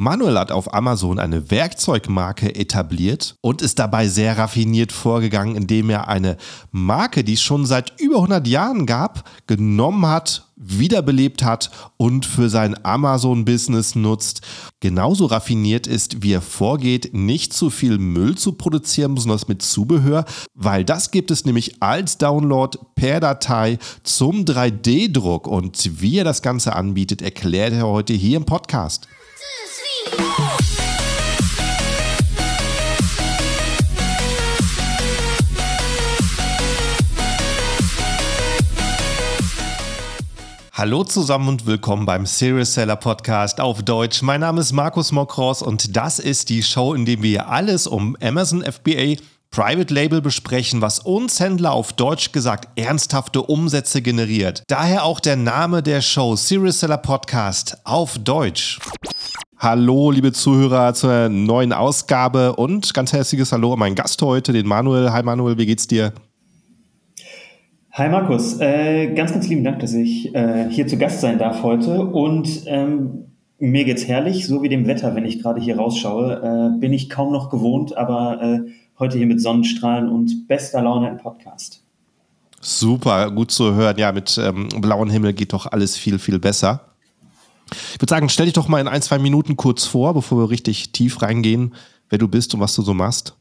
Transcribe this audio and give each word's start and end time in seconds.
Manuel 0.00 0.38
hat 0.38 0.50
auf 0.50 0.72
Amazon 0.72 1.18
eine 1.18 1.50
Werkzeugmarke 1.50 2.54
etabliert 2.54 3.36
und 3.42 3.60
ist 3.60 3.78
dabei 3.78 4.08
sehr 4.08 4.38
raffiniert 4.38 4.92
vorgegangen, 4.92 5.56
indem 5.56 5.90
er 5.90 6.08
eine 6.08 6.38
Marke, 6.70 7.22
die 7.22 7.34
es 7.34 7.42
schon 7.42 7.66
seit 7.66 8.00
über 8.00 8.14
100 8.14 8.48
Jahren 8.48 8.86
gab, 8.86 9.28
genommen 9.46 10.06
hat, 10.06 10.46
wiederbelebt 10.56 11.44
hat 11.44 11.70
und 11.98 12.24
für 12.24 12.48
sein 12.48 12.82
Amazon-Business 12.82 13.94
nutzt. 13.94 14.40
Genauso 14.80 15.26
raffiniert 15.26 15.86
ist, 15.86 16.22
wie 16.22 16.32
er 16.32 16.40
vorgeht, 16.40 17.12
nicht 17.12 17.52
zu 17.52 17.68
viel 17.68 17.98
Müll 17.98 18.38
zu 18.38 18.52
produzieren, 18.52 19.14
besonders 19.14 19.48
mit 19.48 19.60
Zubehör, 19.60 20.24
weil 20.54 20.82
das 20.82 21.10
gibt 21.10 21.30
es 21.30 21.44
nämlich 21.44 21.82
als 21.82 22.16
Download 22.16 22.78
per 22.94 23.20
Datei 23.20 23.78
zum 24.02 24.46
3D-Druck. 24.46 25.46
Und 25.46 26.00
wie 26.00 26.16
er 26.16 26.24
das 26.24 26.40
Ganze 26.40 26.74
anbietet, 26.74 27.20
erklärt 27.20 27.74
er 27.74 27.86
heute 27.86 28.14
hier 28.14 28.38
im 28.38 28.46
Podcast. 28.46 29.06
Hallo 40.72 41.04
zusammen 41.04 41.48
und 41.48 41.66
willkommen 41.66 42.06
beim 42.06 42.24
Serious 42.24 42.72
Seller 42.72 42.96
Podcast 42.96 43.60
auf 43.60 43.82
Deutsch. 43.82 44.22
Mein 44.22 44.40
Name 44.40 44.62
ist 44.62 44.72
Markus 44.72 45.12
Mokros 45.12 45.60
und 45.60 45.94
das 45.94 46.18
ist 46.18 46.48
die 46.48 46.62
Show, 46.62 46.94
in 46.94 47.04
der 47.04 47.20
wir 47.20 47.48
alles 47.48 47.86
um 47.86 48.16
Amazon 48.22 48.62
FBA 48.62 49.16
Private 49.50 49.92
Label 49.92 50.22
besprechen, 50.22 50.80
was 50.80 51.00
uns 51.00 51.38
Händler 51.38 51.72
auf 51.72 51.92
Deutsch 51.92 52.32
gesagt 52.32 52.78
ernsthafte 52.78 53.42
Umsätze 53.42 54.00
generiert. 54.00 54.62
Daher 54.68 55.04
auch 55.04 55.20
der 55.20 55.36
Name 55.36 55.82
der 55.82 56.00
Show 56.00 56.36
Serious 56.36 56.80
Seller 56.80 56.96
Podcast 56.96 57.76
auf 57.84 58.16
Deutsch. 58.16 58.78
Hallo, 59.62 60.10
liebe 60.10 60.32
Zuhörer, 60.32 60.94
zur 60.94 61.28
neuen 61.28 61.74
Ausgabe 61.74 62.56
und 62.56 62.94
ganz 62.94 63.12
herzliches 63.12 63.52
Hallo 63.52 63.74
an 63.74 63.78
meinen 63.78 63.94
Gast 63.94 64.22
heute, 64.22 64.54
den 64.54 64.66
Manuel. 64.66 65.12
Hi 65.12 65.22
Manuel, 65.22 65.58
wie 65.58 65.66
geht's 65.66 65.86
dir? 65.86 66.14
Hi 67.92 68.08
Markus, 68.08 68.58
äh, 68.58 69.12
ganz, 69.12 69.34
ganz 69.34 69.48
lieben 69.48 69.62
Dank, 69.62 69.80
dass 69.80 69.92
ich 69.92 70.34
äh, 70.34 70.70
hier 70.70 70.86
zu 70.86 70.96
Gast 70.96 71.20
sein 71.20 71.38
darf 71.38 71.62
heute. 71.62 72.06
Und 72.06 72.62
ähm, 72.64 73.26
mir 73.58 73.84
geht's 73.84 74.08
herrlich, 74.08 74.46
so 74.46 74.62
wie 74.62 74.70
dem 74.70 74.86
Wetter, 74.86 75.14
wenn 75.14 75.26
ich 75.26 75.42
gerade 75.42 75.60
hier 75.60 75.76
rausschaue. 75.76 76.76
Äh, 76.76 76.80
bin 76.80 76.94
ich 76.94 77.10
kaum 77.10 77.30
noch 77.30 77.50
gewohnt, 77.50 77.94
aber 77.98 78.40
äh, 78.42 78.60
heute 78.98 79.18
hier 79.18 79.26
mit 79.26 79.42
Sonnenstrahlen 79.42 80.08
und 80.08 80.48
bester 80.48 80.80
Laune 80.80 81.10
im 81.10 81.18
Podcast. 81.18 81.84
Super, 82.62 83.30
gut 83.30 83.50
zu 83.50 83.74
hören. 83.74 83.98
Ja, 83.98 84.10
mit 84.10 84.40
ähm, 84.42 84.70
blauem 84.80 85.10
Himmel 85.10 85.34
geht 85.34 85.52
doch 85.52 85.66
alles 85.70 85.98
viel, 85.98 86.18
viel 86.18 86.38
besser. 86.38 86.89
Ich 87.70 88.00
würde 88.00 88.10
sagen, 88.10 88.28
stell 88.28 88.46
dich 88.46 88.54
doch 88.54 88.68
mal 88.68 88.80
in 88.80 88.88
ein, 88.88 89.02
zwei 89.02 89.18
Minuten 89.18 89.56
kurz 89.56 89.84
vor, 89.84 90.14
bevor 90.14 90.38
wir 90.38 90.50
richtig 90.50 90.92
tief 90.92 91.22
reingehen, 91.22 91.74
wer 92.08 92.18
du 92.18 92.28
bist 92.28 92.54
und 92.54 92.60
was 92.60 92.74
du 92.74 92.82
so 92.82 92.94
machst. 92.94 93.36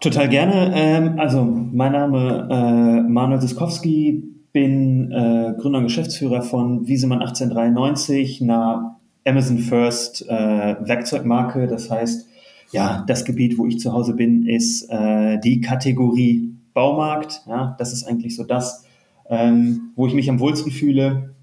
Total 0.00 0.28
gerne. 0.28 0.72
Ähm, 0.74 1.18
also, 1.18 1.44
mein 1.44 1.92
Name 1.92 2.48
äh, 2.50 3.08
Manuel 3.08 3.40
Siskowski, 3.40 4.24
bin 4.52 5.12
äh, 5.12 5.54
Gründer 5.60 5.78
und 5.78 5.84
Geschäftsführer 5.84 6.42
von 6.42 6.86
Wiesemann 6.88 7.20
1893, 7.20 8.42
einer 8.42 8.98
Amazon 9.26 9.58
First 9.58 10.26
äh, 10.28 10.76
Werkzeugmarke. 10.80 11.66
Das 11.66 11.90
heißt, 11.90 12.26
ja, 12.72 13.04
das 13.06 13.24
Gebiet, 13.24 13.58
wo 13.58 13.66
ich 13.66 13.78
zu 13.78 13.92
Hause 13.92 14.14
bin, 14.14 14.46
ist 14.46 14.88
die 14.88 15.60
Kategorie 15.60 16.54
Baumarkt. 16.72 17.42
Ja, 17.48 17.74
das 17.80 17.92
ist 17.92 18.04
eigentlich 18.04 18.36
so 18.36 18.44
das, 18.44 18.84
ähm, 19.28 19.90
wo 19.96 20.06
ich 20.06 20.14
mich 20.14 20.30
am 20.30 20.38
wohlsten 20.38 20.70
fühle 20.70 21.34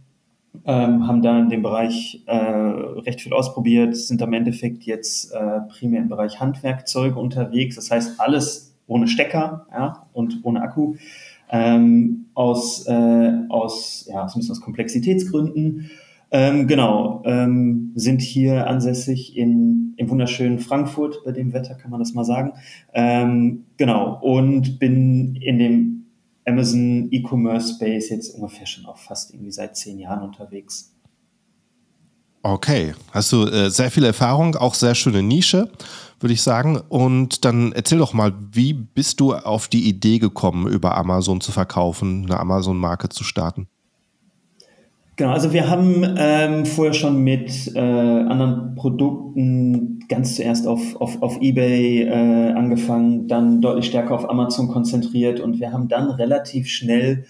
ähm, 0.65 1.07
haben 1.07 1.21
da 1.21 1.39
in 1.39 1.49
dem 1.49 1.61
Bereich 1.61 2.23
äh, 2.25 2.35
recht 2.35 3.21
viel 3.21 3.33
ausprobiert, 3.33 3.95
sind 3.95 4.21
am 4.21 4.33
Endeffekt 4.33 4.83
jetzt 4.83 5.31
äh, 5.33 5.61
primär 5.69 6.01
im 6.01 6.09
Bereich 6.09 6.39
Handwerkzeuge 6.39 7.19
unterwegs. 7.19 7.75
Das 7.75 7.91
heißt, 7.91 8.19
alles 8.19 8.75
ohne 8.87 9.07
Stecker 9.07 9.67
ja, 9.71 10.07
und 10.13 10.39
ohne 10.43 10.61
Akku. 10.61 10.95
Ähm, 11.49 12.25
aus, 12.33 12.85
äh, 12.87 13.31
aus, 13.49 14.07
ja, 14.11 14.25
aus, 14.25 14.49
aus 14.49 14.61
Komplexitätsgründen. 14.61 15.89
Ähm, 16.29 16.67
genau, 16.67 17.21
ähm, 17.25 17.93
sind 17.95 18.21
hier 18.21 18.67
ansässig 18.67 19.37
in, 19.37 19.93
im 19.95 20.09
wunderschönen 20.09 20.59
Frankfurt, 20.59 21.23
bei 21.23 21.31
dem 21.31 21.53
Wetter 21.53 21.75
kann 21.75 21.89
man 21.89 22.01
das 22.01 22.13
mal 22.13 22.25
sagen. 22.25 22.51
Ähm, 22.93 23.65
genau, 23.77 24.19
und 24.21 24.77
bin 24.77 25.37
in 25.37 25.57
dem 25.57 25.96
Amazon 26.47 27.09
E-Commerce 27.11 27.75
Space 27.75 28.09
jetzt 28.09 28.33
ungefähr 28.33 28.65
schon 28.65 28.85
auch 28.85 28.97
fast 28.97 29.33
irgendwie 29.33 29.51
seit 29.51 29.75
zehn 29.75 29.99
Jahren 29.99 30.23
unterwegs. 30.23 30.93
Okay, 32.41 32.93
hast 33.11 33.33
du 33.33 33.45
äh, 33.45 33.69
sehr 33.69 33.91
viel 33.91 34.05
Erfahrung, 34.05 34.55
auch 34.55 34.73
sehr 34.73 34.95
schöne 34.95 35.21
Nische, 35.21 35.69
würde 36.21 36.33
ich 36.33 36.41
sagen. 36.41 36.77
Und 36.77 37.43
dann 37.43 37.73
erzähl 37.73 37.97
doch 37.97 38.13
mal, 38.13 38.33
wie 38.51 38.73
bist 38.73 39.19
du 39.19 39.33
auf 39.33 39.67
die 39.67 39.89
Idee 39.89 40.19
gekommen, 40.19 40.67
über 40.67 40.95
Amazon 40.95 41.41
zu 41.41 41.51
verkaufen, 41.51 42.23
eine 42.23 42.39
Amazon-Marke 42.39 43.09
zu 43.09 43.25
starten? 43.25 43.67
Genau, 45.17 45.31
also 45.31 45.51
wir 45.51 45.67
haben 45.67 46.05
ähm, 46.15 46.67
vorher 46.67 46.93
schon 46.93 47.23
mit 47.23 47.71
äh, 47.73 47.79
anderen 47.79 48.75
Produkten 48.75 50.05
ganz 50.07 50.35
zuerst 50.35 50.67
auf, 50.67 51.01
auf, 51.01 51.23
auf 51.23 51.41
eBay 51.41 52.03
äh, 52.03 52.51
angefangen, 52.51 53.27
dann 53.27 53.59
deutlich 53.59 53.87
stärker 53.87 54.13
auf 54.13 54.29
Amazon 54.29 54.67
konzentriert 54.67 55.39
und 55.39 55.59
wir 55.59 55.73
haben 55.73 55.87
dann 55.87 56.11
relativ 56.11 56.67
schnell 56.67 57.25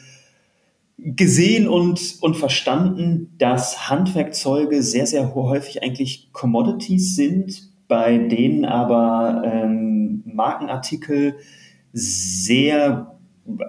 gesehen 0.97 1.69
und, 1.69 2.17
und 2.19 2.35
verstanden, 2.35 3.33
dass 3.37 3.89
Handwerkzeuge 3.89 4.83
sehr, 4.83 5.07
sehr 5.07 5.33
häufig 5.33 5.81
eigentlich 5.81 6.27
Commodities 6.33 7.15
sind, 7.15 7.69
bei 7.87 8.17
denen 8.17 8.65
aber 8.65 9.43
ähm, 9.45 10.23
Markenartikel 10.25 11.37
sehr 11.93 13.16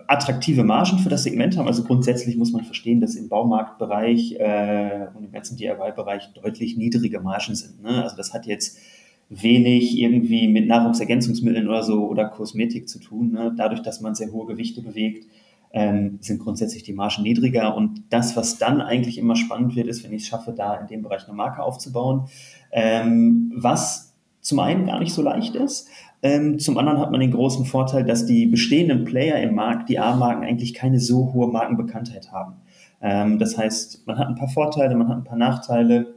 attraktive 0.06 0.64
Margen 0.64 0.98
für 0.98 1.08
das 1.08 1.22
Segment 1.22 1.56
haben. 1.56 1.66
Also 1.66 1.84
grundsätzlich 1.84 2.36
muss 2.36 2.52
man 2.52 2.64
verstehen, 2.64 3.00
dass 3.00 3.14
im 3.14 3.28
Baumarktbereich 3.28 4.36
äh, 4.38 5.06
und 5.14 5.24
im 5.24 5.32
ganzen 5.32 5.56
DIY-Bereich 5.56 6.32
deutlich 6.34 6.76
niedrige 6.76 7.20
Margen 7.20 7.54
sind. 7.54 7.82
Ne? 7.82 8.02
Also 8.02 8.16
das 8.16 8.34
hat 8.34 8.46
jetzt 8.46 8.78
wenig 9.28 9.98
irgendwie 9.98 10.48
mit 10.48 10.66
Nahrungsergänzungsmitteln 10.66 11.68
oder 11.68 11.82
so 11.82 12.06
oder 12.06 12.26
Kosmetik 12.26 12.88
zu 12.88 12.98
tun. 12.98 13.32
Ne? 13.32 13.54
Dadurch, 13.56 13.82
dass 13.82 14.00
man 14.00 14.14
sehr 14.14 14.32
hohe 14.32 14.46
Gewichte 14.46 14.82
bewegt, 14.82 15.26
ähm, 15.72 16.18
sind 16.20 16.40
grundsätzlich 16.40 16.82
die 16.82 16.94
Margen 16.94 17.22
niedriger. 17.22 17.76
Und 17.76 18.04
das, 18.10 18.36
was 18.36 18.58
dann 18.58 18.80
eigentlich 18.80 19.18
immer 19.18 19.36
spannend 19.36 19.76
wird, 19.76 19.86
ist, 19.86 20.02
wenn 20.02 20.12
ich 20.12 20.22
es 20.22 20.28
schaffe, 20.28 20.52
da 20.52 20.74
in 20.76 20.86
dem 20.86 21.02
Bereich 21.02 21.26
eine 21.26 21.36
Marke 21.36 21.62
aufzubauen, 21.62 22.28
ähm, 22.72 23.52
was 23.54 24.14
zum 24.40 24.60
einen 24.60 24.86
gar 24.86 24.98
nicht 24.98 25.12
so 25.12 25.22
leicht 25.22 25.54
ist, 25.54 25.88
ähm, 26.22 26.58
zum 26.58 26.78
anderen 26.78 26.98
hat 26.98 27.10
man 27.10 27.20
den 27.20 27.30
großen 27.30 27.64
Vorteil, 27.64 28.04
dass 28.04 28.26
die 28.26 28.46
bestehenden 28.46 29.04
Player 29.04 29.40
im 29.40 29.54
Markt, 29.54 29.88
die 29.88 29.98
A-Marken, 29.98 30.44
eigentlich 30.44 30.74
keine 30.74 30.98
so 30.98 31.32
hohe 31.32 31.48
Markenbekanntheit 31.48 32.32
haben. 32.32 32.54
Ähm, 33.00 33.38
das 33.38 33.56
heißt, 33.56 34.06
man 34.06 34.18
hat 34.18 34.28
ein 34.28 34.34
paar 34.34 34.48
Vorteile, 34.48 34.96
man 34.96 35.08
hat 35.08 35.18
ein 35.18 35.24
paar 35.24 35.38
Nachteile. 35.38 36.14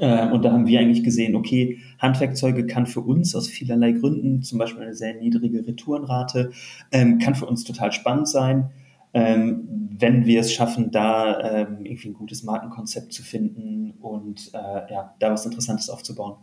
Äh, 0.00 0.28
und 0.30 0.42
da 0.44 0.52
haben 0.52 0.66
wir 0.66 0.80
eigentlich 0.80 1.04
gesehen, 1.04 1.36
okay, 1.36 1.78
Handwerkzeuge 1.98 2.66
kann 2.66 2.86
für 2.86 3.00
uns 3.00 3.34
aus 3.36 3.48
vielerlei 3.48 3.92
Gründen, 3.92 4.42
zum 4.42 4.58
Beispiel 4.58 4.82
eine 4.82 4.94
sehr 4.94 5.14
niedrige 5.14 5.66
Retourenrate, 5.66 6.50
ähm, 6.90 7.18
kann 7.18 7.34
für 7.34 7.46
uns 7.46 7.64
total 7.64 7.92
spannend 7.92 8.28
sein. 8.28 8.70
Ähm, 9.12 9.68
wenn 9.98 10.26
wir 10.26 10.40
es 10.40 10.52
schaffen, 10.52 10.90
da 10.90 11.40
ähm, 11.40 11.84
irgendwie 11.84 12.08
ein 12.08 12.14
gutes 12.14 12.42
Markenkonzept 12.42 13.12
zu 13.12 13.22
finden 13.22 13.92
und 14.00 14.50
äh, 14.52 14.92
ja, 14.92 15.14
da 15.18 15.30
was 15.30 15.46
Interessantes 15.46 15.88
aufzubauen. 15.88 16.36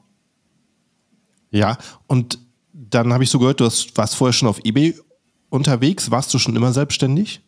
Ja, 1.52 1.78
und 2.08 2.40
dann 2.74 3.14
habe 3.14 3.24
ich 3.24 3.30
so 3.30 3.40
gehört, 3.40 3.60
du 3.60 3.66
hast, 3.66 3.96
warst 3.98 4.16
vorher 4.16 4.34
schon 4.34 4.50
auf 4.50 4.60
eBay 4.64 4.96
unterwegs. 5.50 6.10
Warst 6.10 6.34
du 6.34 6.40
schon 6.40 6.56
immer 6.56 6.74
selbstständig? 6.74 7.42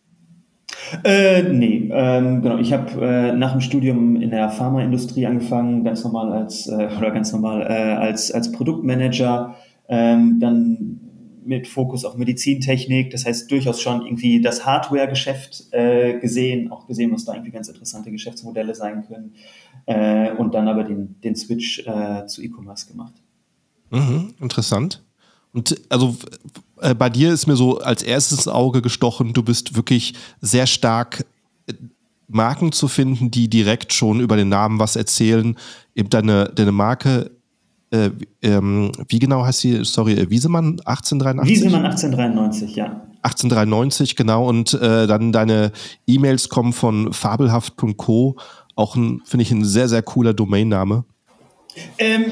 Äh, 1.03 1.44
nee, 1.44 1.90
ähm, 1.91 2.41
genau. 2.41 2.58
Ich 2.59 2.72
habe 2.74 3.03
äh, 3.03 3.31
nach 3.34 3.52
dem 3.52 3.62
Studium 3.62 4.22
in 4.22 4.30
der 4.30 4.50
Pharmaindustrie 4.50 5.25
angefangen, 5.25 5.84
ganz 5.84 6.03
normal 6.03 6.31
als 6.31 6.68
äh, 6.68 6.90
oder 6.97 7.12
ganz 7.12 7.31
normal 7.31 7.62
äh, 7.62 7.94
als 7.94 8.31
als 8.31 8.51
Produktmanager, 8.51 9.56
ähm, 9.88 10.39
dann 10.39 11.00
mit 11.44 11.68
Fokus 11.68 12.06
auf 12.06 12.18
Medizintechnik. 12.18 13.12
Das 13.12 13.25
heißt 13.25 13.50
durchaus 13.50 13.81
schon 13.81 14.04
irgendwie 14.06 14.42
das 14.42 14.66
Hardware-Geschäft 14.66 15.68
äh, 15.71 16.19
gesehen, 16.19 16.71
auch 16.71 16.88
gesehen, 16.88 17.12
was 17.12 17.25
da 17.25 17.33
irgendwie 17.33 17.51
ganz 17.51 17.68
interessante 17.68 18.12
Geschäftsmodelle 18.12 18.74
sein 18.74 19.06
können, 19.07 19.33
äh, 19.86 20.31
und 20.33 20.54
dann 20.56 20.68
aber 20.68 20.83
den 20.83 21.16
den 21.24 21.36
Switch 21.36 21.83
zu 22.28 22.42
E-Commerce 22.44 22.88
gemacht. 22.88 23.13
Mhm, 23.92 24.33
interessant. 24.42 25.05
Und 25.56 25.81
also 25.90 26.16
äh, 26.81 26.94
bei 26.94 27.10
dir 27.10 27.31
ist 27.31 27.48
mir 27.48 27.56
so 27.56 27.80
als 27.80 28.04
erstes 28.04 28.40
ins 28.40 28.48
Auge 28.50 28.81
gestochen, 28.81 29.31
du 29.31 29.42
bist 29.42 29.75
wirklich 29.75 30.13
sehr 30.42 30.68
stark 30.68 31.25
äh, 31.68 31.74
Marken 32.28 32.74
zu 32.74 32.90
finden, 32.90 33.31
die 33.31 33.48
direkt 33.50 33.94
schon 33.94 34.19
über 34.19 34.36
den 34.36 34.50
Namen 34.50 34.80
was 34.80 34.98
erzählen. 34.98 35.56
Eben 35.96 36.10
deine, 36.10 36.52
deine 36.54 36.74
Marke, 36.74 37.31
äh, 37.92 38.10
ähm, 38.42 38.92
wie 39.07 39.19
genau 39.19 39.46
heißt 39.46 39.62
sie? 39.62 39.86
Sorry, 39.86 40.13
äh, 40.13 40.30
Wiesemann 40.30 40.81
1883? 40.84 41.56
Wiesemann 41.56 41.86
1893, 41.86 42.75
ja. 42.75 43.02
1893, 43.22 44.18
genau. 44.18 44.48
Und 44.50 44.74
äh, 44.74 45.07
dann 45.07 45.31
deine 45.31 45.72
E-Mails 46.06 46.50
kommen 46.50 46.74
von 46.74 47.13
fabelhaft.co. 47.13 48.36
Auch 48.75 48.96
finde 48.96 49.42
ich, 49.42 49.52
ein 49.52 49.63
sehr, 49.63 49.88
sehr 49.88 50.02
cooler 50.02 50.34
Domainname. 50.34 51.06
Ähm, 51.98 52.25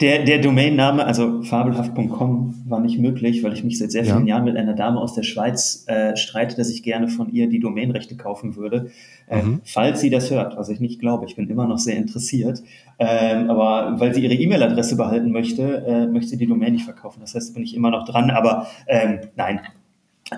der, 0.00 0.24
der 0.24 0.38
Domainname, 0.38 1.04
also 1.04 1.42
fabelhaft.com, 1.42 2.54
war 2.66 2.80
nicht 2.80 2.98
möglich, 2.98 3.42
weil 3.42 3.52
ich 3.52 3.64
mich 3.64 3.78
seit 3.78 3.92
sehr 3.92 4.04
vielen 4.04 4.26
ja. 4.26 4.36
Jahren 4.36 4.44
mit 4.44 4.56
einer 4.56 4.74
Dame 4.74 5.00
aus 5.00 5.14
der 5.14 5.22
Schweiz 5.22 5.84
äh, 5.86 6.16
streite, 6.16 6.56
dass 6.56 6.70
ich 6.70 6.82
gerne 6.82 7.08
von 7.08 7.30
ihr 7.32 7.48
die 7.48 7.60
Domainrechte 7.60 8.16
kaufen 8.16 8.56
würde. 8.56 8.90
Äh, 9.28 9.42
mhm. 9.42 9.60
Falls 9.64 10.00
sie 10.00 10.10
das 10.10 10.30
hört, 10.30 10.56
was 10.56 10.68
ich 10.68 10.80
nicht 10.80 11.00
glaube, 11.00 11.26
ich 11.26 11.36
bin 11.36 11.48
immer 11.48 11.66
noch 11.66 11.78
sehr 11.78 11.96
interessiert. 11.96 12.62
Ähm, 12.98 13.50
aber 13.50 14.00
weil 14.00 14.14
sie 14.14 14.22
ihre 14.22 14.34
E-Mail-Adresse 14.34 14.96
behalten 14.96 15.30
möchte, 15.30 15.84
äh, 15.86 16.06
möchte 16.06 16.30
sie 16.30 16.36
die 16.36 16.46
Domain 16.46 16.72
nicht 16.72 16.84
verkaufen. 16.84 17.20
Das 17.20 17.34
heißt, 17.34 17.54
bin 17.54 17.62
ich 17.62 17.74
immer 17.74 17.90
noch 17.90 18.04
dran. 18.06 18.30
Aber 18.30 18.66
ähm, 18.86 19.20
nein, 19.36 19.60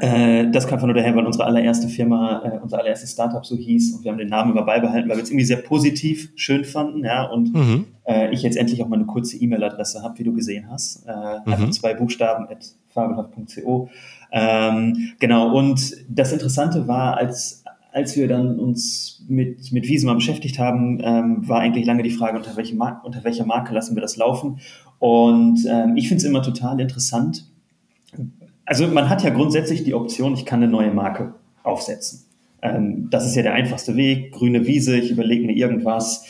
äh, 0.01 0.51
das 0.51 0.67
kam 0.67 0.81
von 0.81 0.89
nur 0.89 0.97
daher, 0.97 1.15
weil 1.15 1.27
unsere 1.27 1.45
allererste 1.45 1.89
Firma, 1.89 2.43
äh, 2.45 2.59
unser 2.63 2.79
allererstes 2.79 3.13
Startup 3.13 3.45
so 3.45 3.57
hieß 3.57 3.95
und 3.95 4.05
wir 4.05 4.11
haben 4.11 4.19
den 4.19 4.29
Namen 4.29 4.53
immer 4.53 4.63
beibehalten, 4.63 5.09
weil 5.09 5.17
wir 5.17 5.23
es 5.23 5.31
irgendwie 5.31 5.45
sehr 5.45 5.59
positiv 5.59 6.33
schön 6.35 6.65
fanden, 6.65 7.05
ja, 7.05 7.25
und 7.25 7.55
mhm. 7.55 7.87
äh, 8.05 8.33
ich 8.33 8.43
jetzt 8.43 8.57
endlich 8.57 8.83
auch 8.83 8.89
mal 8.89 8.97
eine 8.97 9.07
kurze 9.07 9.37
E-Mail-Adresse 9.37 10.03
habe, 10.03 10.19
wie 10.19 10.25
du 10.25 10.33
gesehen 10.33 10.71
hast. 10.71 11.07
Äh, 11.07 11.11
mhm. 11.11 11.53
Einfach 11.53 11.71
zwei 11.71 11.95
Buchstaben 11.95 12.47
at 12.49 12.75
fabelhaft.co. 12.89 13.91
Ähm, 14.31 15.13
genau, 15.19 15.55
und 15.55 15.95
das 16.09 16.33
Interessante 16.33 16.89
war, 16.89 17.19
als, 17.19 17.63
als 17.93 18.17
wir 18.17 18.29
dann 18.29 18.59
uns 18.59 19.23
mit, 19.29 19.73
mit 19.73 19.87
Visma 19.89 20.15
beschäftigt 20.15 20.59
haben, 20.59 21.01
ähm, 21.03 21.47
war 21.47 21.61
eigentlich 21.61 21.85
lange 21.85 22.03
die 22.03 22.11
Frage, 22.11 22.39
unter, 22.39 22.57
welche 22.57 22.75
Mar 22.75 23.03
unter 23.05 23.25
welcher 23.25 23.45
Marke 23.45 23.75
lassen 23.75 23.95
wir 23.95 24.01
das 24.01 24.17
laufen. 24.17 24.59
Und 24.99 25.67
ähm, 25.69 25.97
ich 25.97 26.09
finde 26.09 26.23
es 26.23 26.25
immer 26.25 26.43
total 26.43 26.81
interessant, 26.81 27.52
also 28.65 28.87
man 28.89 29.09
hat 29.09 29.23
ja 29.23 29.31
grundsätzlich 29.31 29.85
die 29.85 29.95
Option, 29.95 30.35
ich 30.35 30.47
kann 30.47 30.63
eine 30.63 30.71
neue 30.71 30.93
Marke 30.93 31.35
aufsetzen. 31.63 32.25
Ähm, 32.63 33.09
das 33.11 33.27
ist 33.27 33.35
ja 33.35 33.43
der 33.43 33.55
einfachste 33.55 33.97
Weg. 33.97 34.33
Grüne 34.33 34.67
Wiese, 34.67 34.97
ich 34.97 35.11
überlege 35.11 35.47
mir 35.47 35.55
irgendwas 35.55 36.25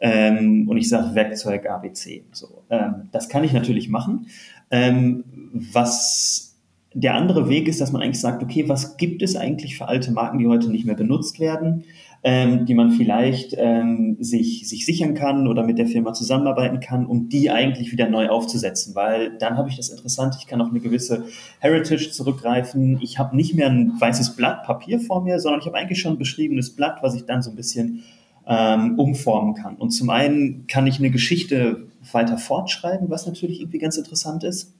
ähm, 0.00 0.68
und 0.68 0.76
ich 0.76 0.88
sage 0.88 1.14
Werkzeug 1.14 1.68
ABC. 1.68 2.24
So, 2.32 2.62
ähm, 2.70 3.08
das 3.12 3.28
kann 3.28 3.44
ich 3.44 3.52
natürlich 3.52 3.88
machen. 3.88 4.26
Ähm, 4.70 5.24
was 5.72 6.55
der 7.00 7.14
andere 7.14 7.48
Weg 7.48 7.68
ist, 7.68 7.80
dass 7.80 7.92
man 7.92 8.02
eigentlich 8.02 8.20
sagt, 8.20 8.42
okay, 8.42 8.68
was 8.68 8.96
gibt 8.96 9.22
es 9.22 9.36
eigentlich 9.36 9.76
für 9.76 9.88
alte 9.88 10.12
Marken, 10.12 10.38
die 10.38 10.46
heute 10.46 10.70
nicht 10.70 10.86
mehr 10.86 10.94
benutzt 10.94 11.40
werden? 11.40 11.84
ähm, 12.26 12.66
die 12.66 12.74
man 12.74 12.90
vielleicht 12.90 13.54
ähm, 13.56 14.16
sich, 14.18 14.68
sich 14.68 14.84
sichern 14.84 15.14
kann 15.14 15.46
oder 15.46 15.62
mit 15.62 15.78
der 15.78 15.86
Firma 15.86 16.12
zusammenarbeiten 16.12 16.80
kann, 16.80 17.06
um 17.06 17.28
die 17.28 17.52
eigentlich 17.52 17.92
wieder 17.92 18.08
neu 18.08 18.28
aufzusetzen. 18.28 18.96
Weil 18.96 19.38
dann 19.38 19.56
habe 19.56 19.68
ich 19.68 19.76
das 19.76 19.90
interessant, 19.90 20.34
ich 20.40 20.48
kann 20.48 20.60
auf 20.60 20.70
eine 20.70 20.80
gewisse 20.80 21.26
Heritage 21.60 22.10
zurückgreifen. 22.10 22.98
Ich 23.00 23.20
habe 23.20 23.36
nicht 23.36 23.54
mehr 23.54 23.68
ein 23.68 23.92
weißes 24.00 24.34
Blatt 24.34 24.64
Papier 24.64 24.98
vor 24.98 25.22
mir, 25.22 25.38
sondern 25.38 25.60
ich 25.60 25.66
habe 25.66 25.76
eigentlich 25.76 26.00
schon 26.00 26.14
ein 26.14 26.18
beschriebenes 26.18 26.74
Blatt, 26.74 26.98
was 27.00 27.14
ich 27.14 27.26
dann 27.26 27.42
so 27.42 27.50
ein 27.50 27.56
bisschen 27.56 28.02
ähm, 28.44 28.98
umformen 28.98 29.54
kann. 29.54 29.76
Und 29.76 29.90
zum 29.90 30.10
einen 30.10 30.66
kann 30.66 30.88
ich 30.88 30.98
eine 30.98 31.10
Geschichte 31.10 31.86
weiter 32.10 32.38
fortschreiben, 32.38 33.08
was 33.08 33.26
natürlich 33.26 33.60
irgendwie 33.60 33.78
ganz 33.78 33.96
interessant 33.98 34.42
ist. 34.42 34.74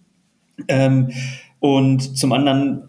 Ähm, 0.68 1.10
und 1.60 2.16
zum 2.16 2.32
anderen 2.32 2.88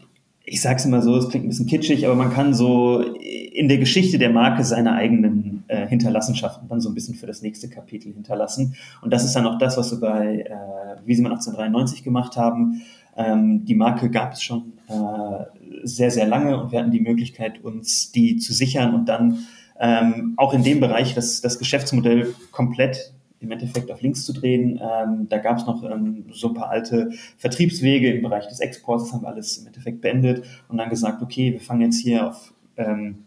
ich 0.49 0.61
sage 0.61 0.77
es 0.77 0.85
immer 0.85 1.01
so, 1.01 1.17
es 1.17 1.27
klingt 1.27 1.45
ein 1.45 1.49
bisschen 1.49 1.67
kitschig, 1.67 2.05
aber 2.05 2.15
man 2.15 2.31
kann 2.31 2.53
so 2.53 3.01
in 3.01 3.67
der 3.67 3.79
Geschichte 3.79 4.17
der 4.17 4.29
Marke 4.29 4.63
seine 4.63 4.93
eigenen 4.93 5.65
äh, 5.67 5.85
Hinterlassenschaften 5.87 6.69
dann 6.69 6.79
so 6.79 6.87
ein 6.87 6.95
bisschen 6.95 7.15
für 7.15 7.27
das 7.27 7.41
nächste 7.41 7.67
Kapitel 7.69 8.13
hinterlassen. 8.13 8.77
Und 9.01 9.11
das 9.11 9.25
ist 9.25 9.35
dann 9.35 9.45
auch 9.45 9.57
das, 9.57 9.75
was 9.75 9.91
wir 9.91 9.99
bei 9.99 10.39
äh, 10.39 11.05
Wiesemann 11.05 11.33
1893 11.33 12.01
gemacht 12.01 12.37
haben. 12.37 12.81
Ähm, 13.17 13.65
die 13.65 13.75
Marke 13.75 14.09
gab 14.09 14.33
es 14.33 14.41
schon 14.41 14.71
äh, 14.87 15.83
sehr, 15.83 16.11
sehr 16.11 16.27
lange 16.27 16.61
und 16.61 16.71
wir 16.71 16.79
hatten 16.79 16.91
die 16.91 17.01
Möglichkeit, 17.01 17.61
uns 17.61 18.13
die 18.13 18.37
zu 18.37 18.53
sichern 18.53 18.95
und 18.95 19.09
dann 19.09 19.39
ähm, 19.81 20.33
auch 20.37 20.53
in 20.53 20.63
dem 20.63 20.79
Bereich 20.79 21.13
das, 21.13 21.41
das 21.41 21.59
Geschäftsmodell 21.59 22.33
komplett 22.51 23.13
im 23.39 23.51
Endeffekt 23.51 23.92
auf 23.92 24.01
links 24.01 24.25
zu 24.25 24.34
drehen. 24.34 24.80
Ähm, 24.81 25.28
da 25.30 25.38
gab 25.38 25.57
es 25.57 25.66
noch 25.66 25.84
ähm, 25.84 26.25
so 26.31 26.50
ein 26.50 26.54
paar 26.54 26.69
alte 26.69 27.12
Vertriebswege 27.38 28.13
im 28.13 28.24
Bereich 28.24 28.48
des 28.48 28.60
Exports, 28.60 29.06
das 29.06 29.13
haben 29.13 29.24
wir 29.24 29.30
alles 29.30 29.57
im 29.57 29.68
Endeffekt 29.68 30.01
beendet 30.01 30.44
und 30.69 30.78
dann 30.78 30.89
gesagt, 30.89 31.22
okay, 31.22 31.54
wir 31.54 31.60
fangen 31.60 31.81
jetzt 31.81 32.00
hier 32.00 32.28
auf 32.28 32.54
ähm, 32.78 33.19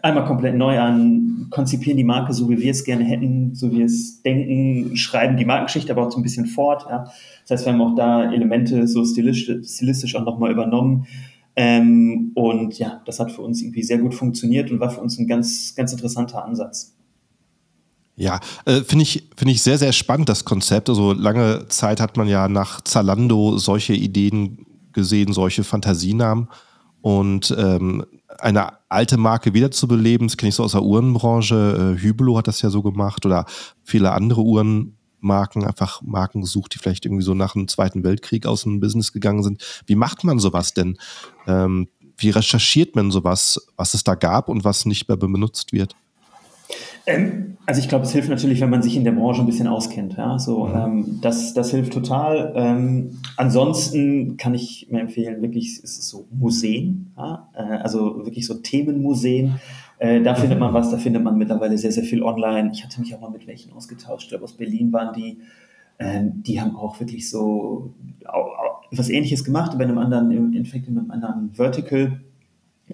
einmal 0.00 0.24
komplett 0.24 0.56
neu 0.56 0.78
an, 0.78 1.46
konzipieren 1.50 1.96
die 1.96 2.04
Marke 2.04 2.32
so, 2.32 2.48
wie 2.48 2.58
wir 2.58 2.70
es 2.70 2.84
gerne 2.84 3.04
hätten, 3.04 3.54
so 3.54 3.70
wie 3.72 3.78
wir 3.78 3.86
es 3.86 4.22
denken, 4.22 4.96
schreiben 4.96 5.36
die 5.36 5.44
Markengeschichte 5.44 5.92
aber 5.92 6.06
auch 6.06 6.12
so 6.12 6.18
ein 6.18 6.22
bisschen 6.22 6.46
fort. 6.46 6.86
Ja. 6.88 7.04
Das 7.42 7.50
heißt, 7.50 7.66
wir 7.66 7.72
haben 7.72 7.80
auch 7.82 7.94
da 7.94 8.32
Elemente 8.32 8.86
so 8.88 9.04
stilistisch, 9.04 9.74
stilistisch 9.74 10.16
auch 10.16 10.24
nochmal 10.24 10.50
übernommen. 10.50 11.06
Ähm, 11.54 12.32
und 12.34 12.78
ja, 12.78 13.02
das 13.04 13.20
hat 13.20 13.30
für 13.30 13.42
uns 13.42 13.60
irgendwie 13.60 13.82
sehr 13.82 13.98
gut 13.98 14.14
funktioniert 14.14 14.70
und 14.70 14.80
war 14.80 14.90
für 14.90 15.00
uns 15.00 15.18
ein 15.18 15.26
ganz, 15.26 15.74
ganz 15.74 15.92
interessanter 15.92 16.44
Ansatz. 16.44 16.94
Ja, 18.14 18.40
äh, 18.66 18.82
finde 18.82 19.04
ich, 19.04 19.28
finde 19.36 19.52
ich 19.52 19.62
sehr, 19.62 19.78
sehr 19.78 19.92
spannend, 19.92 20.28
das 20.28 20.44
Konzept. 20.44 20.88
Also 20.88 21.12
lange 21.12 21.66
Zeit 21.68 22.00
hat 22.00 22.16
man 22.16 22.28
ja 22.28 22.48
nach 22.48 22.82
Zalando 22.82 23.56
solche 23.56 23.94
Ideen 23.94 24.66
gesehen, 24.92 25.32
solche 25.32 25.64
Fantasienamen. 25.64 26.48
Und 27.00 27.54
ähm, 27.58 28.04
eine 28.38 28.74
alte 28.88 29.16
Marke 29.16 29.54
wiederzubeleben, 29.54 30.28
das 30.28 30.36
kenne 30.36 30.50
ich 30.50 30.54
so 30.54 30.62
aus 30.62 30.72
der 30.72 30.82
Uhrenbranche. 30.82 31.96
Äh, 31.96 32.00
Hübelo 32.00 32.36
hat 32.36 32.48
das 32.48 32.62
ja 32.62 32.70
so 32.70 32.82
gemacht 32.82 33.24
oder 33.26 33.46
viele 33.82 34.12
andere 34.12 34.42
Uhrenmarken, 34.42 35.64
einfach 35.64 36.02
Marken 36.02 36.42
gesucht, 36.42 36.74
die 36.74 36.78
vielleicht 36.78 37.06
irgendwie 37.06 37.24
so 37.24 37.34
nach 37.34 37.54
dem 37.54 37.66
Zweiten 37.66 38.04
Weltkrieg 38.04 38.46
aus 38.46 38.62
dem 38.62 38.80
Business 38.80 39.12
gegangen 39.12 39.42
sind. 39.42 39.82
Wie 39.86 39.96
macht 39.96 40.22
man 40.22 40.38
sowas 40.38 40.74
denn? 40.74 40.98
Ähm, 41.46 41.88
wie 42.18 42.30
recherchiert 42.30 42.94
man 42.94 43.10
sowas, 43.10 43.60
was 43.76 43.94
es 43.94 44.04
da 44.04 44.14
gab 44.14 44.48
und 44.48 44.64
was 44.64 44.86
nicht 44.86 45.08
mehr 45.08 45.16
benutzt 45.16 45.72
wird? 45.72 45.96
Ähm, 47.06 47.56
also 47.64 47.80
ich 47.80 47.88
glaube, 47.88 48.04
es 48.04 48.12
hilft 48.12 48.28
natürlich, 48.28 48.60
wenn 48.60 48.70
man 48.70 48.82
sich 48.82 48.96
in 48.96 49.04
der 49.04 49.12
Branche 49.12 49.40
ein 49.40 49.46
bisschen 49.46 49.68
auskennt. 49.68 50.16
Ja? 50.16 50.38
So, 50.38 50.66
mhm. 50.66 50.74
ähm, 50.74 51.18
das, 51.22 51.54
das 51.54 51.70
hilft 51.70 51.92
total. 51.92 52.52
Ähm, 52.56 53.18
ansonsten 53.36 54.36
kann 54.36 54.54
ich 54.54 54.88
mir 54.90 55.00
empfehlen, 55.00 55.42
wirklich 55.42 55.80
es 55.82 55.98
ist 55.98 56.08
so 56.08 56.26
Museen, 56.30 57.12
ja? 57.16 57.48
äh, 57.54 57.62
also 57.62 58.24
wirklich 58.24 58.46
so 58.46 58.54
Themenmuseen. 58.54 59.60
Äh, 59.98 60.22
da 60.22 60.34
findet 60.34 60.58
man 60.58 60.74
was, 60.74 60.90
da 60.90 60.98
findet 60.98 61.22
man 61.22 61.38
mittlerweile 61.38 61.78
sehr, 61.78 61.92
sehr 61.92 62.04
viel 62.04 62.22
online. 62.22 62.70
Ich 62.72 62.84
hatte 62.84 63.00
mich 63.00 63.14
auch 63.14 63.20
mal 63.20 63.30
mit 63.30 63.46
welchen 63.46 63.72
ausgetauscht, 63.72 64.24
ich 64.24 64.28
glaube 64.30 64.44
aus 64.44 64.54
Berlin 64.54 64.92
waren 64.92 65.14
die. 65.14 65.38
Ähm, 65.98 66.42
die 66.42 66.60
haben 66.60 66.74
auch 66.74 66.98
wirklich 66.98 67.28
so 67.28 67.92
auch, 68.24 68.34
auch 68.34 68.82
was 68.90 69.08
ähnliches 69.08 69.44
gemacht, 69.44 69.76
bei 69.78 69.84
einem 69.84 69.98
anderen, 69.98 70.30
im 70.32 70.52
Endeffekt 70.52 70.88
in 70.88 70.98
einem 70.98 71.10
anderen 71.10 71.52
Vertical 71.54 72.20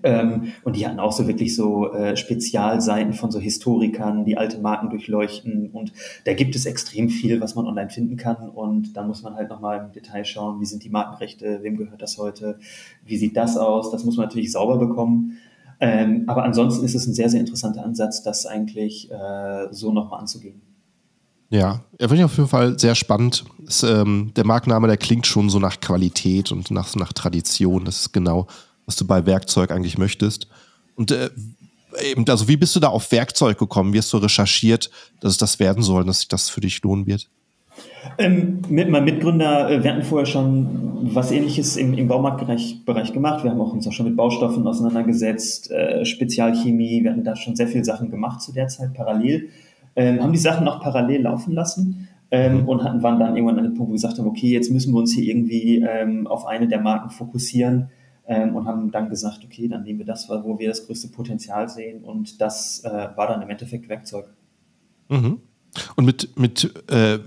ähm, 0.03 0.53
und 0.65 0.77
die 0.77 0.87
hatten 0.87 1.01
auch 1.01 1.13
so 1.13 1.27
wirklich 1.27 1.55
so 1.55 1.93
äh, 1.93 2.17
Spezialseiten 2.17 3.13
von 3.13 3.31
so 3.31 3.39
Historikern, 3.39 4.25
die 4.25 4.37
alte 4.37 4.59
Marken 4.59 4.91
durchleuchten. 4.91 5.71
Und 5.71 5.93
da 6.25 6.35
gibt 6.35 6.55
es 6.57 6.67
extrem 6.67 7.09
viel, 7.09 7.41
was 7.41 7.55
man 7.55 7.67
online 7.67 7.91
finden 7.91 8.17
kann. 8.17 8.49
Und 8.49 8.97
dann 8.97 9.07
muss 9.07 9.23
man 9.23 9.35
halt 9.35 9.49
nochmal 9.51 9.85
im 9.85 9.93
Detail 9.93 10.25
schauen, 10.25 10.61
wie 10.61 10.67
sind 10.67 10.85
die 10.85 10.91
Markenrechte, 10.91 11.61
wem 11.63 11.77
gehört 11.77 12.03
das 12.03 12.19
heute, 12.19 12.59
wie 13.05 13.17
sieht 13.17 13.37
das 13.37 13.57
aus. 13.57 13.91
Das 13.91 14.05
muss 14.05 14.17
man 14.17 14.27
natürlich 14.27 14.53
sauber 14.53 14.79
bekommen. 14.79 15.39
Ähm, 15.81 16.25
aber 16.27 16.45
ansonsten 16.45 16.85
ist 16.85 16.95
es 16.95 17.07
ein 17.07 17.15
sehr, 17.15 17.29
sehr 17.29 17.41
interessanter 17.41 17.85
Ansatz, 17.85 18.23
das 18.23 18.47
eigentlich 18.47 19.11
äh, 19.11 19.69
so 19.71 19.93
nochmal 19.93 20.21
anzugehen. 20.21 20.61
Ja, 21.51 21.81
er 21.99 22.09
finde 22.09 22.23
ich 22.23 22.25
auf 22.25 22.37
jeden 22.37 22.49
Fall 22.49 22.79
sehr 22.79 22.95
spannend. 22.95 23.45
Ist, 23.67 23.83
ähm, 23.83 24.33
der 24.37 24.45
Markenname, 24.45 24.87
der 24.87 24.99
klingt 24.99 25.27
schon 25.27 25.49
so 25.49 25.59
nach 25.59 25.81
Qualität 25.81 26.53
und 26.53 26.71
nach, 26.71 26.95
nach 26.95 27.13
Tradition. 27.13 27.85
Das 27.85 28.01
ist 28.01 28.13
genau 28.13 28.47
was 28.89 28.97
du 28.97 29.07
bei 29.07 29.27
Werkzeug 29.27 29.71
eigentlich 29.71 29.99
möchtest. 29.99 30.49
Und 30.97 31.13
äh, 31.13 31.29
eben, 32.11 32.25
also 32.29 32.49
wie 32.49 32.57
bist 32.57 32.75
du 32.75 32.81
da 32.81 32.89
auf 32.89 33.13
Werkzeug 33.13 33.59
gekommen? 33.59 33.93
Wie 33.93 33.99
hast 33.99 34.13
du 34.15 34.17
recherchiert, 34.17 34.91
dass 35.21 35.33
es 35.33 35.39
das 35.39 35.61
werden 35.61 35.83
soll, 35.83 36.05
dass 36.07 36.21
sich 36.21 36.29
das 36.29 36.49
für 36.49 36.63
dich 36.63 36.83
lohnen 36.83 37.07
wird? 37.07 37.29
Ähm, 38.17 38.63
mit 38.71 38.89
meinem 38.89 39.05
Mitgründer, 39.05 39.71
äh, 39.71 39.85
wir 39.85 39.93
hatten 39.93 40.03
vorher 40.03 40.25
schon 40.25 41.15
was 41.15 41.31
ähnliches 41.31 41.77
im, 41.77 41.93
im 41.93 42.09
Baumarktbereich 42.09 42.85
Bereich 42.87 43.13
gemacht. 43.13 43.45
Wir 43.45 43.51
haben 43.51 43.61
auch 43.61 43.75
uns 43.75 43.87
auch 43.87 43.93
schon 43.93 44.07
mit 44.07 44.17
Baustoffen 44.17 44.67
auseinandergesetzt, 44.67 45.71
äh, 45.71 46.07
Spezialchemie, 46.07 47.05
wir 47.05 47.11
hatten 47.11 47.25
da 47.25 47.37
schon 47.37 47.57
sehr 47.57 47.69
viele 47.69 47.85
Sachen 47.85 48.11
gemacht 48.11 48.41
zu 48.41 48.53
der 48.53 48.69
Zeit 48.69 48.95
parallel. 48.95 49.51
Ähm, 49.97 50.23
haben 50.23 50.33
die 50.33 50.39
Sachen 50.39 50.65
noch 50.65 50.81
parallel 50.81 51.23
laufen 51.23 51.53
lassen 51.53 52.09
ähm, 52.31 52.63
mhm. 52.63 52.69
und 52.69 52.85
hatten, 52.85 53.03
waren 53.03 53.21
dann 53.21 53.37
irgendwann 53.37 53.59
an 53.59 53.65
dem 53.65 53.75
Punkt, 53.75 53.91
wo 53.91 53.93
wir 53.93 53.97
gesagt 53.97 54.19
haben, 54.19 54.27
okay, 54.27 54.49
jetzt 54.49 54.71
müssen 54.71 54.95
wir 54.95 54.99
uns 54.99 55.13
hier 55.13 55.25
irgendwie 55.25 55.85
ähm, 55.87 56.27
auf 56.27 56.47
eine 56.47 56.69
der 56.69 56.81
Marken 56.81 57.11
fokussieren, 57.11 57.91
ähm, 58.29 58.55
und 58.55 58.67
haben 58.67 58.91
dann 58.91 59.09
gesagt, 59.09 59.41
okay, 59.45 59.67
dann 59.69 59.83
nehmen 59.83 59.99
wir 59.99 60.07
das, 60.07 60.29
wo 60.29 60.59
wir 60.59 60.69
das 60.69 60.87
größte 60.87 61.09
Potenzial 61.09 61.69
sehen 61.69 62.05
und 62.05 62.41
das 62.41 62.85
äh, 62.85 63.09
war 63.17 63.27
dann 63.27 63.43
im 63.43 63.51
Endeffekt 63.51 63.89
Werkzeug. 63.89 64.27
Mhm. 65.09 65.41
Und 65.97 66.05
mit, 66.05 66.39
mit 66.39 66.73
äh, 66.91 67.19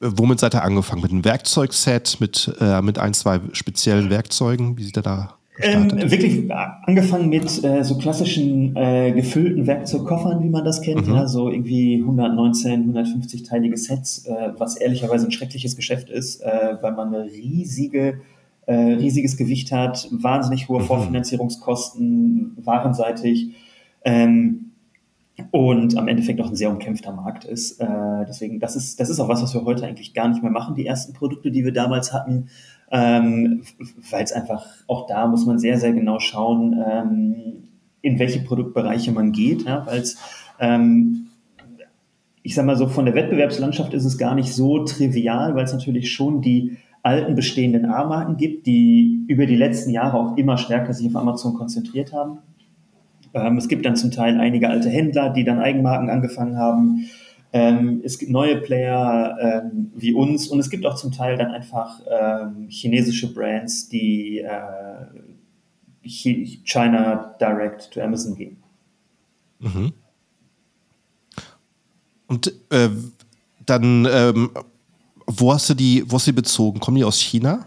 womit 0.00 0.40
seid 0.40 0.54
ihr 0.54 0.62
angefangen? 0.62 1.02
Mit 1.02 1.10
einem 1.10 1.24
Werkzeugset, 1.24 2.20
mit, 2.20 2.54
äh, 2.60 2.80
mit 2.82 2.98
ein, 2.98 3.14
zwei 3.14 3.40
speziellen 3.52 4.10
Werkzeugen? 4.10 4.78
Wie 4.78 4.84
sieht 4.84 4.96
er 4.96 5.02
da 5.02 5.38
ähm, 5.60 5.88
wirklich 6.10 6.50
angefangen 6.50 7.28
mit 7.28 7.62
äh, 7.62 7.84
so 7.84 7.96
klassischen 7.96 8.74
äh, 8.74 9.12
gefüllten 9.12 9.68
Werkzeugkoffern, 9.68 10.42
wie 10.42 10.48
man 10.48 10.64
das 10.64 10.80
kennt, 10.80 11.06
mhm. 11.06 11.14
ja, 11.14 11.28
so 11.28 11.48
irgendwie 11.48 12.00
119, 12.00 12.92
150-teilige 12.92 13.76
Sets, 13.76 14.26
äh, 14.26 14.50
was 14.58 14.76
ehrlicherweise 14.76 15.26
ein 15.26 15.32
schreckliches 15.32 15.76
Geschäft 15.76 16.10
ist, 16.10 16.42
äh, 16.42 16.76
weil 16.80 16.92
man 16.92 17.14
eine 17.14 17.24
riesige 17.30 18.20
äh, 18.66 18.74
riesiges 18.74 19.36
Gewicht 19.36 19.72
hat, 19.72 20.08
wahnsinnig 20.10 20.68
hohe 20.68 20.80
mhm. 20.80 20.86
Vorfinanzierungskosten, 20.86 22.56
warenseitig. 22.64 23.54
Ähm, 24.04 24.70
und 25.50 25.98
am 25.98 26.06
Endeffekt 26.06 26.40
auch 26.40 26.48
ein 26.48 26.54
sehr 26.54 26.70
umkämpfter 26.70 27.12
Markt 27.12 27.44
ist. 27.44 27.80
Äh, 27.80 28.24
deswegen, 28.28 28.60
das 28.60 28.76
ist, 28.76 29.00
das 29.00 29.10
ist 29.10 29.18
auch 29.18 29.28
was, 29.28 29.42
was 29.42 29.52
wir 29.52 29.64
heute 29.64 29.84
eigentlich 29.84 30.14
gar 30.14 30.28
nicht 30.28 30.42
mehr 30.42 30.52
machen, 30.52 30.76
die 30.76 30.86
ersten 30.86 31.12
Produkte, 31.12 31.50
die 31.50 31.64
wir 31.64 31.72
damals 31.72 32.12
hatten, 32.12 32.48
ähm, 32.92 33.62
weil 34.10 34.22
es 34.22 34.32
einfach, 34.32 34.64
auch 34.86 35.06
da 35.06 35.26
muss 35.26 35.44
man 35.44 35.58
sehr, 35.58 35.78
sehr 35.78 35.92
genau 35.92 36.20
schauen, 36.20 36.80
ähm, 36.88 37.34
in 38.00 38.18
welche 38.20 38.40
Produktbereiche 38.40 39.10
man 39.10 39.32
geht, 39.32 39.64
ja, 39.64 39.84
weil 39.86 40.00
es 40.00 40.18
ähm, 40.60 41.24
ich 42.44 42.54
sag 42.54 42.66
mal 42.66 42.76
so, 42.76 42.86
von 42.88 43.06
der 43.06 43.14
Wettbewerbslandschaft 43.14 43.94
ist 43.94 44.04
es 44.04 44.18
gar 44.18 44.34
nicht 44.34 44.52
so 44.52 44.84
trivial, 44.84 45.54
weil 45.54 45.64
es 45.64 45.72
natürlich 45.72 46.12
schon 46.12 46.42
die 46.42 46.76
alten 47.04 47.34
bestehenden 47.34 47.84
A-Marken 47.84 48.36
gibt, 48.36 48.66
die 48.66 49.24
über 49.28 49.46
die 49.46 49.56
letzten 49.56 49.90
Jahre 49.90 50.18
auch 50.18 50.36
immer 50.36 50.56
stärker 50.56 50.92
sich 50.94 51.06
auf 51.08 51.16
Amazon 51.16 51.54
konzentriert 51.54 52.12
haben. 52.12 52.38
Ähm, 53.34 53.58
es 53.58 53.68
gibt 53.68 53.84
dann 53.84 53.94
zum 53.94 54.10
Teil 54.10 54.38
einige 54.40 54.68
alte 54.68 54.88
Händler, 54.88 55.30
die 55.30 55.44
dann 55.44 55.60
Eigenmarken 55.60 56.08
angefangen 56.08 56.56
haben. 56.56 57.10
Ähm, 57.52 58.00
es 58.04 58.18
gibt 58.18 58.32
neue 58.32 58.56
Player 58.56 59.36
ähm, 59.40 59.92
wie 59.94 60.14
uns 60.14 60.48
und 60.48 60.58
es 60.58 60.70
gibt 60.70 60.86
auch 60.86 60.96
zum 60.96 61.12
Teil 61.12 61.36
dann 61.36 61.52
einfach 61.52 62.00
ähm, 62.10 62.66
chinesische 62.68 63.32
Brands, 63.32 63.88
die 63.88 64.40
äh, 64.40 65.06
China 66.02 67.34
Direct 67.40 67.92
to 67.92 68.00
Amazon 68.00 68.34
gehen. 68.34 68.56
Mhm. 69.60 69.92
Und 72.26 72.52
äh, 72.70 72.88
dann, 73.66 74.08
ähm, 74.10 74.50
wo 75.26 75.52
hast 75.52 75.70
du 75.70 75.74
die, 75.74 76.04
wo 76.06 76.16
hast 76.16 76.26
du 76.26 76.32
die 76.32 76.36
bezogen? 76.36 76.80
Kommen 76.80 76.96
die 76.96 77.04
aus 77.04 77.20
China? 77.20 77.66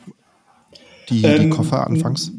Die, 1.10 1.24
ähm, 1.24 1.44
die 1.44 1.50
Koffer 1.50 1.88
anfangs? 1.88 2.32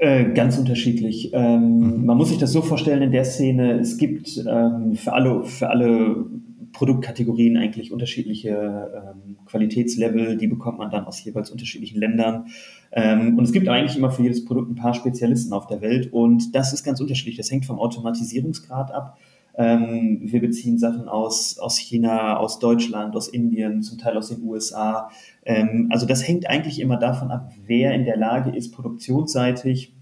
Äh, 0.00 0.32
ganz 0.32 0.58
unterschiedlich. 0.58 1.30
Ähm, 1.32 1.98
mhm. 1.98 2.06
Man 2.06 2.16
muss 2.16 2.30
sich 2.30 2.38
das 2.38 2.52
so 2.52 2.62
vorstellen 2.62 3.02
in 3.02 3.12
der 3.12 3.24
Szene, 3.24 3.78
es 3.78 3.98
gibt 3.98 4.36
ähm, 4.38 4.94
für, 4.94 5.12
alle, 5.12 5.44
für 5.44 5.70
alle 5.70 6.26
Produktkategorien 6.72 7.56
eigentlich 7.56 7.92
unterschiedliche 7.92 8.50
ähm, 8.50 9.36
Qualitätslevel, 9.46 10.36
die 10.36 10.48
bekommt 10.48 10.78
man 10.78 10.90
dann 10.90 11.04
aus 11.04 11.22
jeweils 11.22 11.50
unterschiedlichen 11.50 12.00
Ländern. 12.00 12.46
Ähm, 12.90 13.38
und 13.38 13.44
es 13.44 13.52
gibt 13.52 13.68
eigentlich 13.68 13.96
immer 13.96 14.10
für 14.10 14.22
jedes 14.22 14.44
Produkt 14.44 14.70
ein 14.70 14.74
paar 14.74 14.94
Spezialisten 14.94 15.52
auf 15.52 15.66
der 15.66 15.80
Welt 15.82 16.12
und 16.12 16.54
das 16.54 16.72
ist 16.72 16.82
ganz 16.82 17.00
unterschiedlich. 17.00 17.36
Das 17.36 17.50
hängt 17.50 17.66
vom 17.66 17.78
Automatisierungsgrad 17.78 18.92
ab. 18.92 19.18
Ähm, 19.54 20.20
wir 20.22 20.40
beziehen 20.40 20.78
Sachen 20.78 21.08
aus, 21.08 21.58
aus 21.58 21.76
China, 21.76 22.38
aus 22.38 22.58
Deutschland, 22.58 23.14
aus 23.14 23.28
Indien, 23.28 23.82
zum 23.82 23.98
Teil 23.98 24.16
aus 24.16 24.28
den 24.28 24.42
USA. 24.42 25.10
Ähm, 25.44 25.88
also 25.92 26.06
das 26.06 26.26
hängt 26.26 26.48
eigentlich 26.48 26.80
immer 26.80 26.96
davon 26.96 27.30
ab, 27.30 27.52
wer 27.66 27.94
in 27.94 28.04
der 28.04 28.16
Lage 28.16 28.50
ist, 28.50 28.72
produktionsseitig 28.72 29.94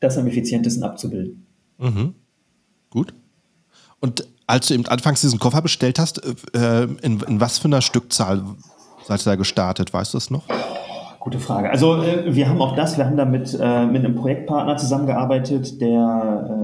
das 0.00 0.18
am 0.18 0.26
effizientesten 0.26 0.82
abzubilden. 0.82 1.46
Mhm. 1.78 2.14
Gut. 2.90 3.14
Und 4.00 4.28
als 4.46 4.68
du 4.68 4.74
eben 4.74 4.86
anfangs 4.86 5.22
diesen 5.22 5.38
Koffer 5.38 5.62
bestellt 5.62 5.98
hast, 5.98 6.22
äh, 6.54 6.84
in, 6.84 7.20
in, 7.20 7.40
was 7.40 7.58
für 7.58 7.66
einer 7.66 7.80
Stückzahl 7.80 8.42
seid 9.06 9.20
ihr 9.22 9.30
da 9.30 9.36
gestartet? 9.36 9.92
Weißt 9.92 10.12
du 10.12 10.18
das 10.18 10.30
noch? 10.30 10.44
Gute 11.20 11.38
Frage. 11.38 11.70
Also 11.70 12.02
äh, 12.02 12.34
wir 12.34 12.48
haben 12.48 12.60
auch 12.60 12.76
das, 12.76 12.98
wir 12.98 13.06
haben 13.06 13.16
da 13.16 13.24
mit, 13.24 13.58
äh, 13.58 13.86
mit 13.86 14.04
einem 14.04 14.14
Projektpartner 14.14 14.76
zusammengearbeitet, 14.76 15.80
der 15.80 15.90
äh, 16.50 16.63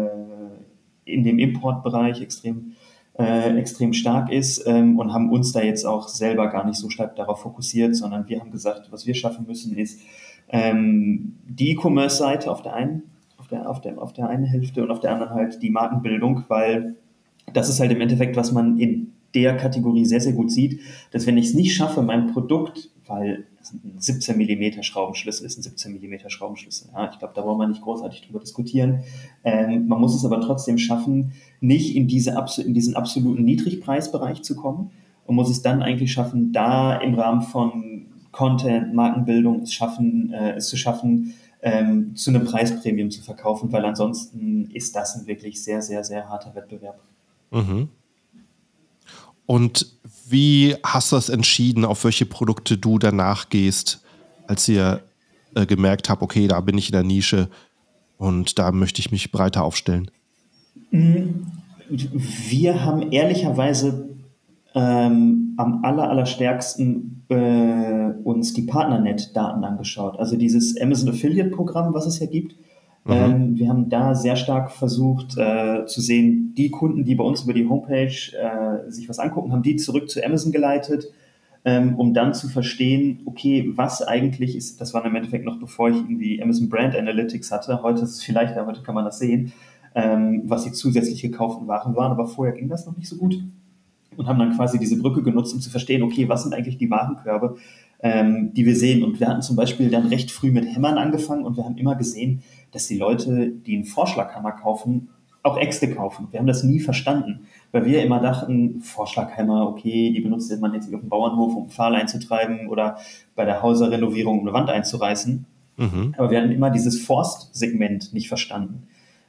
in 1.13 1.25
dem 1.25 1.39
Importbereich 1.39 2.21
extrem, 2.21 2.73
äh, 3.19 3.57
extrem 3.59 3.93
stark 3.93 4.31
ist 4.31 4.67
ähm, 4.67 4.99
und 4.99 5.13
haben 5.13 5.31
uns 5.31 5.53
da 5.53 5.63
jetzt 5.63 5.85
auch 5.85 6.09
selber 6.09 6.49
gar 6.49 6.65
nicht 6.67 6.77
so 6.77 6.89
stark 6.89 7.17
darauf 7.17 7.41
fokussiert, 7.41 7.95
sondern 7.97 8.29
wir 8.29 8.41
haben 8.41 8.51
gesagt, 8.51 8.91
was 8.91 9.07
wir 9.07 9.15
schaffen 9.15 9.47
müssen, 9.47 9.77
ist 9.77 10.01
ähm, 10.49 11.37
die 11.47 11.71
E-Commerce-Seite 11.73 12.51
auf 12.51 12.63
der 12.63 12.75
einen, 12.75 13.03
auf 13.39 13.49
der, 13.49 13.69
auf, 13.69 13.81
der, 13.81 14.01
auf 14.01 14.13
der 14.13 14.29
einen 14.29 14.45
Hälfte 14.45 14.83
und 14.83 14.91
auf 14.91 15.01
der 15.01 15.13
anderen 15.13 15.35
halt 15.35 15.63
die 15.63 15.71
Markenbildung, 15.71 16.45
weil 16.49 16.97
das 17.53 17.69
ist 17.69 17.81
halt 17.81 17.93
im 17.93 18.01
Endeffekt, 18.01 18.37
was 18.37 18.53
man 18.53 18.79
in 18.79 19.13
der 19.35 19.57
Kategorie 19.57 20.05
sehr, 20.05 20.21
sehr 20.21 20.33
gut 20.33 20.51
sieht, 20.51 20.81
dass 21.13 21.27
wenn 21.27 21.39
ich 21.39 21.47
es 21.47 21.55
nicht 21.55 21.75
schaffe, 21.75 22.03
mein 22.03 22.33
Produkt, 22.33 22.91
weil 23.07 23.47
17 23.63 24.37
mm 24.37 24.83
Schraubenschlüssel 24.83 25.47
ist 25.47 25.59
ein 25.59 25.63
17 25.63 25.93
mm 25.93 26.29
Schraubenschlüssel. 26.29 26.91
Ja, 26.93 27.11
ich 27.11 27.19
glaube, 27.19 27.35
da 27.35 27.45
wollen 27.45 27.59
wir 27.59 27.69
nicht 27.69 27.83
großartig 27.83 28.23
drüber 28.23 28.41
diskutieren. 28.41 29.05
Ähm, 29.45 29.87
man 29.87 30.01
muss 30.01 30.15
es 30.15 30.25
aber 30.25 30.41
trotzdem 30.41 30.79
schaffen, 30.79 31.33
nicht 31.61 31.95
in, 31.95 32.09
diese, 32.09 32.37
in 32.65 32.75
diesen 32.75 32.97
absoluten 32.97 33.45
Niedrigpreisbereich 33.45 34.43
zu 34.43 34.57
kommen 34.57 34.91
und 35.27 35.35
muss 35.35 35.51
es 35.51 35.63
dann 35.63 35.83
eigentlich 35.83 36.13
schaffen, 36.13 36.53
da 36.53 36.97
im 36.97 37.15
Rahmen 37.15 37.43
von 37.43 38.07
Content, 38.33 38.95
Markenbildung 38.95 39.63
es, 39.63 39.73
schaffen, 39.73 40.33
äh, 40.33 40.53
es 40.53 40.69
zu 40.69 40.77
schaffen, 40.77 41.35
ähm, 41.63 42.15
zu 42.17 42.31
einem 42.31 42.45
Preispremium 42.45 43.11
zu 43.11 43.23
verkaufen, 43.23 43.71
weil 43.73 43.85
ansonsten 43.85 44.71
ist 44.73 44.97
das 44.97 45.17
ein 45.17 45.27
wirklich 45.27 45.63
sehr, 45.63 45.83
sehr, 45.83 46.05
sehr 46.05 46.29
harter 46.29 46.55
Wettbewerb. 46.55 47.01
Mhm. 47.51 47.89
Und 49.51 49.99
wie 50.29 50.77
hast 50.85 51.11
du 51.11 51.17
das 51.17 51.29
entschieden, 51.29 51.85
auf 51.85 52.05
welche 52.05 52.25
Produkte 52.25 52.79
du 52.79 53.01
danach 53.01 53.49
gehst, 53.49 54.01
als 54.47 54.69
ihr 54.69 55.03
äh, 55.57 55.67
gemerkt 55.67 56.09
habt, 56.09 56.23
okay, 56.23 56.47
da 56.47 56.61
bin 56.61 56.79
ich 56.79 56.91
in 56.91 56.93
der 56.93 57.03
Nische 57.03 57.49
und 58.17 58.61
da 58.61 58.71
möchte 58.71 59.01
ich 59.01 59.11
mich 59.11 59.33
breiter 59.33 59.65
aufstellen? 59.65 60.09
Mhm. 60.93 61.49
Wir 61.89 62.85
haben 62.85 63.11
ehrlicherweise 63.11 64.11
ähm, 64.77 65.55
am 65.57 65.85
aller, 65.85 66.09
allerstärksten 66.09 67.25
äh, 67.29 68.13
uns 68.23 68.53
die 68.53 68.63
Partnernet-Daten 68.63 69.65
angeschaut. 69.65 70.17
Also 70.21 70.37
dieses 70.37 70.81
Amazon 70.81 71.09
Affiliate-Programm, 71.09 71.93
was 71.93 72.07
es 72.07 72.21
ja 72.21 72.27
gibt, 72.27 72.55
Mhm. 73.05 73.13
Ähm, 73.13 73.59
wir 73.59 73.69
haben 73.69 73.89
da 73.89 74.15
sehr 74.15 74.37
stark 74.37 74.71
versucht 74.71 75.37
äh, 75.39 75.87
zu 75.87 76.01
sehen, 76.01 76.55
die 76.57 76.71
Kunden, 76.71 77.05
die 77.05 77.15
bei 77.15 77.25
uns 77.25 77.45
über 77.45 77.55
die 77.55 77.67
Homepage 77.67 78.07
äh, 78.07 78.91
sich 78.91 79.09
was 79.09 79.19
angucken, 79.19 79.53
haben 79.53 79.63
die 79.63 79.77
zurück 79.77 80.11
zu 80.11 80.25
Amazon 80.25 80.53
geleitet, 80.53 81.07
ähm, 81.65 81.97
um 81.97 82.15
dann 82.15 82.35
zu 82.35 82.49
verstehen, 82.49 83.21
okay, 83.25 83.73
was 83.75 84.03
eigentlich 84.03 84.57
ist, 84.57 84.81
das 84.81 84.95
war 84.95 85.05
im 85.05 85.15
Endeffekt 85.15 85.45
noch 85.45 85.59
bevor 85.59 85.89
ich 85.91 85.97
irgendwie 85.97 86.43
Amazon 86.43 86.69
Brand 86.69 86.97
Analytics 86.97 87.51
hatte, 87.53 87.83
heute 87.83 88.03
ist 88.03 88.17
es 88.17 88.23
vielleicht, 88.23 88.57
heute 88.57 88.83
kann 88.83 88.95
man 88.95 89.05
das 89.05 89.19
sehen, 89.19 89.53
ähm, 89.95 90.43
was 90.47 90.65
die 90.65 90.73
zusätzlich 90.73 91.23
gekauften 91.23 91.69
Waren 91.69 91.97
waren, 91.97 92.13
aber 92.13 92.27
vorher 92.27 92.55
ging 92.55 92.69
das 92.69 92.87
noch 92.87 92.97
nicht 92.97 93.09
so 93.09 93.17
gut 93.17 93.43
und 94.17 94.27
haben 94.27 94.39
dann 94.39 94.55
quasi 94.55 94.79
diese 94.79 94.99
Brücke 94.99 95.23
genutzt, 95.23 95.55
um 95.55 95.61
zu 95.61 95.71
verstehen, 95.71 96.03
okay, 96.03 96.29
was 96.29 96.43
sind 96.43 96.55
eigentlich 96.55 96.79
die 96.79 96.91
Warenkörbe, 96.91 97.57
ähm, 98.03 98.53
die 98.55 98.67
wir 98.67 98.77
sehen. 98.77 99.03
Und 99.03 99.21
wir 99.21 99.29
hatten 99.29 99.43
zum 99.43 99.57
Beispiel 99.57 99.91
dann 99.91 100.07
recht 100.07 100.31
früh 100.31 100.51
mit 100.51 100.67
Hämmern 100.67 100.99
angefangen 100.99 101.45
und 101.45 101.57
wir 101.57 101.65
haben 101.65 101.77
immer 101.77 101.95
gesehen, 101.95 102.43
dass 102.73 102.87
die 102.87 102.99
Leute, 102.99 103.49
die 103.49 103.77
einen 103.77 103.85
Vorschlaghammer 103.85 104.53
kaufen, 104.53 105.09
auch 105.43 105.57
Äxte 105.57 105.95
kaufen. 105.95 106.29
Wir 106.31 106.39
haben 106.39 106.47
das 106.47 106.65
nie 106.65 106.81
verstanden, 106.81 107.47
weil 107.73 107.87
wir 107.87 108.05
immer 108.05 108.21
dachten, 108.21 108.81
Vorschlaghammer, 108.83 109.69
okay, 109.69 110.13
die 110.13 110.21
benutzt 110.21 110.55
man 110.61 110.75
jetzt 110.75 110.93
auf 110.93 111.01
dem 111.01 111.09
Bauernhof, 111.09 111.57
um 111.57 111.71
Pfahl 111.71 111.95
einzutreiben 111.95 112.69
oder 112.69 112.99
bei 113.35 113.45
der 113.45 113.63
Hauserrenovierung, 113.63 114.41
um 114.41 114.47
eine 114.47 114.53
Wand 114.53 114.69
einzureißen. 114.69 115.47
Mhm. 115.79 116.15
Aber 116.19 116.31
wir 116.31 116.39
hatten 116.39 116.51
immer 116.51 116.71
dieses 116.71 117.01
Forstsegment 117.01 118.13
nicht 118.13 118.29
verstanden. 118.29 118.87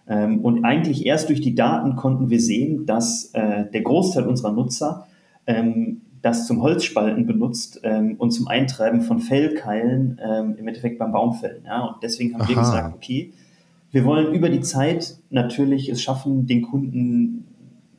Ähm, 0.08 0.40
und 0.40 0.66
eigentlich 0.66 1.06
erst 1.06 1.30
durch 1.30 1.40
die 1.40 1.56
Daten 1.56 1.96
konnten 1.96 2.30
wir 2.30 2.42
sehen, 2.42 2.86
dass 2.86 3.32
äh, 3.34 3.72
der 3.72 3.82
Großteil 3.82 4.28
unserer 4.28 4.52
Nutzer 4.52 5.08
ähm, 5.48 6.02
das 6.22 6.46
zum 6.46 6.62
Holzspalten 6.62 7.26
benutzt 7.26 7.80
ähm, 7.84 8.16
und 8.18 8.32
zum 8.32 8.48
Eintreiben 8.48 9.02
von 9.02 9.20
Fellkeilen 9.20 10.20
ähm, 10.24 10.56
im 10.58 10.68
Endeffekt 10.68 11.00
beim 11.00 11.12
Baumfällen. 11.12 11.64
Ja? 11.66 11.86
Und 11.86 12.04
deswegen 12.04 12.34
haben 12.34 12.42
Aha. 12.42 12.50
wir 12.50 12.56
gesagt, 12.56 12.96
okay, 12.96 13.34
wir 13.92 14.06
wollen 14.06 14.34
über 14.34 14.50
die 14.50 14.62
Zeit 14.62 15.18
natürlich 15.30 15.90
es 15.90 16.02
schaffen, 16.02 16.46
den 16.48 16.62
Kunden, 16.62 17.46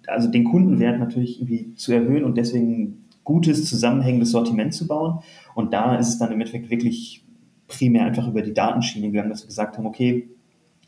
also 0.06 0.28
den 0.28 0.44
Kundenwert 0.44 0.98
natürlich 0.98 1.40
irgendwie 1.40 1.74
zu 1.74 1.92
erhöhen 1.92 2.24
und 2.24 2.36
deswegen 2.36 3.04
gutes, 3.24 3.68
zusammenhängendes 3.68 4.30
Sortiment 4.30 4.72
zu 4.74 4.86
bauen. 4.86 5.20
Und 5.54 5.72
da 5.72 5.96
ist 5.96 6.08
es 6.08 6.18
dann 6.18 6.32
im 6.32 6.40
Endeffekt 6.40 6.70
wirklich 6.70 7.24
primär 7.68 8.04
einfach 8.04 8.28
über 8.28 8.42
die 8.42 8.54
Datenschiene 8.54 9.10
gegangen, 9.10 9.30
dass 9.30 9.42
wir 9.42 9.48
gesagt 9.48 9.78
haben, 9.78 9.86
okay, 9.86 10.28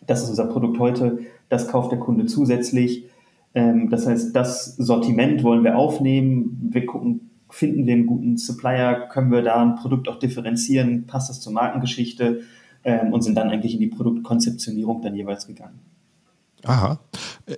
das 0.06 0.22
ist 0.22 0.30
unser 0.30 0.46
Produkt 0.46 0.78
heute, 0.78 1.20
das 1.48 1.68
kauft 1.68 1.92
der 1.92 1.98
Kunde 1.98 2.26
zusätzlich 2.26 3.06
das 3.54 4.06
heißt, 4.06 4.34
das 4.34 4.76
Sortiment 4.76 5.44
wollen 5.44 5.62
wir 5.62 5.76
aufnehmen. 5.76 6.70
Wir 6.72 6.86
gucken, 6.86 7.30
finden 7.50 7.86
wir 7.86 7.94
einen 7.94 8.06
guten 8.06 8.36
Supplier, 8.36 9.08
können 9.10 9.30
wir 9.30 9.42
da 9.42 9.62
ein 9.62 9.76
Produkt 9.76 10.08
auch 10.08 10.18
differenzieren, 10.18 11.06
passt 11.06 11.30
das 11.30 11.40
zur 11.40 11.52
Markengeschichte 11.52 12.42
ähm, 12.82 13.12
und 13.12 13.22
sind 13.22 13.36
dann 13.36 13.50
eigentlich 13.50 13.74
in 13.74 13.80
die 13.80 13.86
Produktkonzeptionierung 13.86 15.02
dann 15.02 15.14
jeweils 15.14 15.46
gegangen. 15.46 15.78
Aha. 16.64 16.98
Äh, 17.46 17.56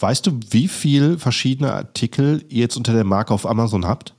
weißt 0.00 0.26
du, 0.26 0.40
wie 0.50 0.66
viele 0.66 1.18
verschiedene 1.18 1.72
Artikel 1.72 2.44
ihr 2.48 2.62
jetzt 2.62 2.76
unter 2.76 2.92
der 2.92 3.04
Marke 3.04 3.32
auf 3.32 3.46
Amazon 3.46 3.86
habt? 3.86 4.14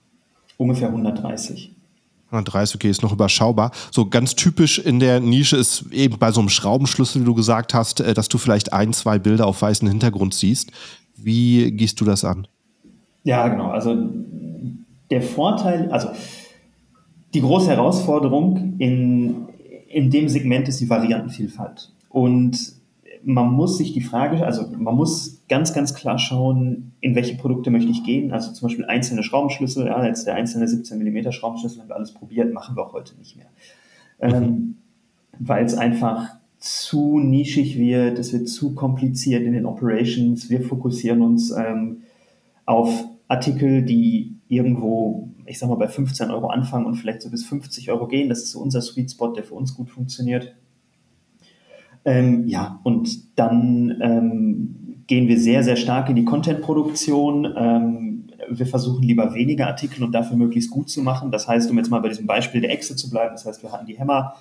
Ungefähr 0.58 0.88
130. 0.88 1.72
130, 2.27 2.75
okay, 2.75 2.89
ist 2.89 3.03
noch 3.03 3.12
überschaubar. 3.12 3.72
So 3.91 4.06
ganz 4.06 4.36
typisch 4.36 4.80
in 4.80 5.01
der 5.01 5.20
Nische 5.20 5.58
ist 5.58 5.91
eben 5.91 6.18
bei 6.18 6.32
so 6.32 6.39
einem 6.39 6.48
Schraubenschlüssel, 6.48 7.22
wie 7.22 7.25
du 7.25 7.36
gesagt 7.36 7.74
hast, 7.74 8.00
äh, 8.00 8.13
dass 8.13 8.30
du 8.30 8.38
vielleicht 8.38 8.72
ein, 8.72 8.94
zwei 8.94 9.20
Bilder 9.20 9.46
auf 9.48 9.62
weißem 9.62 9.88
Hintergrund 9.88 10.34
siehst. 10.34 10.72
Wie 11.15 11.72
gehst 11.72 12.00
du 12.01 12.06
das 12.06 12.24
an? 12.24 12.48
Ja, 13.24 13.48
genau. 13.48 13.70
Also 13.70 13.96
der 15.10 15.22
Vorteil, 15.22 15.91
also 15.91 16.10
die 17.34 17.41
große 17.41 17.70
Herausforderung 17.70 18.75
in, 18.80 19.48
in 19.88 20.10
dem 20.10 20.30
Segment 20.30 20.68
ist 20.68 20.80
die 20.80 20.89
Variantenvielfalt. 20.89 21.91
Und 22.10 22.74
man 23.24 23.51
muss 23.51 23.77
sich 23.77 23.94
die 23.94 24.01
Frage, 24.01 24.46
also 24.46 24.68
man 24.77 24.96
muss 24.96 25.44
ganz, 25.48 25.74
ganz 25.74 25.94
klar 25.94 26.18
schauen, 26.18 26.94
in 27.01 27.15
welche 27.15 27.36
Produkte 27.36 27.70
möchte 27.70 27.91
ich 27.91 28.03
gehen. 28.03 28.32
Also 28.32 28.51
zum 28.51 28.68
Beispiel 28.68 28.86
einzelne 28.86 29.24
Schraubenschlüssel, 29.24 29.88
ja, 29.88 30.03
jetzt 30.06 30.25
der 30.25 30.36
einzelne 30.36 30.68
17 30.68 30.98
mm 31.00 31.32
Schraubenschlüssel 31.32 31.82
haben 31.82 31.89
wir 31.89 31.96
alles 31.96 32.13
probiert, 32.13 32.53
machen 32.53 32.75
wir 32.75 32.84
auch 32.84 32.94
heute 32.94 33.15
nicht 33.18 33.38
mehr. 33.38 33.48
Ähm, 34.20 34.44
mhm. 34.44 34.77
Weil 35.39 35.65
es 35.65 35.75
einfach 35.75 36.40
zu 36.62 37.20
nischig 37.20 37.77
wird, 37.77 38.20
es 38.20 38.32
wird 38.34 38.48
zu 38.48 38.75
kompliziert 38.75 39.44
in 39.44 39.53
den 39.53 39.65
Operations. 39.65 40.50
Wir 40.50 40.62
fokussieren 40.62 41.24
uns 41.24 41.51
ähm, 41.51 42.03
auf 42.65 43.03
Artikel, 43.27 43.84
die 43.84 44.36
irgendwo, 44.48 45.30
ich 45.48 45.58
sag 45.58 45.70
mal, 45.70 45.75
bei 45.75 45.88
15 45.88 46.30
Euro 46.30 46.48
anfangen 46.48 46.86
und 46.86 46.96
vielleicht 46.96 47.24
so 47.24 47.32
bis 47.32 47.44
50 47.46 47.89
Euro 47.91 48.08
gehen. 48.08 48.30
Das 48.30 48.44
ist 48.44 48.51
so 48.51 48.60
unser 48.60 48.82
Sweet 48.82 49.10
Spot, 49.10 49.34
der 49.34 49.44
für 49.44 49.56
uns 49.56 49.74
gut 49.74 49.89
funktioniert. 49.89 50.56
Ähm, 52.06 52.48
ja, 52.48 52.80
und 52.84 53.39
dann 53.39 53.98
ähm, 54.00 55.03
gehen 55.08 55.27
wir 55.27 55.39
sehr, 55.39 55.63
sehr 55.63 55.77
stark 55.77 56.10
in 56.10 56.15
die 56.15 56.25
Content-Produktion. 56.25 57.56
Ähm, 57.58 58.27
wir 58.50 58.68
versuchen 58.68 59.01
lieber 59.01 59.34
weniger 59.34 59.65
Artikel 59.65 60.03
und 60.03 60.12
dafür 60.12 60.38
möglichst 60.38 60.70
gut 60.70 60.91
zu 60.91 61.01
machen. 61.01 61.32
Das 61.32 61.48
heißt, 61.48 61.72
um 61.72 61.77
jetzt 61.80 61.89
mal 61.89 62.01
bei 62.01 62.10
diesem 62.10 62.27
Beispiel 62.27 62.62
der 62.62 62.72
Echse 62.72 62.96
zu 62.96 63.10
bleiben, 63.10 63.34
das 63.34 63.48
heißt, 63.48 63.63
wir 63.63 63.72
hatten 63.72 63.88
die 63.88 63.98
Hämmer, 63.98 64.36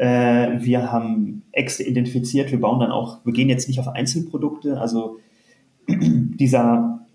äh, 0.00 0.64
wir 0.64 0.90
haben 0.90 1.42
Echse 1.52 1.82
identifiziert, 1.82 2.50
wir 2.50 2.60
bauen 2.60 2.80
dann 2.80 2.90
auch, 2.90 3.22
wir 3.26 3.34
gehen 3.34 3.50
jetzt 3.50 3.68
nicht 3.68 3.80
auf 3.80 3.88
Einzelprodukte, 3.88 4.80
also 4.80 5.18
dieser, 5.88 7.06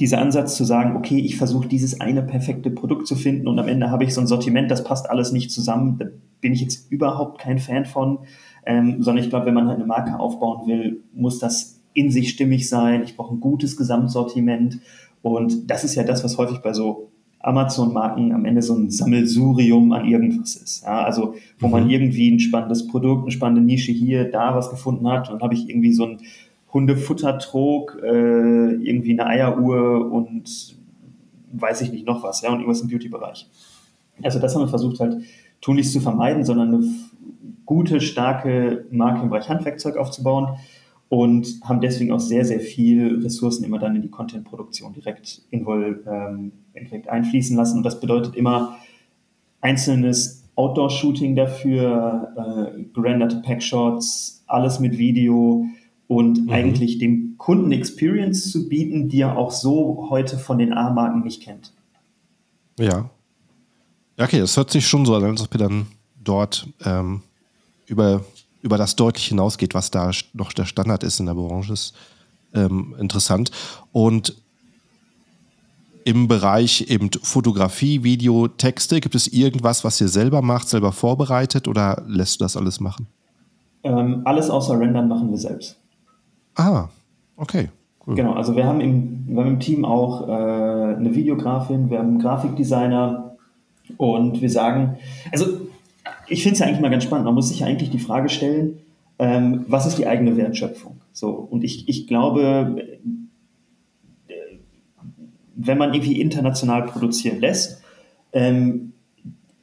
dieser 0.00 0.20
Ansatz 0.20 0.56
zu 0.56 0.64
sagen, 0.64 0.96
okay, 0.96 1.20
ich 1.20 1.36
versuche 1.36 1.68
dieses 1.68 2.00
eine 2.00 2.24
perfekte 2.24 2.70
Produkt 2.70 3.06
zu 3.06 3.14
finden 3.14 3.46
und 3.46 3.60
am 3.60 3.68
Ende 3.68 3.92
habe 3.92 4.02
ich 4.02 4.12
so 4.12 4.20
ein 4.20 4.26
Sortiment, 4.26 4.72
das 4.72 4.82
passt 4.82 5.08
alles 5.08 5.30
nicht 5.30 5.52
zusammen, 5.52 5.98
da 5.98 6.06
bin 6.40 6.52
ich 6.52 6.62
jetzt 6.62 6.90
überhaupt 6.90 7.40
kein 7.40 7.60
Fan 7.60 7.84
von. 7.84 8.18
Ähm, 8.66 9.02
sondern 9.02 9.24
ich 9.24 9.30
glaube, 9.30 9.46
wenn 9.46 9.54
man 9.54 9.68
halt 9.68 9.78
eine 9.78 9.86
Marke 9.86 10.18
aufbauen 10.18 10.66
will, 10.66 11.02
muss 11.14 11.38
das 11.38 11.80
in 11.94 12.10
sich 12.10 12.30
stimmig 12.30 12.68
sein. 12.68 13.02
Ich 13.02 13.16
brauche 13.16 13.34
ein 13.34 13.40
gutes 13.40 13.76
Gesamtsortiment. 13.76 14.80
Und 15.22 15.70
das 15.70 15.82
ist 15.82 15.94
ja 15.94 16.02
das, 16.02 16.22
was 16.24 16.36
häufig 16.36 16.58
bei 16.58 16.72
so 16.72 17.09
Amazon-Marken 17.40 18.32
am 18.32 18.44
Ende 18.44 18.62
so 18.62 18.74
ein 18.74 18.90
Sammelsurium 18.90 19.92
an 19.92 20.06
irgendwas 20.06 20.56
ist. 20.56 20.84
Ja, 20.84 21.02
also 21.02 21.34
wo 21.58 21.66
mhm. 21.66 21.72
man 21.72 21.90
irgendwie 21.90 22.30
ein 22.30 22.38
spannendes 22.38 22.86
Produkt, 22.86 23.22
eine 23.22 23.30
spannende 23.30 23.62
Nische 23.62 23.92
hier, 23.92 24.30
da 24.30 24.54
was 24.54 24.70
gefunden 24.70 25.08
hat. 25.08 25.28
Und 25.28 25.40
dann 25.40 25.42
habe 25.42 25.54
ich 25.54 25.68
irgendwie 25.68 25.92
so 25.92 26.04
ein 26.04 26.18
Hundefuttertrog, 26.72 27.98
äh, 28.02 28.74
irgendwie 28.74 29.18
eine 29.18 29.26
Eieruhr 29.26 30.10
und 30.12 30.76
weiß 31.52 31.80
ich 31.80 31.92
nicht 31.92 32.06
noch 32.06 32.22
was, 32.22 32.42
ja, 32.42 32.50
und 32.50 32.60
irgendwas 32.60 32.82
im 32.82 32.88
Beauty-Bereich. 32.88 33.48
Also 34.22 34.38
das 34.38 34.54
haben 34.54 34.62
wir 34.62 34.68
versucht 34.68 35.00
halt 35.00 35.16
tunlichst 35.60 35.92
zu 35.92 36.00
vermeiden, 36.00 36.44
sondern 36.44 36.74
eine 36.74 36.84
gute, 37.64 38.00
starke 38.00 38.84
Marke 38.90 39.22
im 39.22 39.30
Bereich 39.30 39.48
Handwerkzeug 39.48 39.96
aufzubauen 39.96 40.58
und 41.10 41.60
haben 41.64 41.80
deswegen 41.80 42.12
auch 42.12 42.20
sehr, 42.20 42.44
sehr 42.44 42.60
viel 42.60 43.20
Ressourcen 43.22 43.64
immer 43.64 43.80
dann 43.80 43.96
in 43.96 44.02
die 44.02 44.10
Content-Produktion 44.10 44.92
direkt, 44.92 45.42
invol, 45.50 46.04
ähm, 46.06 46.52
direkt 46.72 47.08
einfließen 47.08 47.56
lassen. 47.56 47.78
Und 47.78 47.82
das 47.82 47.98
bedeutet 47.98 48.36
immer 48.36 48.78
einzelnes 49.60 50.44
Outdoor-Shooting 50.54 51.34
dafür, 51.34 52.72
äh, 52.76 52.82
gerenderte 52.94 53.42
Packshots, 53.42 54.44
alles 54.46 54.78
mit 54.78 54.98
Video 54.98 55.66
und 56.06 56.44
mhm. 56.44 56.50
eigentlich 56.50 56.98
dem 56.98 57.34
Kunden 57.38 57.72
Experience 57.72 58.52
zu 58.52 58.68
bieten, 58.68 59.08
die 59.08 59.22
er 59.22 59.36
auch 59.36 59.50
so 59.50 60.06
heute 60.10 60.38
von 60.38 60.58
den 60.58 60.72
A-Marken 60.72 61.22
nicht 61.22 61.42
kennt. 61.42 61.72
Ja. 62.78 63.10
Okay, 64.16 64.38
das 64.38 64.56
hört 64.56 64.70
sich 64.70 64.86
schon 64.86 65.04
so 65.04 65.16
an, 65.16 65.24
als 65.24 65.42
ob 65.42 65.52
ihr 65.54 65.58
dann 65.58 65.86
dort 66.22 66.68
ähm, 66.84 67.22
über, 67.86 68.24
über 68.62 68.78
das 68.78 68.96
deutlich 68.96 69.26
hinausgeht, 69.26 69.74
was 69.74 69.90
da 69.90 70.10
noch 70.32 70.52
der 70.52 70.64
Standard 70.64 71.02
ist 71.02 71.20
in 71.20 71.26
der 71.26 71.34
Branche, 71.34 71.72
ist 71.72 71.94
ähm, 72.54 72.94
interessant. 72.98 73.50
Und 73.92 74.34
im 76.04 76.28
Bereich 76.28 76.86
eben 76.88 77.10
Fotografie, 77.22 78.02
Video, 78.02 78.48
Texte, 78.48 79.00
gibt 79.00 79.14
es 79.14 79.28
irgendwas, 79.28 79.84
was 79.84 80.00
ihr 80.00 80.08
selber 80.08 80.42
macht, 80.42 80.68
selber 80.68 80.92
vorbereitet 80.92 81.68
oder 81.68 82.02
lässt 82.06 82.40
du 82.40 82.44
das 82.44 82.56
alles 82.56 82.80
machen? 82.80 83.06
Ähm, 83.82 84.22
alles 84.24 84.50
außer 84.50 84.78
Rendern 84.78 85.08
machen 85.08 85.30
wir 85.30 85.38
selbst. 85.38 85.76
Ah, 86.54 86.88
okay. 87.36 87.68
Cool. 88.06 88.14
Genau, 88.14 88.32
also 88.32 88.56
wir 88.56 88.66
haben 88.66 88.80
im, 88.80 89.26
wir 89.26 89.42
haben 89.42 89.50
im 89.52 89.60
Team 89.60 89.84
auch 89.84 90.26
äh, 90.26 90.32
eine 90.32 91.14
Videografin, 91.14 91.90
wir 91.90 91.98
haben 91.98 92.08
einen 92.08 92.18
Grafikdesigner 92.18 93.36
und 93.98 94.40
wir 94.40 94.50
sagen, 94.50 94.96
also 95.32 95.46
ich 96.30 96.42
finde 96.42 96.54
es 96.54 96.58
ja 96.60 96.66
eigentlich 96.66 96.80
mal 96.80 96.90
ganz 96.90 97.04
spannend. 97.04 97.26
Man 97.26 97.34
muss 97.34 97.48
sich 97.48 97.60
ja 97.60 97.66
eigentlich 97.66 97.90
die 97.90 97.98
Frage 97.98 98.28
stellen, 98.28 98.78
ähm, 99.18 99.64
was 99.68 99.86
ist 99.86 99.98
die 99.98 100.06
eigene 100.06 100.36
Wertschöpfung? 100.36 101.00
So, 101.12 101.30
und 101.30 101.62
ich, 101.62 101.88
ich 101.88 102.06
glaube, 102.06 102.86
äh, 104.28 104.34
wenn 105.56 105.76
man 105.76 105.92
irgendwie 105.92 106.20
international 106.20 106.86
produzieren 106.86 107.40
lässt, 107.40 107.82
ähm, 108.32 108.92